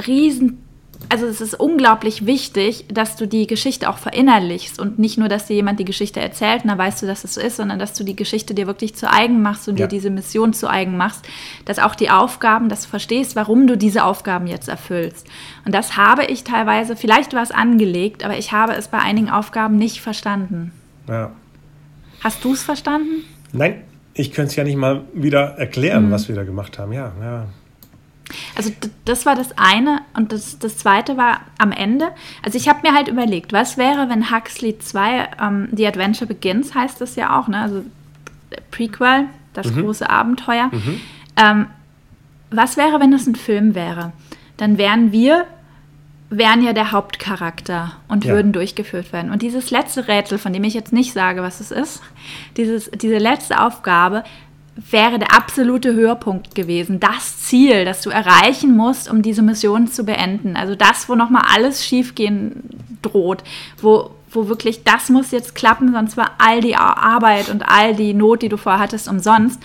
riesen 0.07 0.63
also 1.11 1.27
es 1.27 1.41
ist 1.41 1.55
unglaublich 1.55 2.25
wichtig, 2.25 2.85
dass 2.89 3.17
du 3.17 3.27
die 3.27 3.49
Geschichte 3.49 3.91
auch 3.91 3.99
verinnerlichst 3.99 4.79
und 4.79 5.01
nicht 5.01 5.19
nur, 5.19 5.29
dass 5.29 5.47
dir 5.47 5.57
jemand 5.57 5.81
die 5.81 5.85
Geschichte 5.85 6.21
erzählt 6.21 6.63
und 6.63 6.69
dann 6.69 6.79
weißt 6.79 7.03
du, 7.03 7.07
dass 7.07 7.25
es 7.25 7.35
so 7.35 7.41
ist, 7.41 7.57
sondern 7.57 7.81
dass 7.81 7.95
du 7.95 8.05
die 8.05 8.15
Geschichte 8.15 8.55
dir 8.55 8.69
wirklich 8.69 8.95
zu 8.95 9.11
eigen 9.11 9.43
machst 9.43 9.69
und 9.69 9.79
ja. 9.79 9.87
dir 9.87 9.91
diese 9.91 10.09
Mission 10.09 10.53
zu 10.53 10.71
eigen 10.71 10.97
machst, 10.97 11.27
dass 11.65 11.81
auch 11.81 11.97
die 11.97 12.11
Aufgaben, 12.11 12.69
dass 12.69 12.83
du 12.83 12.89
verstehst, 12.89 13.35
warum 13.35 13.67
du 13.67 13.77
diese 13.77 14.05
Aufgaben 14.05 14.47
jetzt 14.47 14.69
erfüllst. 14.69 15.27
Und 15.65 15.75
das 15.75 15.97
habe 15.97 16.27
ich 16.27 16.45
teilweise, 16.45 16.95
vielleicht 16.95 17.35
war 17.35 17.43
es 17.43 17.51
angelegt, 17.51 18.25
aber 18.25 18.39
ich 18.39 18.53
habe 18.53 18.75
es 18.75 18.87
bei 18.87 18.99
einigen 18.99 19.31
Aufgaben 19.31 19.77
nicht 19.77 20.01
verstanden. 20.01 20.71
Ja. 21.09 21.33
Hast 22.23 22.45
du 22.45 22.53
es 22.53 22.63
verstanden? 22.63 23.25
Nein, 23.53 23.83
ich 24.15 24.33
könnte 24.33 24.51
es 24.51 24.57
ja 24.57 24.63
nicht 24.63 24.77
mal 24.77 25.03
wieder 25.13 25.59
erklären, 25.59 26.07
mhm. 26.07 26.11
was 26.13 26.29
wir 26.29 26.37
da 26.37 26.45
gemacht 26.45 26.79
haben. 26.79 26.93
Ja, 26.93 27.13
ja. 27.21 27.47
Also 28.57 28.71
das 29.05 29.27
war 29.27 29.35
das 29.35 29.57
eine 29.57 30.01
und 30.15 30.33
das, 30.33 30.59
das 30.59 30.79
zweite 30.79 31.17
war 31.17 31.41
am 31.59 31.73
Ende. 31.73 32.11
Also 32.43 32.59
ich 32.59 32.69
habe 32.69 32.81
mir 32.83 32.95
halt 32.95 33.09
überlegt, 33.09 33.53
was 33.53 33.77
wäre, 33.77 34.09
wenn 34.09 34.31
Huxley 34.31 34.79
2, 34.79 35.29
ähm, 35.41 35.69
The 35.73 35.87
Adventure 35.87 36.27
Begins 36.27 36.75
heißt 36.75 37.01
das 37.01 37.17
ja 37.17 37.39
auch, 37.39 37.49
ne? 37.49 37.61
also 37.61 37.85
Prequel, 38.71 39.27
das 39.53 39.71
mhm. 39.71 39.83
große 39.83 40.09
Abenteuer. 40.09 40.71
Mhm. 40.73 41.01
Ähm, 41.37 41.67
was 42.51 42.77
wäre, 42.77 43.01
wenn 43.01 43.13
das 43.13 43.27
ein 43.27 43.37
Film 43.37 43.75
wäre? 43.75 44.13
Dann 44.57 44.77
wären 44.77 45.13
wir, 45.13 45.47
wären 46.29 46.63
ja 46.63 46.73
der 46.73 46.93
Hauptcharakter 46.93 47.93
und 48.09 48.25
ja. 48.25 48.35
würden 48.35 48.53
durchgeführt 48.53 49.13
werden. 49.13 49.31
Und 49.31 49.43
dieses 49.43 49.71
letzte 49.71 50.09
Rätsel, 50.09 50.39
von 50.39 50.53
dem 50.53 50.65
ich 50.65 50.75
jetzt 50.75 50.93
nicht 50.93 51.13
sage, 51.13 51.43
was 51.43 51.61
es 51.61 51.71
ist, 51.71 52.03
dieses, 52.57 52.91
diese 52.91 53.19
letzte 53.19 53.61
Aufgabe 53.61 54.25
wäre 54.77 55.19
der 55.19 55.37
absolute 55.37 55.95
Höhepunkt 55.95 56.55
gewesen. 56.55 57.01
Das 57.01 57.39
Ziel, 57.43 57.85
das 57.85 58.03
du 58.03 58.11
erreichen 58.11 58.77
musst, 58.77 59.11
um 59.11 59.23
diese 59.23 59.43
Mission 59.43 59.89
zu 59.89 60.05
beenden. 60.05 60.57
Also 60.57 60.75
das, 60.75 61.09
wo 61.09 61.15
nochmal 61.15 61.45
alles 61.55 61.85
schiefgehen 61.85 62.63
droht, 63.03 63.43
wo, 63.81 64.11
wo 64.31 64.49
wirklich 64.49 64.85
das 64.85 65.09
muss 65.09 65.33
jetzt 65.33 65.55
klappen, 65.55 65.93
sonst 65.93 66.17
war 66.17 66.33
all 66.39 66.61
die 66.61 66.77
Arbeit 66.77 67.49
und 67.49 67.63
all 67.69 67.95
die 67.95 68.15
Not, 68.15 68.43
die 68.43 68.49
du 68.49 68.57
vorhattest, 68.57 69.09
umsonst. 69.09 69.61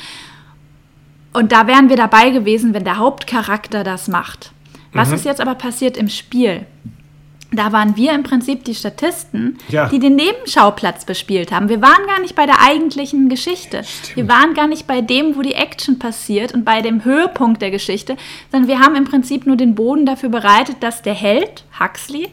Und 1.34 1.52
da 1.52 1.68
wären 1.68 1.90
wir 1.90 1.98
dabei 1.98 2.30
gewesen, 2.30 2.74
wenn 2.74 2.86
der 2.86 2.98
Hauptcharakter 2.98 3.84
das 3.84 4.08
macht. 4.08 4.52
Was 4.94 5.10
mhm. 5.10 5.16
ist 5.16 5.26
jetzt 5.26 5.42
aber 5.42 5.56
passiert 5.56 5.98
im 5.98 6.10
Spiel? 6.10 6.66
Da 7.52 7.72
waren 7.72 7.96
wir 7.96 8.14
im 8.14 8.24
Prinzip 8.24 8.66
die 8.66 8.76
Statisten, 8.76 9.58
ja. 9.70 9.88
die 9.88 10.00
den 10.00 10.16
Nebenschauplatz 10.16 11.06
bespielt 11.06 11.52
haben. 11.52 11.70
Wir 11.70 11.82
waren 11.82 12.06
gar 12.08 12.20
nicht 12.20 12.36
bei 12.36 12.46
der 12.46 12.62
eigentlichen 12.62 13.30
Geschichte. 13.30 13.84
Stimmt. 13.84 14.16
Wir 14.16 14.28
waren 14.28 14.54
gar 14.54 14.68
nicht 14.68 14.88
bei 14.88 15.02
dem, 15.02 15.36
wo 15.36 15.42
die 15.42 15.54
Action 15.54 16.00
passiert 16.00 16.54
und 16.54 16.66
bei 16.66 16.82
dem 16.82 17.06
Höhepunkt 17.06 17.62
der 17.62 17.72
Geschichte, 17.72 18.18
sondern 18.52 18.68
wir 18.68 18.80
haben 18.80 18.96
im 18.96 19.06
Prinzip 19.06 19.46
nur 19.46 19.56
den 19.56 19.76
Boden 19.76 20.06
dafür 20.06 20.30
bereitet, 20.30 20.78
dass 20.82 21.02
der 21.02 21.14
Held, 21.14 21.64
Huxley, 21.80 22.30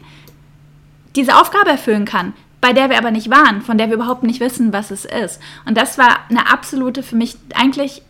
diese 1.14 1.36
Aufgabe 1.36 1.70
erfüllen 1.70 2.06
kann, 2.06 2.32
bei 2.60 2.72
der 2.72 2.88
wir 2.88 2.98
aber 2.98 3.10
nicht 3.10 3.30
waren, 3.30 3.60
von 3.60 3.76
der 3.76 3.88
wir 3.88 3.96
überhaupt 3.96 4.22
nicht 4.22 4.40
wissen, 4.40 4.72
was 4.72 4.90
es 4.90 5.04
ist. 5.04 5.40
Und 5.66 5.76
das 5.76 5.98
war 5.98 6.20
eine 6.30 6.50
absolute, 6.50 7.02
für 7.02 7.16
mich 7.16 7.36
eigentlich 7.54 8.02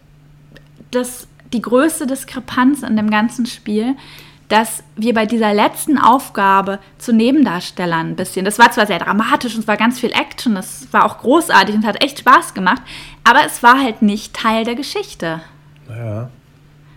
das, 0.90 1.26
die 1.52 1.62
größte 1.62 2.06
Diskrepanz 2.06 2.82
in 2.82 2.96
dem 2.96 3.10
ganzen 3.10 3.46
Spiel 3.46 3.96
dass 4.52 4.82
wir 4.96 5.14
bei 5.14 5.24
dieser 5.24 5.54
letzten 5.54 5.96
Aufgabe 5.96 6.78
zu 6.98 7.14
Nebendarstellern 7.14 8.10
ein 8.10 8.16
bisschen, 8.16 8.44
das 8.44 8.58
war 8.58 8.70
zwar 8.70 8.86
sehr 8.86 8.98
dramatisch 8.98 9.54
und 9.54 9.62
es 9.62 9.66
war 9.66 9.78
ganz 9.78 9.98
viel 9.98 10.12
Action, 10.12 10.54
das 10.54 10.88
war 10.92 11.06
auch 11.06 11.18
großartig 11.18 11.74
und 11.74 11.86
hat 11.86 12.04
echt 12.04 12.18
Spaß 12.18 12.52
gemacht, 12.52 12.82
aber 13.24 13.38
es 13.46 13.62
war 13.62 13.82
halt 13.82 14.02
nicht 14.02 14.34
Teil 14.34 14.66
der 14.66 14.74
Geschichte. 14.74 15.40
Ja. 15.88 16.28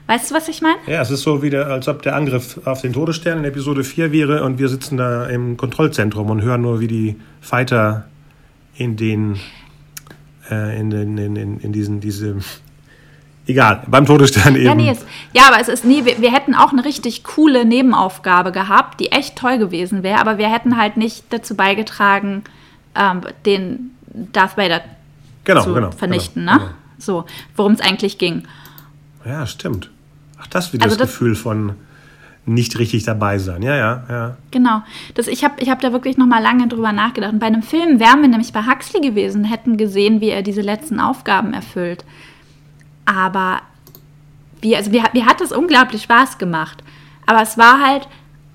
Weißt 0.07 0.29
du, 0.29 0.35
was 0.35 0.49
ich 0.49 0.61
meine? 0.61 0.75
Ja, 0.85 1.01
es 1.01 1.09
ist 1.09 1.21
so 1.21 1.41
wieder, 1.41 1.67
als 1.67 1.87
ob 1.87 2.01
der 2.01 2.17
Angriff 2.17 2.59
auf 2.65 2.81
den 2.81 2.91
Todesstern 2.91 3.37
in 3.37 3.45
Episode 3.45 3.85
4 3.85 4.11
wäre 4.11 4.43
und 4.43 4.59
wir 4.59 4.67
sitzen 4.67 4.97
da 4.97 5.25
im 5.27 5.55
Kontrollzentrum 5.55 6.29
und 6.29 6.41
hören 6.41 6.61
nur, 6.61 6.81
wie 6.81 6.87
die 6.87 7.15
Fighter 7.39 8.03
in 8.75 8.97
den, 8.97 9.39
äh, 10.51 10.77
in, 10.77 10.89
den 10.89 11.17
in, 11.17 11.35
in, 11.37 11.59
in 11.61 11.71
diesen, 11.71 12.01
diese 12.01 12.35
Egal, 13.47 13.83
beim 13.87 14.05
Todesstern 14.05 14.55
eben. 14.55 14.65
Ja, 14.65 14.75
nee, 14.75 14.89
es, 14.89 15.05
ja 15.33 15.43
aber 15.47 15.61
es 15.61 15.67
ist 15.67 15.85
nie, 15.85 16.03
wir, 16.03 16.19
wir, 16.19 16.31
hätten 16.31 16.55
auch 16.55 16.71
eine 16.71 16.83
richtig 16.83 17.23
coole 17.23 17.63
Nebenaufgabe 17.63 18.51
gehabt, 18.51 18.99
die 18.99 19.11
echt 19.11 19.35
toll 19.35 19.59
gewesen 19.59 20.01
wäre, 20.01 20.19
aber 20.19 20.37
wir 20.37 20.51
hätten 20.51 20.77
halt 20.77 20.97
nicht 20.97 21.25
dazu 21.29 21.55
beigetragen, 21.55 22.43
ähm, 22.95 23.21
den 23.45 23.91
Darth 24.33 24.57
Vader 24.57 24.81
genau, 25.43 25.63
zu 25.63 25.73
genau, 25.73 25.91
vernichten, 25.91 26.45
genau, 26.45 26.53
ne? 26.53 26.59
Genau. 26.59 26.71
So, 26.97 27.25
worum 27.55 27.73
es 27.73 27.81
eigentlich 27.81 28.17
ging. 28.17 28.43
Ja, 29.25 29.45
stimmt. 29.45 29.91
Ach, 30.39 30.47
das 30.47 30.73
wieder 30.73 30.85
also 30.85 30.95
das, 30.95 31.09
das 31.09 31.13
Gefühl 31.13 31.35
von 31.35 31.75
nicht 32.45 32.77
richtig 32.77 33.03
dabei 33.03 33.37
sein. 33.39 33.61
Ja, 33.61 33.75
ja, 33.75 34.03
ja. 34.07 34.37
Genau. 34.51 34.81
Das, 35.15 35.27
ich 35.27 35.43
habe 35.43 35.55
ich 35.59 35.69
hab 35.69 35.81
da 35.81 35.91
wirklich 35.91 36.17
noch 36.17 36.27
mal 36.27 36.41
lange 36.41 36.67
drüber 36.67 36.91
nachgedacht. 36.91 37.33
Und 37.33 37.39
bei 37.39 37.47
einem 37.47 37.63
Film 37.63 37.99
wären 37.99 38.21
wir 38.21 38.29
nämlich 38.29 38.53
bei 38.53 38.63
Huxley 38.63 39.01
gewesen, 39.01 39.43
hätten 39.43 39.77
gesehen, 39.77 40.21
wie 40.21 40.29
er 40.29 40.43
diese 40.43 40.61
letzten 40.61 40.99
Aufgaben 40.99 41.53
erfüllt. 41.53 42.05
Aber 43.05 43.61
wie, 44.61 44.75
also 44.75 44.89
mir, 44.89 45.03
mir 45.13 45.25
hat 45.25 45.41
das 45.41 45.51
unglaublich 45.51 46.03
Spaß 46.03 46.37
gemacht. 46.37 46.83
Aber 47.25 47.41
es 47.41 47.57
war 47.57 47.79
halt 47.85 48.07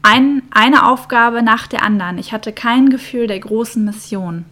ein, 0.03 0.43
eine 0.51 0.89
Aufgabe 0.89 1.43
nach 1.43 1.67
der 1.67 1.83
anderen. 1.83 2.19
Ich 2.19 2.33
hatte 2.33 2.53
kein 2.53 2.91
Gefühl 2.91 3.27
der 3.27 3.39
großen 3.39 3.85
Mission. 3.85 4.45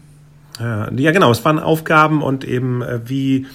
Ja, 0.59 0.91
ja 0.93 1.11
genau. 1.13 1.31
Es 1.31 1.45
waren 1.45 1.59
Aufgaben 1.59 2.23
und 2.23 2.45
eben 2.45 2.83
äh, 2.83 3.01
wie, 3.05 3.47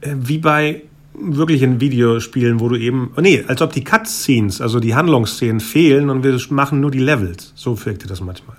äh, 0.00 0.14
wie 0.14 0.38
bei 0.38 0.82
wirklichen 1.18 1.80
Videospielen, 1.80 2.60
wo 2.60 2.68
du 2.68 2.76
eben, 2.76 3.12
oh 3.16 3.20
nee, 3.20 3.42
als 3.46 3.62
ob 3.62 3.72
die 3.72 3.84
Cutscenes, 3.84 4.60
also 4.60 4.80
die 4.80 4.94
Handlungsszenen 4.94 5.60
fehlen 5.60 6.10
und 6.10 6.24
wir 6.24 6.38
machen 6.50 6.80
nur 6.80 6.90
die 6.90 6.98
Levels. 6.98 7.52
So 7.54 7.84
wirkte 7.84 8.06
das 8.06 8.20
manchmal. 8.20 8.56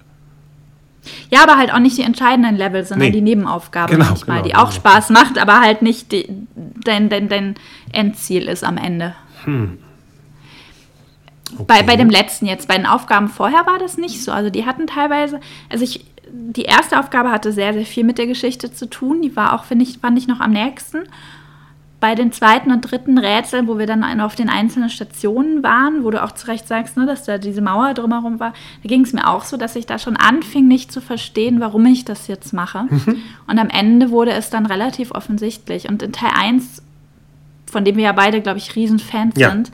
Ja, 1.29 1.43
aber 1.43 1.57
halt 1.57 1.73
auch 1.73 1.79
nicht 1.79 1.97
die 1.97 2.03
entscheidenden 2.03 2.55
Level, 2.55 2.83
sondern 2.83 3.07
nee. 3.07 3.13
die 3.13 3.21
Nebenaufgabe 3.21 3.93
genau, 3.93 4.05
manchmal, 4.05 4.37
genau, 4.37 4.47
die 4.47 4.55
auch 4.55 4.69
genau. 4.69 4.75
Spaß 4.75 5.09
macht, 5.09 5.37
aber 5.37 5.61
halt 5.61 5.81
nicht 5.81 6.11
die, 6.11 6.27
dein, 6.55 7.09
dein, 7.09 7.29
dein 7.29 7.55
Endziel 7.91 8.47
ist 8.47 8.63
am 8.63 8.77
Ende. 8.77 9.15
Hm. 9.43 9.77
Okay. 11.53 11.63
Bei, 11.65 11.83
bei 11.83 11.95
dem 11.95 12.09
letzten 12.09 12.45
jetzt, 12.45 12.67
bei 12.67 12.75
den 12.75 12.85
Aufgaben 12.85 13.29
vorher 13.29 13.65
war 13.65 13.79
das 13.79 13.97
nicht 13.97 14.23
so. 14.23 14.31
Also 14.31 14.49
die 14.49 14.65
hatten 14.65 14.87
teilweise, 14.87 15.39
also 15.69 15.83
ich, 15.83 16.05
die 16.29 16.63
erste 16.63 16.99
Aufgabe 16.99 17.31
hatte 17.31 17.51
sehr, 17.51 17.73
sehr 17.73 17.85
viel 17.85 18.03
mit 18.03 18.17
der 18.17 18.27
Geschichte 18.27 18.73
zu 18.73 18.89
tun. 18.89 19.21
Die 19.21 19.35
war 19.35 19.53
auch, 19.53 19.63
finde 19.63 19.85
ich, 19.85 19.99
fand 19.99 20.17
ich 20.17 20.27
noch 20.27 20.41
am 20.41 20.51
nächsten 20.51 21.07
bei 21.99 22.13
den 22.13 22.31
zweiten 22.31 22.71
und 22.71 22.81
dritten 22.81 23.17
Rätseln, 23.17 23.67
wo 23.67 23.79
wir 23.79 23.87
dann 23.87 24.21
auf 24.21 24.35
den 24.35 24.49
einzelnen 24.49 24.89
Stationen 24.89 25.63
waren, 25.63 26.03
wo 26.03 26.11
du 26.11 26.23
auch 26.23 26.31
zu 26.31 26.47
Recht 26.47 26.67
sagst, 26.67 26.95
ne, 26.95 27.07
dass 27.07 27.23
da 27.23 27.39
diese 27.39 27.61
Mauer 27.61 27.95
drumherum 27.95 28.39
war, 28.39 28.53
da 28.83 28.87
ging 28.87 29.01
es 29.01 29.13
mir 29.13 29.27
auch 29.27 29.43
so, 29.43 29.57
dass 29.57 29.75
ich 29.75 29.87
da 29.87 29.97
schon 29.97 30.15
anfing, 30.15 30.67
nicht 30.67 30.91
zu 30.91 31.01
verstehen, 31.01 31.59
warum 31.59 31.85
ich 31.87 32.05
das 32.05 32.27
jetzt 32.27 32.53
mache. 32.53 32.83
Mhm. 32.83 33.21
Und 33.47 33.57
am 33.57 33.69
Ende 33.69 34.11
wurde 34.11 34.31
es 34.31 34.51
dann 34.51 34.67
relativ 34.67 35.11
offensichtlich. 35.11 35.89
Und 35.89 36.03
in 36.03 36.11
Teil 36.11 36.31
1, 36.35 36.83
von 37.65 37.83
dem 37.83 37.95
wir 37.95 38.03
ja 38.03 38.11
beide, 38.11 38.41
glaube 38.41 38.59
ich, 38.59 38.75
Riesenfans 38.75 39.33
ja. 39.35 39.49
sind, 39.49 39.71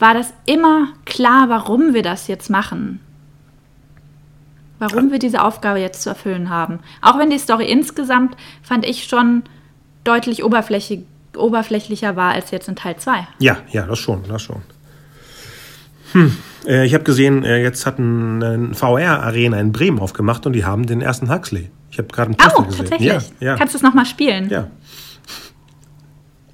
war 0.00 0.14
das 0.14 0.34
immer 0.46 0.88
klar, 1.04 1.48
warum 1.48 1.94
wir 1.94 2.02
das 2.02 2.26
jetzt 2.26 2.50
machen. 2.50 2.98
Warum 4.80 5.12
wir 5.12 5.20
diese 5.20 5.44
Aufgabe 5.44 5.78
jetzt 5.78 6.02
zu 6.02 6.08
erfüllen 6.08 6.50
haben. 6.50 6.80
Auch 7.00 7.18
wenn 7.18 7.30
die 7.30 7.38
Story 7.38 7.70
insgesamt, 7.70 8.36
fand 8.62 8.84
ich 8.84 9.04
schon 9.04 9.44
deutlich 10.02 10.42
oberflächlich 10.42 11.04
oberflächlicher 11.36 12.16
war 12.16 12.32
als 12.32 12.50
jetzt 12.50 12.68
in 12.68 12.76
Teil 12.76 12.96
2. 12.96 13.26
Ja, 13.38 13.58
ja, 13.70 13.86
das 13.86 13.98
schon, 13.98 14.22
das 14.28 14.42
schon. 14.42 14.62
Hm. 16.12 16.36
Äh, 16.66 16.86
ich 16.86 16.94
habe 16.94 17.04
gesehen, 17.04 17.44
äh, 17.44 17.62
jetzt 17.62 17.86
hat 17.86 17.98
ein, 17.98 18.74
VR-Arena 18.74 19.60
in 19.60 19.72
Bremen 19.72 19.98
aufgemacht 20.00 20.46
und 20.46 20.52
die 20.54 20.64
haben 20.64 20.86
den 20.86 21.00
ersten 21.00 21.32
Huxley. 21.32 21.70
Ich 21.90 21.98
habe 21.98 22.08
gerade 22.08 22.28
einen 22.28 22.36
Poster 22.36 22.60
oh, 22.60 22.62
gesehen. 22.64 22.86
tatsächlich? 22.86 23.32
Ja, 23.40 23.46
ja. 23.46 23.56
Kannst 23.56 23.74
du 23.74 23.78
es 23.78 23.82
nochmal 23.82 24.06
spielen? 24.06 24.48
Ja. 24.48 24.68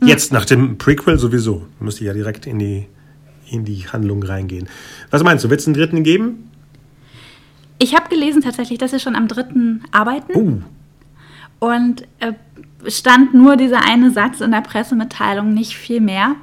Hm. 0.01 0.09
Jetzt 0.09 0.33
nach 0.33 0.45
dem 0.45 0.79
Prequel 0.79 1.19
sowieso. 1.19 1.67
Müsste 1.81 2.05
ja 2.05 2.12
direkt 2.12 2.47
in 2.47 2.59
die, 2.59 2.87
in 3.51 3.65
die 3.65 3.87
Handlung 3.89 4.23
reingehen. 4.23 4.69
Was 5.11 5.23
meinst 5.23 5.45
du, 5.45 5.51
wird 5.51 5.61
es 5.61 5.67
einen 5.67 5.75
dritten 5.75 6.03
geben? 6.03 6.51
Ich 7.79 7.95
habe 7.95 8.09
gelesen 8.09 8.43
tatsächlich, 8.43 8.79
dass 8.79 8.91
sie 8.91 9.01
schon 9.01 9.17
am 9.17 9.29
dritten 9.29 9.83
arbeiten. 9.93 10.35
Uh, 10.35 10.62
Und 11.59 12.03
äh, 12.21 12.33
stand 12.88 13.35
nur 13.35 13.57
dieser 13.57 13.83
eine 13.85 14.11
Satz 14.11 14.40
in 14.40 14.51
der 14.51 14.61
Pressemitteilung, 14.61 15.55
nicht 15.55 15.77
viel 15.77 16.01
mehr. 16.01 16.37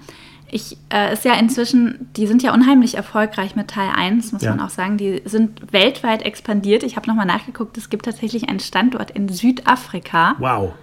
Ich, 0.49 0.78
äh, 0.93 1.13
ist 1.13 1.26
ja 1.26 1.34
inzwischen, 1.34 2.10
die 2.15 2.28
sind 2.28 2.43
ja 2.43 2.54
unheimlich 2.54 2.95
erfolgreich 2.95 3.56
mit 3.56 3.69
Teil 3.69 3.89
1, 3.95 4.34
muss 4.34 4.43
Ja. 4.43 4.52
man 4.52 4.60
auch 4.60 4.69
sagen. 4.69 4.97
Die 4.97 5.21
sind 5.26 5.73
weltweit 5.73 6.21
expandiert. 6.23 6.84
Ich 6.84 6.95
habe 6.95 7.08
nochmal 7.08 7.26
nachgeguckt, 7.26 7.76
es 7.78 7.89
gibt 7.89 8.06
tatsächlich 8.06 8.49
einen 8.49 8.60
Standort 8.60 9.10
in 9.12 9.30
Südafrika, 9.30 10.36
wow. 10.38 10.73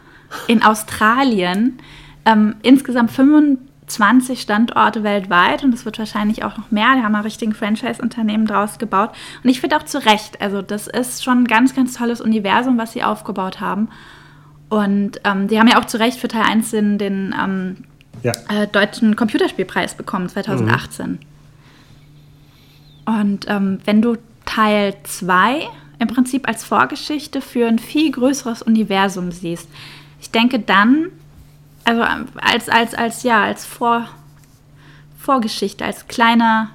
in 0.48 0.64
Australien, 0.64 1.78
ähm, 2.24 2.56
insgesamt 2.62 3.12
25 3.12 4.40
Standorte 4.40 5.04
weltweit 5.04 5.62
und 5.62 5.72
es 5.72 5.84
wird 5.84 6.00
wahrscheinlich 6.00 6.42
auch 6.42 6.58
noch 6.58 6.72
mehr. 6.72 6.96
Die 6.96 7.02
haben 7.02 7.14
ein 7.14 7.22
richtigen 7.22 7.54
Franchise-Unternehmen 7.54 8.46
draus 8.46 8.78
gebaut. 8.78 9.10
Und 9.44 9.50
ich 9.50 9.60
finde 9.60 9.76
auch 9.76 9.84
zu 9.84 10.04
Recht, 10.04 10.40
also 10.40 10.62
das 10.62 10.88
ist 10.88 11.22
schon 11.22 11.42
ein 11.42 11.46
ganz, 11.46 11.76
ganz 11.76 11.94
tolles 11.94 12.20
Universum, 12.20 12.76
was 12.76 12.92
sie 12.92 13.04
aufgebaut 13.04 13.60
haben. 13.60 13.88
Und 14.70 15.20
ähm, 15.24 15.48
die 15.48 15.59
haben 15.59 15.68
ja 15.68 15.78
auch 15.80 15.85
zu 15.85 15.98
Recht 15.98 16.18
für 16.18 16.28
Teil 16.28 16.44
1 16.44 16.70
den, 16.70 16.96
den 16.96 17.35
ähm, 17.38 17.76
Ja. 18.22 18.33
äh, 18.48 18.66
deutschen 18.66 19.16
Computerspielpreis 19.16 19.94
bekommen, 19.94 20.28
2018. 20.28 21.18
Und 23.04 23.46
ähm, 23.48 23.80
wenn 23.85 24.00
du 24.00 24.16
Teil 24.46 24.94
2 25.02 25.66
im 25.98 26.09
Prinzip 26.09 26.48
als 26.48 26.64
Vorgeschichte 26.64 27.40
für 27.40 27.66
ein 27.66 27.78
viel 27.78 28.11
größeres 28.12 28.62
Universum 28.62 29.33
siehst, 29.33 29.68
ich 30.20 30.30
denke 30.30 30.61
dann, 30.61 31.06
also 31.85 32.02
ähm, 32.02 32.26
als, 32.40 32.68
als, 32.68 32.94
als, 32.94 33.22
ja, 33.24 33.42
als 33.42 33.66
Vor, 33.66 34.06
Vorgeschichte, 35.18 35.85
als 35.85 36.06
kleiner, 36.09 36.70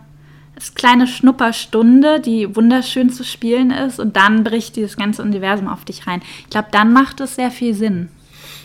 als 0.56 0.74
kleine 0.74 1.06
Schnupperstunde, 1.08 2.20
die 2.20 2.56
wunderschön 2.56 3.10
zu 3.10 3.24
spielen 3.24 3.72
ist 3.72 4.00
und 4.00 4.16
dann 4.16 4.44
bricht 4.44 4.76
dieses 4.76 4.96
ganze 4.96 5.22
Universum 5.22 5.68
auf 5.68 5.86
dich 5.86 6.08
rein. 6.08 6.22
Ich 6.44 6.50
glaube, 6.50 6.70
dann 6.72 6.94
macht 6.94 7.20
es 7.20 7.36
sehr 7.36 7.52
viel 7.52 7.74
Sinn. 7.74 8.10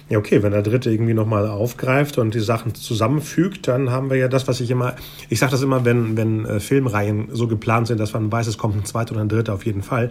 Ja, 0.09 0.19
okay, 0.19 0.43
wenn 0.43 0.51
der 0.51 0.63
Dritte 0.63 0.91
irgendwie 0.91 1.15
nochmal 1.15 1.47
aufgreift 1.47 2.19
und 2.19 2.35
die 2.35 2.41
Sachen 2.41 2.75
zusammenfügt, 2.75 3.69
dann 3.69 3.91
haben 3.91 4.11
wir 4.11 4.17
ja 4.17 4.27
das, 4.27 4.49
was 4.49 4.61
ich 4.61 4.71
immer, 4.71 4.95
ich 5.29 5.39
sage 5.39 5.53
das 5.53 5.63
immer, 5.63 5.85
wenn, 5.85 6.17
wenn 6.17 6.45
äh, 6.47 6.59
Filmreihen 6.59 7.29
so 7.31 7.47
geplant 7.47 7.87
sind, 7.87 8.01
dass 8.01 8.13
man 8.13 8.31
weiß, 8.31 8.49
es 8.49 8.59
kommt 8.59 8.77
ein 8.77 8.85
zweiter 8.85 9.13
oder 9.13 9.21
ein 9.21 9.29
dritter 9.29 9.55
auf 9.55 9.65
jeden 9.65 9.83
Fall, 9.83 10.11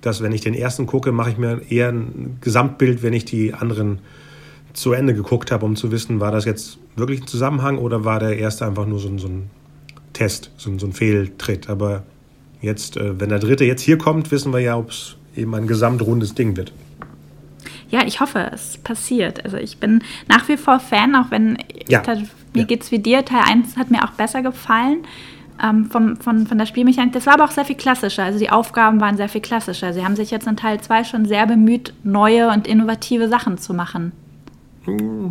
dass 0.00 0.20
wenn 0.20 0.32
ich 0.32 0.40
den 0.40 0.54
ersten 0.54 0.86
gucke, 0.86 1.12
mache 1.12 1.30
ich 1.30 1.38
mir 1.38 1.60
eher 1.70 1.90
ein 1.90 2.38
Gesamtbild, 2.40 3.04
wenn 3.04 3.12
ich 3.12 3.24
die 3.24 3.54
anderen 3.54 4.00
zu 4.72 4.92
Ende 4.92 5.14
geguckt 5.14 5.52
habe, 5.52 5.64
um 5.64 5.76
zu 5.76 5.92
wissen, 5.92 6.18
war 6.18 6.32
das 6.32 6.44
jetzt 6.44 6.78
wirklich 6.96 7.22
ein 7.22 7.26
Zusammenhang 7.28 7.78
oder 7.78 8.04
war 8.04 8.18
der 8.18 8.36
erste 8.36 8.66
einfach 8.66 8.86
nur 8.86 8.98
so 8.98 9.16
so 9.16 9.28
ein 9.28 9.48
Test, 10.16 10.50
so 10.56 10.70
ein, 10.70 10.78
so 10.78 10.86
ein 10.86 10.92
Fehltritt. 10.92 11.68
Aber 11.68 12.02
jetzt, 12.60 12.96
äh, 12.96 13.20
wenn 13.20 13.28
der 13.28 13.38
Dritte 13.38 13.64
jetzt 13.64 13.82
hier 13.82 13.98
kommt, 13.98 14.30
wissen 14.30 14.52
wir 14.52 14.60
ja, 14.60 14.76
ob 14.76 14.90
es 14.90 15.16
eben 15.36 15.54
ein 15.54 15.66
gesamtrundes 15.66 16.34
Ding 16.34 16.56
wird. 16.56 16.72
Ja, 17.90 18.04
ich 18.04 18.20
hoffe, 18.20 18.50
es 18.52 18.78
passiert. 18.78 19.44
Also 19.44 19.58
ich 19.58 19.78
bin 19.78 20.02
nach 20.28 20.48
wie 20.48 20.56
vor 20.56 20.80
Fan, 20.80 21.14
auch 21.14 21.30
wenn 21.30 21.58
Ja. 21.88 22.00
ich, 22.02 22.20
mir 22.54 22.60
Ja. 22.60 22.64
geht's 22.64 22.90
wie 22.90 22.98
dir. 22.98 23.24
Teil 23.24 23.42
1 23.46 23.76
hat 23.76 23.90
mir 23.90 24.02
auch 24.04 24.12
besser 24.12 24.42
gefallen. 24.42 24.98
Ähm, 25.62 25.86
vom, 25.90 26.16
von, 26.18 26.46
von 26.46 26.58
der 26.58 26.66
Spielmechanik. 26.66 27.12
Das 27.14 27.24
war 27.26 27.34
aber 27.34 27.44
auch 27.44 27.50
sehr 27.50 27.64
viel 27.64 27.76
klassischer. 27.76 28.24
Also 28.24 28.38
die 28.38 28.50
Aufgaben 28.50 29.00
waren 29.00 29.16
sehr 29.16 29.28
viel 29.30 29.40
klassischer. 29.40 29.92
Sie 29.94 30.04
haben 30.04 30.14
sich 30.16 30.30
jetzt 30.30 30.46
in 30.46 30.56
Teil 30.56 30.80
2 30.80 31.04
schon 31.04 31.24
sehr 31.26 31.46
bemüht, 31.46 31.94
neue 32.04 32.50
und 32.50 32.66
innovative 32.66 33.28
Sachen 33.28 33.56
zu 33.56 33.72
machen. 33.72 34.12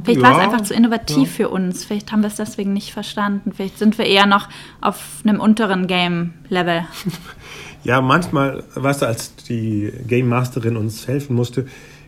Vielleicht 0.04 0.22
war 0.22 0.32
es 0.32 0.38
Ja, 0.38 0.44
einfach 0.44 0.62
zu 0.62 0.74
innovativ 0.74 1.32
für 1.32 1.50
uns. 1.50 1.86
Vielleicht 1.86 2.12
haben 2.12 2.22
wir 2.22 2.28
es 2.28 2.36
deswegen 2.36 2.74
nicht 2.74 2.91
verstanden. 2.91 3.52
Vielleicht 3.56 3.78
sind 3.80 3.98
wir 3.98 4.06
eher 4.06 4.26
noch 4.26 4.50
auf 4.82 5.22
einem 5.26 5.39
unteren 5.39 5.88
Game-Level. 5.88 6.86
Ja, 7.84 8.02
manchmal, 8.02 8.63
weißt 8.74 9.04
du, 9.04 9.06
als 9.06 9.36
die 9.36 9.94
Game 10.08 10.28
Masterin 10.28 10.76
uns 10.76 11.08
helfen 11.08 11.36
musste, 11.36 11.68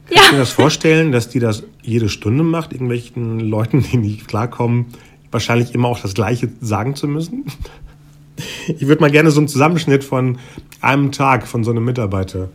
Ja. 0.09 0.15
kannst 0.15 0.29
du 0.29 0.33
dir 0.33 0.39
das 0.39 0.51
vorstellen, 0.51 1.11
dass 1.11 1.29
die 1.29 1.37
das 1.37 1.65
jede 1.83 2.09
Stunde 2.09 2.43
macht, 2.43 2.73
irgendwelchen 2.73 3.39
Leuten, 3.39 3.83
die 3.83 3.97
nicht 3.97 4.27
klarkommen, 4.27 4.87
wahrscheinlich 5.29 5.75
immer 5.75 5.87
auch 5.89 5.99
das 5.99 6.15
Gleiche 6.15 6.49
sagen 6.61 6.95
zu 6.95 7.07
müssen? 7.07 7.45
Ich 8.67 8.87
würde 8.87 9.01
mal 9.01 9.11
gerne 9.11 9.29
so 9.29 9.39
einen 9.39 9.47
Zusammenschnitt 9.47 10.03
von 10.03 10.39
einem 10.81 11.11
Tag 11.11 11.45
von 11.47 11.63
so 11.63 11.69
einem 11.69 11.85
Mitarbeiter 11.85 12.49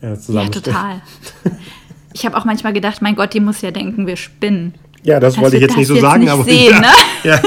äh, 0.00 0.08
Ja, 0.08 0.18
zusammenstellen. 0.18 0.64
total. 0.64 1.02
Ich 2.14 2.24
habe 2.24 2.36
auch 2.36 2.44
manchmal 2.44 2.72
gedacht, 2.72 3.02
mein 3.02 3.16
Gott, 3.16 3.34
die 3.34 3.40
muss 3.40 3.60
ja 3.60 3.72
denken, 3.72 4.06
wir 4.06 4.16
spinnen. 4.16 4.74
Ja, 5.02 5.20
das 5.20 5.34
Dass 5.34 5.42
wollte 5.42 5.56
ich 5.56 5.62
jetzt 5.62 5.76
nicht 5.76 5.90
das 5.90 5.96
so 5.96 6.00
sagen, 6.00 6.22
nicht 6.22 6.32
aber 6.32 6.44
sehen, 6.44 6.70
ja, 6.70 6.80
ne? 6.80 6.86
ja, 7.24 7.42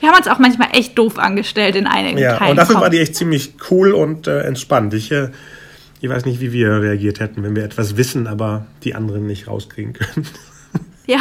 Wir 0.00 0.08
haben 0.08 0.16
uns 0.16 0.28
auch 0.28 0.38
manchmal 0.38 0.68
echt 0.72 0.96
doof 0.96 1.18
angestellt 1.18 1.74
in 1.74 1.86
einigen 1.86 2.18
ja. 2.18 2.36
Teilen. 2.36 2.52
Und 2.52 2.56
dafür 2.56 2.76
war 2.76 2.90
die 2.90 2.98
echt 2.98 3.16
ziemlich 3.16 3.54
cool 3.70 3.92
und 3.92 4.26
äh, 4.26 4.42
entspannt. 4.42 4.94
Ich, 4.94 5.10
äh, 5.10 5.30
ich 6.00 6.08
weiß 6.08 6.26
nicht, 6.26 6.40
wie 6.40 6.52
wir 6.52 6.82
reagiert 6.82 7.18
hätten, 7.18 7.42
wenn 7.42 7.56
wir 7.56 7.64
etwas 7.64 7.96
wissen, 7.96 8.26
aber 8.26 8.66
die 8.84 8.94
anderen 8.94 9.26
nicht 9.26 9.48
rauskriegen 9.48 9.94
können. 9.94 10.26
Ja, 11.06 11.18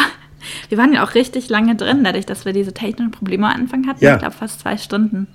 wir 0.67 0.77
waren 0.77 0.93
ja 0.93 1.03
auch 1.03 1.15
richtig 1.15 1.49
lange 1.49 1.75
drin, 1.75 2.03
dadurch, 2.03 2.27
dass 2.27 2.45
wir 2.45 2.53
diese 2.53 2.73
technischen 2.73 3.09
Probleme 3.09 3.47
am 3.47 3.61
Anfang 3.61 3.87
hatten. 3.87 4.03
Ja. 4.03 4.13
Ich 4.13 4.19
glaube, 4.19 4.35
fast 4.35 4.59
zwei 4.59 4.77
Stunden. 4.77 5.25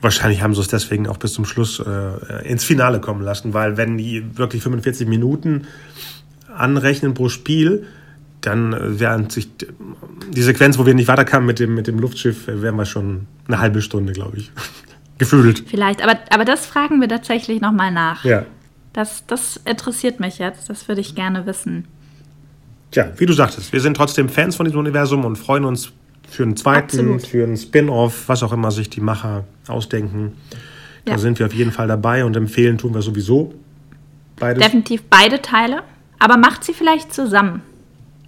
Wahrscheinlich 0.00 0.42
haben 0.42 0.54
sie 0.54 0.60
es 0.60 0.68
deswegen 0.68 1.06
auch 1.08 1.16
bis 1.16 1.32
zum 1.32 1.44
Schluss 1.44 1.80
äh, 1.80 2.48
ins 2.48 2.64
Finale 2.64 3.00
kommen 3.00 3.22
lassen, 3.22 3.54
weil 3.54 3.76
wenn 3.76 3.96
die 3.96 4.36
wirklich 4.36 4.62
45 4.62 5.08
Minuten 5.08 5.66
anrechnen 6.54 7.14
pro 7.14 7.28
Spiel, 7.28 7.86
dann 8.40 8.72
äh, 8.72 9.00
wären 9.00 9.30
sich 9.30 9.48
die 10.30 10.42
Sequenz, 10.42 10.78
wo 10.78 10.86
wir 10.86 10.94
nicht 10.94 11.08
weiterkamen 11.08 11.46
mit 11.46 11.58
dem, 11.58 11.74
mit 11.74 11.86
dem 11.86 11.98
Luftschiff, 11.98 12.46
äh, 12.48 12.62
wären 12.62 12.76
wir 12.76 12.84
schon 12.84 13.26
eine 13.48 13.58
halbe 13.58 13.82
Stunde, 13.82 14.12
glaube 14.12 14.38
ich. 14.38 14.52
Gefühlt. 15.18 15.64
Vielleicht, 15.66 16.02
aber, 16.02 16.18
aber 16.30 16.44
das 16.44 16.66
fragen 16.66 17.00
wir 17.00 17.08
tatsächlich 17.08 17.62
nochmal 17.62 17.90
nach. 17.90 18.24
Ja. 18.24 18.44
Das, 18.92 19.24
das 19.26 19.58
interessiert 19.64 20.20
mich 20.20 20.38
jetzt, 20.38 20.68
das 20.68 20.88
würde 20.88 21.00
ich 21.00 21.14
gerne 21.14 21.46
wissen. 21.46 21.86
Tja, 22.90 23.12
wie 23.16 23.26
du 23.26 23.32
sagtest, 23.32 23.72
wir 23.72 23.80
sind 23.80 23.96
trotzdem 23.96 24.28
Fans 24.28 24.56
von 24.56 24.64
diesem 24.64 24.78
Universum 24.78 25.24
und 25.24 25.36
freuen 25.36 25.64
uns 25.64 25.92
für 26.28 26.42
einen 26.42 26.56
zweiten, 26.56 26.84
Absolut. 26.98 27.26
für 27.26 27.44
einen 27.44 27.56
Spin-off, 27.56 28.28
was 28.28 28.42
auch 28.42 28.52
immer 28.52 28.70
sich 28.70 28.90
die 28.90 29.00
Macher 29.00 29.44
ausdenken. 29.68 30.32
Da 31.04 31.12
Ja. 31.12 31.18
sind 31.18 31.38
wir 31.38 31.46
auf 31.46 31.54
jeden 31.54 31.72
Fall 31.72 31.86
dabei 31.88 32.24
und 32.24 32.36
empfehlen 32.36 32.78
tun 32.78 32.92
wir 32.94 33.02
sowieso 33.02 33.54
beides. 34.38 34.62
Definitiv 34.62 35.04
beide 35.08 35.40
Teile, 35.40 35.82
aber 36.18 36.36
macht 36.36 36.64
sie 36.64 36.72
vielleicht 36.72 37.14
zusammen 37.14 37.62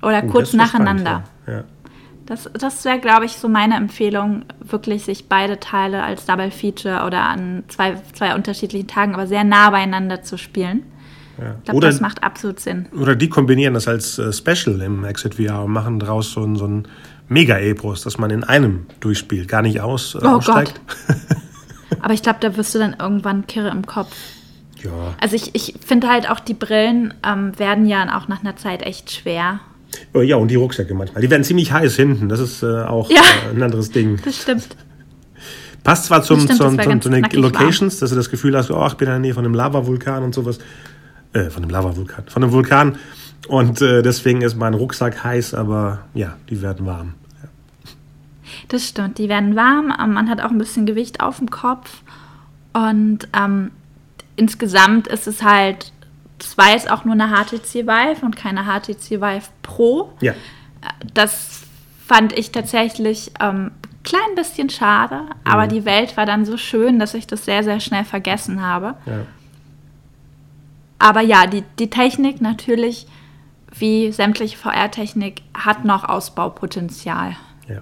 oder 0.00 0.22
Oh, 0.24 0.28
kurz 0.28 0.50
spannend, 0.52 0.72
nacheinander. 0.72 1.24
Ja. 1.46 1.64
Das, 2.26 2.48
das 2.52 2.84
wäre, 2.84 2.98
glaube 3.00 3.24
ich, 3.24 3.32
so 3.32 3.48
meine 3.48 3.74
Empfehlung, 3.76 4.44
wirklich 4.60 5.02
sich 5.04 5.28
beide 5.28 5.58
Teile 5.60 6.02
als 6.02 6.26
Double 6.26 6.50
Feature 6.50 7.04
oder 7.06 7.22
an 7.22 7.62
zwei, 7.68 7.94
zwei 8.12 8.34
unterschiedlichen 8.34 8.86
Tagen, 8.86 9.14
aber 9.14 9.26
sehr 9.26 9.44
nah 9.44 9.70
beieinander 9.70 10.22
zu 10.22 10.36
spielen. 10.36 10.82
Ja. 11.38 11.54
Ich 11.58 11.64
glaube, 11.64 11.76
Oder, 11.78 11.88
das 11.88 12.00
macht 12.00 12.22
absolut 12.22 12.60
Sinn. 12.60 12.86
oder 13.00 13.16
die 13.16 13.28
kombinieren 13.28 13.72
das 13.74 13.88
als 13.88 14.18
äh, 14.18 14.32
Special 14.32 14.80
im 14.82 15.04
Exit 15.04 15.36
VR 15.36 15.62
und 15.64 15.70
machen 15.72 15.98
daraus 16.00 16.32
so 16.32 16.42
ein, 16.44 16.56
so 16.56 16.66
ein 16.66 16.86
Mega-Epos, 17.28 18.02
dass 18.02 18.18
man 18.18 18.30
in 18.30 18.44
einem 18.44 18.86
durchspielt, 19.00 19.48
gar 19.48 19.62
nicht 19.62 19.80
aus, 19.80 20.14
äh, 20.14 20.20
Oh 20.22 20.36
aussteigt. 20.36 20.80
Aber 22.00 22.14
ich 22.14 22.22
glaube, 22.22 22.38
da 22.40 22.56
wirst 22.56 22.74
du 22.74 22.78
dann 22.78 22.96
irgendwann 22.98 23.46
Kirre 23.46 23.68
im 23.70 23.84
Kopf. 23.86 24.14
Ja. 24.82 24.90
Also 25.20 25.34
ich, 25.36 25.54
ich 25.54 25.74
finde 25.84 26.08
halt 26.08 26.30
auch, 26.30 26.40
die 26.40 26.54
Brillen 26.54 27.14
ähm, 27.26 27.58
werden 27.58 27.86
ja 27.86 28.16
auch 28.18 28.28
nach 28.28 28.40
einer 28.40 28.56
Zeit 28.56 28.82
echt 28.82 29.10
schwer. 29.10 29.60
Oh, 30.14 30.20
ja, 30.20 30.36
und 30.36 30.48
die 30.48 30.54
Rucksäcke 30.54 30.94
manchmal. 30.94 31.22
Die 31.22 31.30
werden 31.30 31.44
ziemlich 31.44 31.72
heiß 31.72 31.96
hinten. 31.96 32.28
Das 32.28 32.40
ist 32.40 32.62
äh, 32.62 32.82
auch 32.82 33.10
Ja. 33.10 33.20
äh, 33.50 33.54
ein 33.54 33.62
anderes 33.62 33.90
Ding. 33.90 34.20
Das 34.24 34.36
stimmt. 34.42 34.68
Passt 35.82 36.04
zwar 36.06 36.22
zum, 36.22 36.40
stimmt, 36.40 36.58
zum, 36.58 36.78
zum, 36.80 37.00
zu 37.00 37.08
den 37.08 37.24
Locations, 37.32 37.98
dass 37.98 38.10
du 38.10 38.16
das 38.16 38.30
Gefühl 38.30 38.56
hast, 38.56 38.70
oh, 38.70 38.86
ich 38.86 38.94
bin 38.94 39.06
in 39.08 39.12
der 39.12 39.20
Nähe 39.20 39.34
von 39.34 39.44
einem 39.44 39.54
Lavavulkan 39.54 40.22
und 40.22 40.34
sowas. 40.34 40.58
Äh, 41.32 41.50
von 41.50 41.62
einem 41.62 41.70
Lavavulkan. 41.70 42.24
Von 42.28 42.42
einem 42.42 42.52
Vulkan. 42.52 42.98
Und 43.46 43.80
äh, 43.80 44.02
deswegen 44.02 44.42
ist 44.42 44.56
mein 44.56 44.74
Rucksack 44.74 45.22
heiß, 45.22 45.54
aber 45.54 46.00
ja, 46.14 46.36
die 46.50 46.60
werden 46.60 46.84
warm. 46.86 47.14
Das 48.68 48.88
stimmt. 48.88 49.18
Die 49.18 49.28
werden 49.28 49.56
warm. 49.56 49.94
ähm, 50.02 50.12
Man 50.12 50.28
hat 50.28 50.40
auch 50.40 50.50
ein 50.50 50.58
bisschen 50.58 50.86
Gewicht 50.86 51.20
auf 51.20 51.38
dem 51.38 51.50
Kopf. 51.50 52.02
Und 52.72 53.28
ähm, 53.32 53.70
insgesamt 54.36 55.06
ist 55.06 55.26
es 55.26 55.42
halt, 55.42 55.92
das 56.38 56.58
war 56.58 56.70
jetzt 56.72 56.90
auch 56.90 57.04
nur 57.04 57.14
eine 57.14 57.28
HTC 57.28 57.86
Vive 57.86 58.24
und 58.24 58.36
keine 58.36 58.64
HTC 58.64 59.20
Vive 59.20 59.48
Pro. 59.62 60.12
Ja. 60.20 60.34
Das 61.14 61.62
fand 62.06 62.32
ich 62.38 62.52
tatsächlich 62.52 63.32
ähm, 63.40 63.70
klein 64.04 64.34
bisschen 64.36 64.70
schade, 64.70 65.22
aber 65.44 65.66
die 65.66 65.84
Welt 65.84 66.16
war 66.16 66.24
dann 66.24 66.44
so 66.46 66.56
schön, 66.56 66.98
dass 66.98 67.14
ich 67.14 67.26
das 67.26 67.44
sehr, 67.44 67.62
sehr 67.64 67.80
schnell 67.80 68.04
vergessen 68.04 68.62
habe. 68.62 68.94
ja. 69.06 69.20
Aber 71.00 71.20
ja, 71.20 71.46
die, 71.46 71.62
die 71.78 71.90
Technik 71.90 72.40
natürlich, 72.40 73.06
wie 73.76 74.10
sämtliche 74.12 74.56
VR-Technik, 74.56 75.42
hat 75.54 75.84
noch 75.84 76.04
Ausbaupotenzial. 76.08 77.36
ja. 77.68 77.80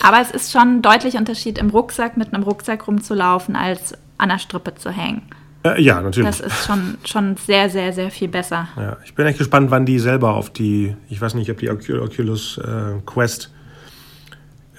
Aber 0.00 0.20
es 0.20 0.30
ist 0.30 0.52
schon 0.52 0.76
ein 0.76 0.82
deutlicher 0.82 1.18
Unterschied, 1.18 1.58
im 1.58 1.70
Rucksack 1.70 2.16
mit 2.16 2.32
einem 2.32 2.44
Rucksack 2.44 2.86
rumzulaufen, 2.86 3.56
als 3.56 3.94
an 4.16 4.28
der 4.28 4.38
Strippe 4.38 4.74
zu 4.76 4.90
hängen. 4.90 5.22
Äh, 5.64 5.82
ja, 5.82 6.00
natürlich. 6.00 6.28
Das 6.30 6.40
ist 6.40 6.64
schon, 6.64 6.98
schon 7.04 7.36
sehr, 7.36 7.68
sehr, 7.68 7.92
sehr 7.92 8.12
viel 8.12 8.28
besser. 8.28 8.68
Ja, 8.76 8.96
ich 9.04 9.14
bin 9.16 9.26
echt 9.26 9.38
gespannt, 9.38 9.72
wann 9.72 9.84
die 9.86 9.98
selber 9.98 10.34
auf 10.34 10.50
die, 10.50 10.94
ich 11.08 11.20
weiß 11.20 11.34
nicht, 11.34 11.50
ob 11.50 11.58
die 11.58 11.68
Ocu- 11.68 12.00
Oculus 12.00 12.58
äh, 12.58 13.00
Quest 13.06 13.50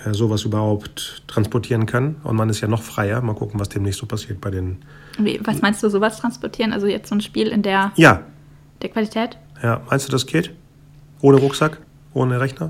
äh, 0.06 0.14
sowas 0.14 0.44
überhaupt 0.44 1.24
transportieren 1.28 1.86
kann. 1.86 2.16
Und 2.24 2.38
man 2.38 2.48
ist 2.50 2.62
ja 2.62 2.70
noch 2.70 2.82
freier. 2.82 3.22
Mal 3.22 3.36
gucken, 3.36 3.60
was 3.60 3.68
demnächst 3.68 4.00
so 4.00 4.06
passiert 4.06 4.40
bei 4.40 4.52
den. 4.52 4.78
Wie, 5.18 5.42
was 5.44 5.62
meinst 5.62 5.84
du, 5.84 5.90
sowas 5.90 6.18
transportieren? 6.18 6.72
Also 6.72 6.88
jetzt 6.88 7.10
so 7.10 7.16
ein 7.16 7.20
Spiel 7.22 7.50
in 7.50 7.62
der, 7.62 7.92
Ja, 7.98 8.22
der 8.82 8.90
Qualität? 8.90 9.38
Ja. 9.64 9.82
Meinst 9.90 10.08
du, 10.08 10.12
das 10.12 10.26
geht? 10.26 10.52
Ohne 11.22 11.38
Rucksack? 11.38 11.80
Ohne 12.14 12.40
Rechner? 12.40 12.70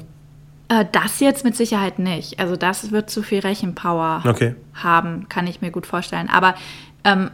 Äh, 0.70 0.86
das 0.92 1.20
jetzt 1.20 1.44
mit 1.44 1.56
Sicherheit 1.56 2.00
nicht. 2.00 2.40
Also 2.40 2.56
das 2.56 2.92
wird 2.92 3.10
zu 3.10 3.24
viel 3.24 3.40
Rechenpower 3.40 4.24
Okay. 4.28 4.56
haben, 4.76 5.28
kann 5.30 5.48
ich 5.48 5.62
mir 5.62 5.72
gut 5.72 5.86
vorstellen. 5.86 6.30
Aber 6.30 6.56
ähm, 7.04 7.32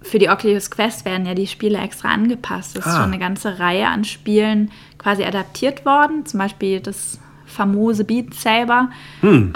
für 0.00 0.18
die 0.18 0.28
Oculus 0.30 0.70
Quest 0.70 1.04
werden 1.04 1.26
ja 1.26 1.34
die 1.34 1.46
Spiele 1.46 1.78
extra 1.78 2.08
angepasst. 2.08 2.76
Es 2.76 2.86
ist 2.86 2.92
Ah. 2.92 2.96
schon 3.02 3.12
eine 3.12 3.18
ganze 3.18 3.58
Reihe 3.58 3.88
an 3.88 4.04
Spielen 4.04 4.70
quasi 4.96 5.24
adaptiert 5.24 5.84
worden. 5.84 6.24
Zum 6.24 6.38
Beispiel 6.38 6.80
das 6.80 7.18
famose 7.46 8.04
Beat 8.04 8.34
Saber. 8.34 8.90
Ähm, 9.22 9.52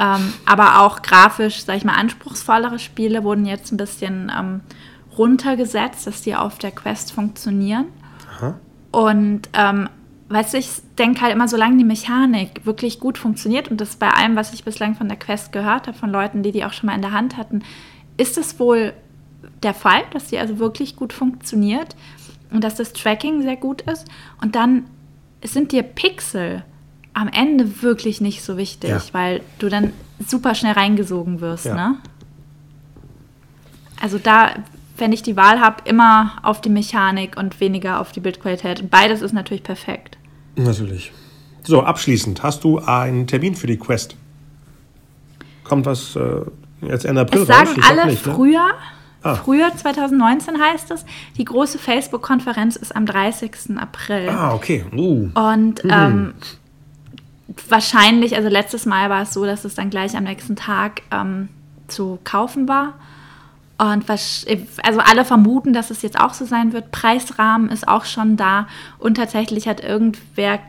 aber 0.47 0.81
auch 0.81 1.03
grafisch, 1.03 1.63
sag 1.65 1.77
ich 1.77 1.85
mal, 1.85 1.95
anspruchsvollere 1.95 2.79
Spiele 2.79 3.23
wurden 3.23 3.45
jetzt 3.47 3.71
ein 3.71 3.77
bisschen 3.77 4.33
ähm, 4.37 4.61
runtergesetzt, 5.19 6.07
dass 6.07 6.23
die 6.23 6.35
auf 6.35 6.59
der 6.59 6.71
Quest 6.73 7.13
funktionieren. 7.13 7.87
Aha. 8.37 8.55
Und 8.93 9.49
ähm, 9.55 9.89
weißt 10.29 10.55
du, 10.55 10.59
ich 10.59 10.69
denke 10.99 11.21
halt 11.23 11.33
immer, 11.35 11.49
solange 11.49 11.77
die 11.79 11.85
Mechanik 11.85 12.65
wirklich 12.65 13.01
gut 13.01 13.19
funktioniert 13.19 13.69
und 13.69 13.81
das 13.81 13.97
bei 13.97 14.11
allem, 14.11 14.37
was 14.37 14.53
ich 14.55 14.65
bislang 14.65 14.95
von 14.95 15.09
der 15.09 15.19
Quest 15.19 15.51
gehört 15.53 15.87
habe, 15.89 15.97
von 15.99 16.11
Leuten, 16.11 16.43
die 16.43 16.53
die 16.53 16.65
auch 16.65 16.73
schon 16.73 16.87
mal 16.87 16.95
in 16.95 17.03
der 17.03 17.13
Hand 17.13 17.37
hatten, 17.37 17.63
ist 18.17 18.39
es 18.39 18.59
wohl 18.61 18.93
der 19.63 19.75
Fall, 19.75 20.03
dass 20.13 20.27
die 20.29 20.39
also 20.39 20.59
wirklich 20.59 20.95
gut 20.97 21.13
funktioniert 21.13 21.97
und 22.51 22.63
dass 22.63 22.77
das 22.77 22.93
Tracking 22.93 23.43
sehr 23.43 23.57
gut 23.57 23.83
ist. 23.83 24.07
Und 24.41 24.55
dann 24.55 24.85
sind 25.45 25.73
dir 25.73 25.83
Pixel 25.83 26.63
am 27.15 27.29
Ende 27.29 27.83
wirklich 27.83 28.21
nicht 28.21 28.43
so 28.43 28.57
wichtig, 28.57 28.91
Ja. 28.91 29.01
weil 29.13 29.41
du 29.59 29.69
dann 29.69 29.93
super 30.27 30.55
schnell 30.55 30.73
reingesogen 30.73 31.41
wirst, 31.41 31.65
Ja. 31.67 31.75
ne? 31.75 31.97
Also 34.01 34.19
da, 34.19 34.51
wenn 35.03 35.13
ich 35.13 35.23
die 35.23 35.37
Wahl 35.37 35.61
habe, 35.61 35.83
immer 35.85 36.33
auf 36.43 36.61
die 36.63 36.71
Mechanik 36.71 37.37
und 37.37 37.61
weniger 37.61 38.01
auf 38.01 38.13
die 38.13 38.21
Bildqualität. 38.21 38.89
Beides 38.89 39.21
ist 39.21 39.33
natürlich 39.33 39.65
perfekt. 39.65 40.17
Natürlich. 40.57 41.13
So, 41.65 41.83
abschließend. 41.83 42.43
Hast 42.43 42.65
du 42.65 42.79
einen 42.79 43.27
Termin 43.27 43.55
für 43.55 43.67
die 43.67 43.77
Quest? 43.77 44.17
Kommt 45.65 45.87
was 45.87 46.17
äh, 46.17 46.21
jetzt 46.81 47.05
Ende 47.05 47.23
April 47.23 47.43
Es 47.43 47.49
sagen 47.49 47.69
raus? 47.69 47.91
Alle 47.91 48.07
nicht, 48.07 48.25
ne? 48.27 48.33
früher, 48.33 48.71
Ah. 49.25 49.35
früher 49.37 49.75
2019 49.75 50.61
heißt 50.61 50.91
es, 50.91 51.05
die 51.37 51.45
große 51.45 51.79
Facebook-Konferenz 51.79 52.77
ist 52.77 52.95
am 52.95 53.07
30. 53.07 53.77
April. 53.77 54.29
Ah, 54.29 54.55
okay. 54.55 54.85
Uh. 54.93 55.31
Und 55.35 55.83
ähm, 55.85 56.35
wahrscheinlich, 57.69 58.37
also 58.37 58.49
letztes 58.49 58.87
Mal 58.87 59.11
war 59.11 59.23
es 59.23 59.33
so, 59.33 59.45
dass 59.45 59.65
es 59.65 59.75
dann 59.75 59.91
gleich 59.91 60.17
am 60.17 60.25
nächsten 60.25 60.57
Tag 60.57 61.03
ähm, 61.11 61.49
zu 61.89 62.19
kaufen 62.25 62.69
war. 62.69 62.95
Und 63.83 64.09
was, 64.09 64.47
also 64.85 65.01
alle 65.01 65.25
vermuten, 65.25 65.73
dass 65.73 65.91
es 65.91 66.03
jetzt 66.03 66.21
auch 66.21 66.35
so 66.35 66.45
sein 66.45 66.73
wird. 66.73 66.93
Preisrahmen 66.93 67.69
ist 67.69 67.89
auch 67.89 68.05
schon 68.05 68.37
da. 68.37 68.69
Und 69.01 69.17
tatsächlich 69.17 69.67
hat 69.67 69.83
irgendwer, 69.83 70.61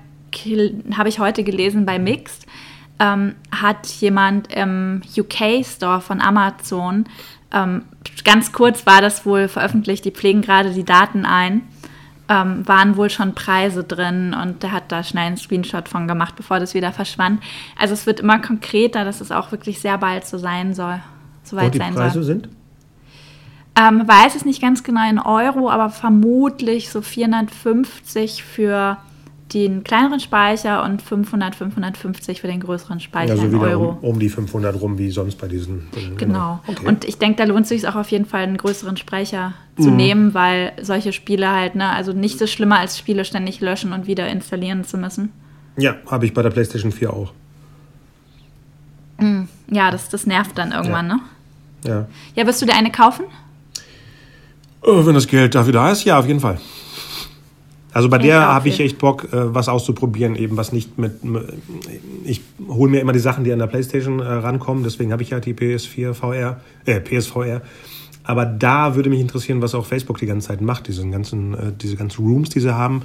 habe 0.98 1.10
ich 1.10 1.20
heute 1.20 1.44
gelesen 1.44 1.86
bei 1.86 2.00
Mixed, 2.00 2.48
ähm, 2.98 3.36
hat 3.52 3.86
jemand 3.86 4.52
im 4.52 5.04
UK-Store 5.16 6.02
von 6.02 6.22
Amazon, 6.22 7.06
ähm, 7.52 7.84
ganz 8.24 8.52
kurz 8.52 8.88
war 8.88 9.00
das 9.00 9.28
wohl 9.28 9.48
veröffentlicht, 9.48 10.06
die 10.06 10.12
pflegen 10.12 10.42
gerade 10.42 10.72
die 10.72 10.84
Daten 10.84 11.24
ein, 11.24 11.62
ähm, 12.30 12.68
waren 12.68 12.98
wohl 12.98 13.12
schon 13.12 13.36
Preise 13.36 13.84
drin 13.84 14.34
und 14.34 14.64
der 14.64 14.72
hat 14.72 14.92
da 14.92 15.04
schnell 15.04 15.28
einen 15.28 15.38
Screenshot 15.38 15.88
von 15.88 16.08
gemacht, 16.08 16.36
bevor 16.36 16.60
das 16.60 16.74
wieder 16.74 16.92
verschwand. 16.92 17.44
Also 17.80 17.94
es 17.94 18.08
wird 18.08 18.22
immer 18.22 18.40
konkreter, 18.40 19.06
dass 19.06 19.22
es 19.22 19.32
auch 19.32 19.52
wirklich 19.52 19.80
sehr 19.82 20.00
bald 20.00 20.26
so 20.26 20.40
sein 20.40 20.74
soll, 20.74 21.00
soweit 21.44 21.66
Und 21.66 21.76
die 21.76 21.78
sein 21.78 21.94
Preise 21.94 22.14
soll. 22.16 22.24
sind? 22.24 22.50
Ähm, 23.76 24.08
weiß 24.08 24.36
es 24.36 24.46
nicht 24.46 24.62
ganz 24.62 24.84
genau 24.84 25.10
in 25.10 25.18
Euro, 25.20 25.70
aber 25.70 25.90
vermutlich 25.90 26.90
so 26.92 27.02
450 27.02 28.44
für 28.44 28.98
den 29.54 29.84
kleineren 29.84 30.20
Speicher 30.20 30.84
und 30.84 31.02
500, 31.02 31.56
550 31.56 32.42
für 32.42 32.48
den 32.48 32.60
größeren 32.60 33.00
Speicher 33.00 33.34
Also 33.34 33.46
in 33.46 33.52
wieder 33.52 33.64
Euro. 33.64 33.98
um, 34.02 34.10
um 34.12 34.20
die 34.20 34.30
500 34.30 34.80
rum, 34.80 34.98
wie 34.98 35.12
sonst 35.12 35.36
bei 35.40 35.48
diesen. 35.48 35.88
äh, 35.96 36.16
Genau. 36.18 36.60
Okay. 36.66 36.86
Und 36.88 37.04
ich 37.06 37.18
denke, 37.20 37.38
da 37.38 37.44
lohnt 37.46 37.64
es 37.64 37.70
sich 37.70 37.88
auch 37.88 37.96
auf 37.96 38.10
jeden 38.10 38.26
Fall, 38.26 38.44
einen 38.44 38.58
größeren 38.58 38.98
Speicher 38.98 39.54
zu 39.78 39.90
Mhm. 39.90 39.96
nehmen, 39.96 40.34
weil 40.34 40.72
solche 40.82 41.14
Spiele 41.14 41.50
halt, 41.52 41.76
ne, 41.76 41.90
also 41.90 42.14
nicht 42.14 42.40
so 42.40 42.48
schlimmer 42.48 42.80
als 42.80 42.98
Spiele 42.98 43.26
ständig 43.26 43.60
löschen 43.60 43.92
und 43.94 44.08
wieder 44.08 44.28
installieren 44.28 44.84
zu 44.84 44.98
müssen. 44.98 45.32
ja, 45.78 45.96
habe 46.10 46.26
ich 46.26 46.34
bei 46.34 46.42
der 46.44 46.52
PlayStation 46.52 46.92
4 46.92 47.12
auch. 47.14 47.32
Ja, 49.70 49.90
das, 49.92 50.10
das 50.10 50.26
nervt 50.28 50.58
dann 50.58 50.72
irgendwann, 50.74 51.08
ne? 51.08 51.20
Ja. 51.86 52.08
Ja, 52.36 52.46
wirst 52.48 52.62
du 52.62 52.66
dir 52.66 52.76
eine 52.76 52.92
kaufen? 52.92 53.26
Oh, 54.86 55.06
wenn 55.06 55.14
das 55.14 55.28
Geld 55.28 55.56
dafür 55.56 55.74
da 55.74 55.92
ist, 55.92 56.04
ja, 56.04 56.20
auf 56.20 56.28
jeden 56.28 56.40
Fall. 56.40 56.60
Also 57.94 58.10
bei 58.10 58.18
der 58.18 58.42
habe 58.42 58.70
ich 58.70 58.80
echt 58.80 58.98
Bock, 58.98 59.26
äh, 59.26 59.54
was 59.54 59.70
auszuprobieren, 59.70 60.36
eben 60.36 60.58
was 60.58 60.72
nicht 60.72 60.98
mit. 60.98 61.14
Ich 62.26 62.42
hole 62.68 62.90
mir 62.90 63.00
immer 63.02 63.14
die 63.14 63.20
Sachen, 63.20 63.44
die 63.44 63.54
an 63.54 63.60
der 63.60 63.68
PlayStation 63.68 64.20
äh, 64.20 64.24
rankommen, 64.24 64.84
deswegen 64.84 65.12
habe 65.12 65.22
ich 65.22 65.30
ja 65.30 65.40
die 65.40 65.54
PS4 65.54 66.14
VR, 66.14 66.60
äh, 66.86 67.00
PSVR. 67.00 67.62
Aber 68.24 68.46
da 68.46 68.96
würde 68.96 69.10
mich 69.10 69.20
interessieren, 69.20 69.62
was 69.62 69.76
auch 69.76 69.86
Facebook 69.86 70.18
die 70.18 70.26
ganze 70.26 70.48
Zeit 70.48 70.62
macht, 70.62 70.88
diesen 70.88 71.12
ganzen, 71.12 71.54
äh, 71.54 71.72
diese 71.80 71.96
ganzen 71.96 72.26
Rooms, 72.26 72.50
die 72.50 72.62
sie 72.62 72.74
haben. 72.76 73.04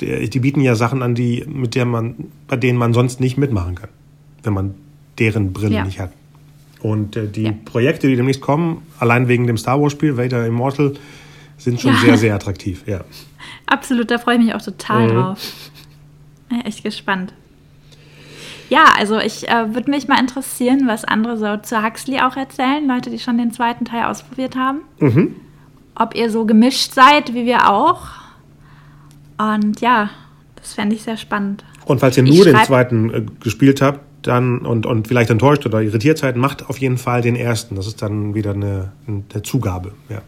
Die, 0.00 0.28
die 0.30 0.38
bieten 0.38 0.60
ja 0.60 0.74
Sachen 0.76 1.02
an, 1.02 1.14
die, 1.14 1.44
mit 1.48 1.74
der 1.74 1.84
man, 1.84 2.14
bei 2.46 2.56
denen 2.56 2.78
man 2.78 2.92
sonst 2.94 3.20
nicht 3.20 3.36
mitmachen 3.36 3.74
kann, 3.74 3.88
wenn 4.42 4.52
man 4.52 4.74
deren 5.18 5.52
Brille 5.52 5.76
Ja. 5.76 5.84
nicht 5.84 5.98
hat. 5.98 6.10
Und 6.84 7.16
äh, 7.16 7.26
die 7.26 7.44
Ja. 7.44 7.54
Projekte, 7.64 8.08
die 8.08 8.14
demnächst 8.16 8.42
kommen, 8.42 8.82
allein 8.98 9.26
wegen 9.26 9.46
dem 9.46 9.56
Star 9.56 9.80
Wars 9.80 9.92
Spiel, 9.92 10.18
Vader 10.18 10.46
Immortal, 10.46 10.92
sind 11.56 11.80
schon 11.80 11.92
Ja. 11.94 11.98
sehr, 12.00 12.18
sehr 12.18 12.34
attraktiv. 12.34 12.84
Ja. 12.86 13.00
Absolut, 13.64 14.10
da 14.10 14.18
freue 14.18 14.36
ich 14.36 14.44
mich 14.44 14.54
auch 14.54 14.60
total 14.60 15.06
Mhm. 15.08 15.14
drauf. 15.14 15.38
Ja, 16.50 16.58
echt 16.66 16.84
gespannt. 16.84 17.32
Ja, 18.68 18.84
also 18.98 19.18
ich 19.18 19.48
äh, 19.48 19.72
würde 19.74 19.90
mich 19.90 20.08
mal 20.08 20.20
interessieren, 20.20 20.82
was 20.86 21.04
andere 21.06 21.38
so 21.38 21.56
zu 21.56 21.82
Huxley 21.82 22.20
auch 22.20 22.36
erzählen, 22.36 22.86
Leute, 22.86 23.08
die 23.08 23.18
schon 23.18 23.38
den 23.38 23.50
zweiten 23.50 23.86
Teil 23.86 24.04
ausprobiert 24.04 24.54
haben. 24.54 24.80
Mhm. 25.00 25.36
Ob 25.94 26.14
ihr 26.14 26.28
so 26.28 26.44
gemischt 26.44 26.92
seid 26.92 27.32
wie 27.32 27.46
wir 27.46 27.70
auch. 27.70 28.08
Und 29.38 29.80
ja, 29.80 30.10
das 30.56 30.74
fände 30.74 30.96
ich 30.96 31.02
sehr 31.02 31.16
spannend. 31.16 31.64
Und 31.86 32.00
falls 32.00 32.16
ihr 32.18 32.24
nur 32.24 32.44
den 32.44 32.56
zweiten 32.64 33.12
äh, 33.14 33.22
gespielt 33.40 33.80
habt, 33.80 34.00
dann 34.26 34.60
und, 34.60 34.86
und 34.86 35.06
vielleicht 35.08 35.30
enttäuscht 35.30 35.66
oder 35.66 35.82
irritiert 35.82 36.18
seid, 36.18 36.36
macht 36.36 36.68
auf 36.68 36.78
jeden 36.78 36.98
Fall 36.98 37.20
den 37.20 37.36
ersten. 37.36 37.76
Das 37.76 37.86
ist 37.86 38.00
dann 38.02 38.34
wieder 38.34 38.52
eine, 38.52 38.92
eine 39.06 39.42
Zugabe. 39.42 39.92
Ja. 40.08 40.22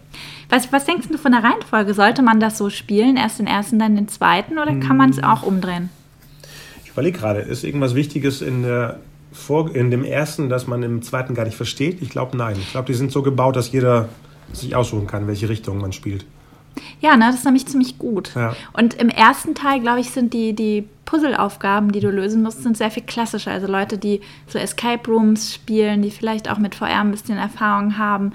Was, 0.49 0.73
was 0.73 0.85
denkst 0.85 1.09
du 1.11 1.19
von 1.19 1.33
der 1.33 1.43
Reihenfolge? 1.43 1.95
Sollte 1.95 2.23
man 2.23 2.39
das 2.39 2.59
so 2.59 2.71
spielen? 2.71 3.17
Erst 3.17 3.39
den 3.39 3.47
ersten, 3.47 3.79
dann 3.79 3.97
den 3.97 4.09
zweiten? 4.09 4.59
Oder 4.59 4.75
kann 4.77 4.97
man 4.97 5.11
es 5.11 5.23
auch 5.23 5.43
umdrehen? 5.43 5.91
Ich 6.85 6.91
überlege 6.91 7.19
gerade, 7.19 7.41
ist 7.41 7.65
irgendwas 7.65 7.95
Wichtiges 7.95 8.43
in, 8.43 8.63
der 8.63 9.01
Vor 9.33 9.75
in 9.75 9.91
dem 9.91 10.05
ersten, 10.05 10.49
das 10.49 10.67
man 10.67 10.83
im 10.83 11.03
zweiten 11.03 11.35
gar 11.35 11.45
nicht 11.45 11.57
versteht? 11.57 12.01
Ich 12.03 12.11
glaube, 12.11 12.37
nein. 12.37 12.57
Ich 12.59 12.71
glaube, 12.71 12.87
die 12.87 12.95
sind 12.95 13.11
so 13.11 13.23
gebaut, 13.23 13.57
dass 13.57 13.73
jeder 13.73 14.09
sich 14.53 14.77
aussuchen 14.77 15.07
kann, 15.07 15.27
welche 15.27 15.49
Richtung 15.49 15.79
man 15.79 15.93
spielt. 15.93 16.27
Ja, 17.01 17.17
ne, 17.17 17.27
das 17.27 17.37
ist 17.37 17.45
nämlich 17.45 17.67
ziemlich 17.67 17.99
gut. 17.99 18.33
Ja. 18.35 18.55
Und 18.73 18.95
im 18.95 19.09
ersten 19.09 19.55
Teil, 19.55 19.81
glaube 19.81 20.01
ich, 20.01 20.11
sind 20.11 20.33
die, 20.35 20.53
die 20.55 20.87
Puzzleaufgaben, 21.05 21.93
die 21.93 22.01
du 22.01 22.11
lösen 22.11 22.43
musst, 22.43 22.63
sind 22.63 22.77
sehr 22.77 22.91
viel 22.91 23.05
klassischer. 23.05 23.53
Also 23.53 23.67
Leute, 23.67 23.99
die 23.99 24.21
so 24.47 24.59
Escape 24.59 25.11
Rooms 25.11 25.55
spielen, 25.55 26.03
die 26.03 26.11
vielleicht 26.11 26.51
auch 26.51 26.59
mit 26.59 26.75
VR 26.75 27.01
ein 27.01 27.11
bisschen 27.11 27.39
Erfahrung 27.39 27.97
haben, 27.99 28.33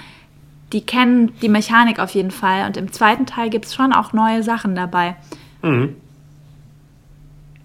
die 0.73 0.81
kennen 0.81 1.33
die 1.41 1.49
Mechanik 1.49 1.99
auf 1.99 2.11
jeden 2.11 2.31
Fall. 2.31 2.65
Und 2.65 2.77
im 2.77 2.91
zweiten 2.91 3.25
Teil 3.25 3.49
gibt 3.49 3.65
es 3.65 3.75
schon 3.75 3.93
auch 3.93 4.13
neue 4.13 4.41
Sachen 4.41 4.73
dabei. 4.73 5.15
Mhm. 5.61 5.95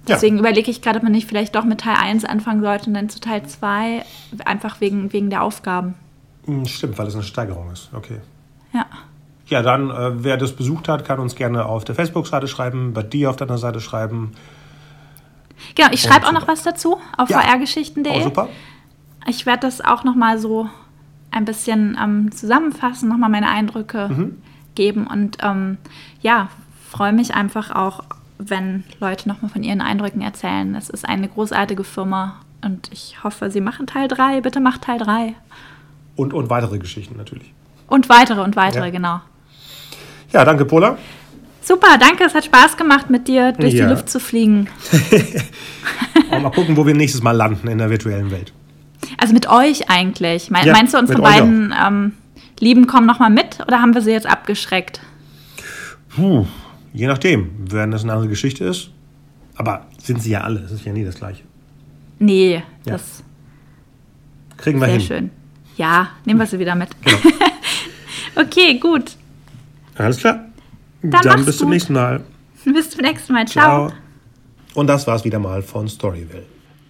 Ja. 0.08 0.14
Deswegen 0.14 0.38
überlege 0.38 0.70
ich 0.70 0.82
gerade, 0.82 0.98
ob 0.98 1.02
man 1.02 1.12
nicht 1.12 1.26
vielleicht 1.26 1.54
doch 1.54 1.64
mit 1.64 1.80
Teil 1.80 1.96
1 1.96 2.24
anfangen 2.24 2.60
sollte 2.60 2.86
und 2.86 2.94
dann 2.94 3.08
zu 3.08 3.20
Teil 3.20 3.44
2, 3.44 4.04
einfach 4.44 4.80
wegen, 4.80 5.12
wegen 5.12 5.30
der 5.30 5.42
Aufgaben. 5.42 5.94
Hm, 6.46 6.64
Stimmt, 6.66 6.96
weil 6.98 7.08
es 7.08 7.14
eine 7.14 7.24
Steigerung 7.24 7.70
ist. 7.72 7.90
Okay. 7.92 8.20
Ja. 8.72 8.86
Ja, 9.46 9.62
dann, 9.62 9.90
äh, 9.90 10.24
wer 10.24 10.36
das 10.36 10.52
besucht 10.52 10.88
hat, 10.88 11.04
kann 11.04 11.20
uns 11.20 11.36
gerne 11.36 11.66
auf 11.66 11.84
der 11.84 11.94
Facebook-Seite 11.94 12.48
schreiben, 12.48 12.92
bei 12.92 13.02
dir 13.02 13.30
auf 13.30 13.36
deiner 13.36 13.58
Seite 13.58 13.80
schreiben. 13.80 14.32
Genau, 15.74 15.88
ich 15.92 16.02
schreibe 16.02 16.26
auch 16.26 16.32
noch 16.32 16.48
was 16.48 16.62
dazu 16.62 16.98
auf 17.16 17.30
Ja. 17.30 17.40
vrgeschichten.de. 17.40 18.12
Oh, 18.18 18.22
super. 18.24 18.48
Ich 19.28 19.46
werde 19.46 19.60
das 19.60 19.80
auch 19.80 20.04
noch 20.04 20.14
mal 20.14 20.38
so 20.38 20.68
ein 21.30 21.44
bisschen 21.44 21.96
ähm, 22.02 22.32
zusammenfassen, 22.32 23.08
noch 23.08 23.16
mal 23.18 23.28
meine 23.28 23.48
Eindrücke 23.48 24.08
Mhm. 24.08 24.42
geben 24.74 25.06
und 25.06 25.38
ähm, 25.42 25.78
ja, 26.20 26.48
freue 26.90 27.12
mich 27.12 27.34
einfach 27.34 27.70
auch, 27.74 28.04
wenn 28.38 28.84
Leute 29.00 29.28
noch 29.28 29.42
mal 29.42 29.48
von 29.48 29.62
ihren 29.62 29.80
Eindrücken 29.80 30.20
erzählen. 30.22 30.74
Es 30.74 30.88
ist 30.90 31.08
eine 31.08 31.28
großartige 31.28 31.84
Firma 31.84 32.36
und 32.64 32.90
ich 32.92 33.22
hoffe, 33.24 33.50
sie 33.50 33.60
machen 33.60 33.86
Teil 33.86 34.08
3. 34.08 34.40
Bitte 34.42 34.60
macht 34.60 34.82
Teil 34.82 34.98
3. 34.98 35.34
Und, 36.16 36.32
und 36.34 36.50
weitere 36.50 36.78
Geschichten 36.78 37.16
natürlich. 37.16 37.52
Und 37.88 38.08
weitere 38.08 38.40
und 38.42 38.56
weitere, 38.56 38.86
Ja. 38.86 38.90
genau. 38.90 39.20
Ja, 40.32 40.44
danke, 40.44 40.64
Pola. 40.64 40.98
Super, 41.62 41.98
danke, 41.98 42.24
es 42.24 42.34
hat 42.34 42.44
Spaß 42.44 42.76
gemacht, 42.76 43.10
mit 43.10 43.26
dir 43.26 43.52
durch 43.52 43.74
Ja. 43.74 43.86
die 43.86 43.90
Luft 43.92 44.08
zu 44.08 44.20
fliegen. 44.20 44.68
Mal 46.30 46.50
gucken, 46.50 46.76
wo 46.76 46.86
wir 46.86 46.94
nächstes 46.94 47.22
Mal 47.22 47.32
landen 47.32 47.66
in 47.68 47.78
der 47.78 47.90
virtuellen 47.90 48.30
Welt. 48.30 48.52
Also 49.18 49.34
mit 49.34 49.48
euch 49.48 49.88
eigentlich. 49.90 50.50
Me 50.50 50.64
Ja, 50.64 50.72
meinst 50.72 50.94
du, 50.94 50.98
unsere 50.98 51.20
beiden 51.22 51.74
ähm, 51.86 52.12
Lieben 52.60 52.86
kommen 52.86 53.06
nochmal 53.06 53.30
mit 53.30 53.58
oder 53.66 53.80
haben 53.80 53.94
wir 53.94 54.00
sie 54.02 54.12
jetzt 54.12 54.26
abgeschreckt? 54.26 55.00
Puh, 56.14 56.46
je 56.92 57.06
nachdem, 57.06 57.50
wenn 57.70 57.90
das 57.90 58.02
eine 58.04 58.12
andere 58.12 58.28
Geschichte 58.28 58.64
ist. 58.64 58.90
Aber 59.56 59.86
sind 59.98 60.22
sie 60.22 60.30
ja 60.30 60.42
alle, 60.42 60.60
es 60.60 60.70
ist 60.72 60.84
ja 60.84 60.92
nie 60.92 61.04
das 61.04 61.16
Gleiche. 61.16 61.42
Nee, 62.18 62.62
Ja. 62.84 62.92
das 62.92 63.22
Kriegen 64.56 64.80
wir 64.80 64.86
sehr 64.86 64.96
hin. 64.98 65.06
schön. 65.06 65.30
Ja, 65.76 66.08
nehmen 66.24 66.38
wir 66.40 66.46
sie 66.46 66.58
wieder 66.58 66.74
mit. 66.74 66.88
Genau. 67.02 67.18
okay, 68.36 68.78
gut. 68.78 69.12
Alles 69.96 70.18
klar. 70.18 70.44
Dann 71.02 71.20
mach's 71.24 71.46
bis 71.46 71.58
zum 71.58 71.66
gut. 71.66 71.74
nächsten 71.74 71.92
Mal. 71.92 72.24
Bis 72.64 72.90
zum 72.90 73.02
nächsten 73.02 73.32
Mal. 73.32 73.46
Ciao. 73.46 73.92
Und 74.74 74.88
das 74.88 75.06
war's 75.06 75.24
wieder 75.24 75.38
mal 75.38 75.62
von 75.62 75.86
Storyville. 75.88 76.46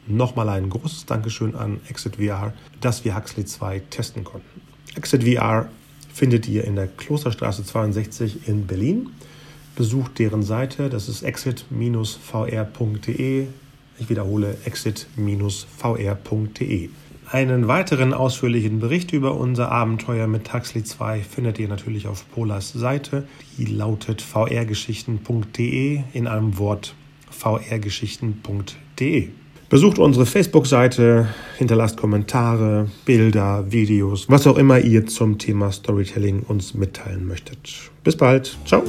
Nochmal 0.06 0.48
ein 0.48 0.70
großes 0.70 1.04
Dankeschön 1.06 1.54
an 1.54 1.80
Exit 1.88 2.16
VR, 2.16 2.52
dass 2.80 3.04
wir 3.04 3.14
Huxley 3.16 3.44
2 3.44 3.82
testen 3.90 4.24
konnten. 4.24 4.62
Exit 4.94 5.24
VR 5.24 5.68
findet 6.14 6.48
ihr 6.48 6.64
in 6.64 6.76
der 6.76 6.86
Klosterstraße 6.86 7.62
62 7.64 8.48
in 8.48 8.66
Berlin. 8.66 9.10
Besucht 9.74 10.18
deren 10.18 10.42
Seite, 10.42 10.88
das 10.88 11.10
ist 11.10 11.22
exit-vr.de. 11.22 11.66
Ich 13.98 14.08
wiederhole, 14.08 14.56
exit-vr.de. 14.64 16.88
Einen 17.30 17.66
weiteren 17.66 18.14
ausführlichen 18.14 18.78
Bericht 18.78 19.12
über 19.12 19.34
unser 19.34 19.72
Abenteuer 19.72 20.28
mit 20.28 20.54
Huxley 20.54 20.84
2 20.84 21.20
findet 21.20 21.58
ihr 21.58 21.66
natürlich 21.66 22.06
auf 22.06 22.24
Polas 22.30 22.72
Seite. 22.72 23.26
Die 23.58 23.64
lautet 23.64 24.22
vrgeschichten.de 24.22 26.02
in 26.12 26.28
einem 26.28 26.56
Wort 26.58 26.94
vrgeschichten.de. 27.30 29.28
Besucht 29.68 29.98
unsere 29.98 30.26
Facebook-Seite, 30.26 31.26
hinterlasst 31.58 31.96
Kommentare, 31.96 32.88
Bilder, 33.04 33.72
Videos, 33.72 34.30
was 34.30 34.46
auch 34.46 34.56
immer 34.56 34.78
ihr 34.78 35.06
zum 35.06 35.38
Thema 35.38 35.72
Storytelling 35.72 36.42
uns 36.46 36.74
mitteilen 36.74 37.26
möchtet. 37.26 37.90
Bis 38.04 38.16
bald. 38.16 38.56
Ciao. 38.64 38.84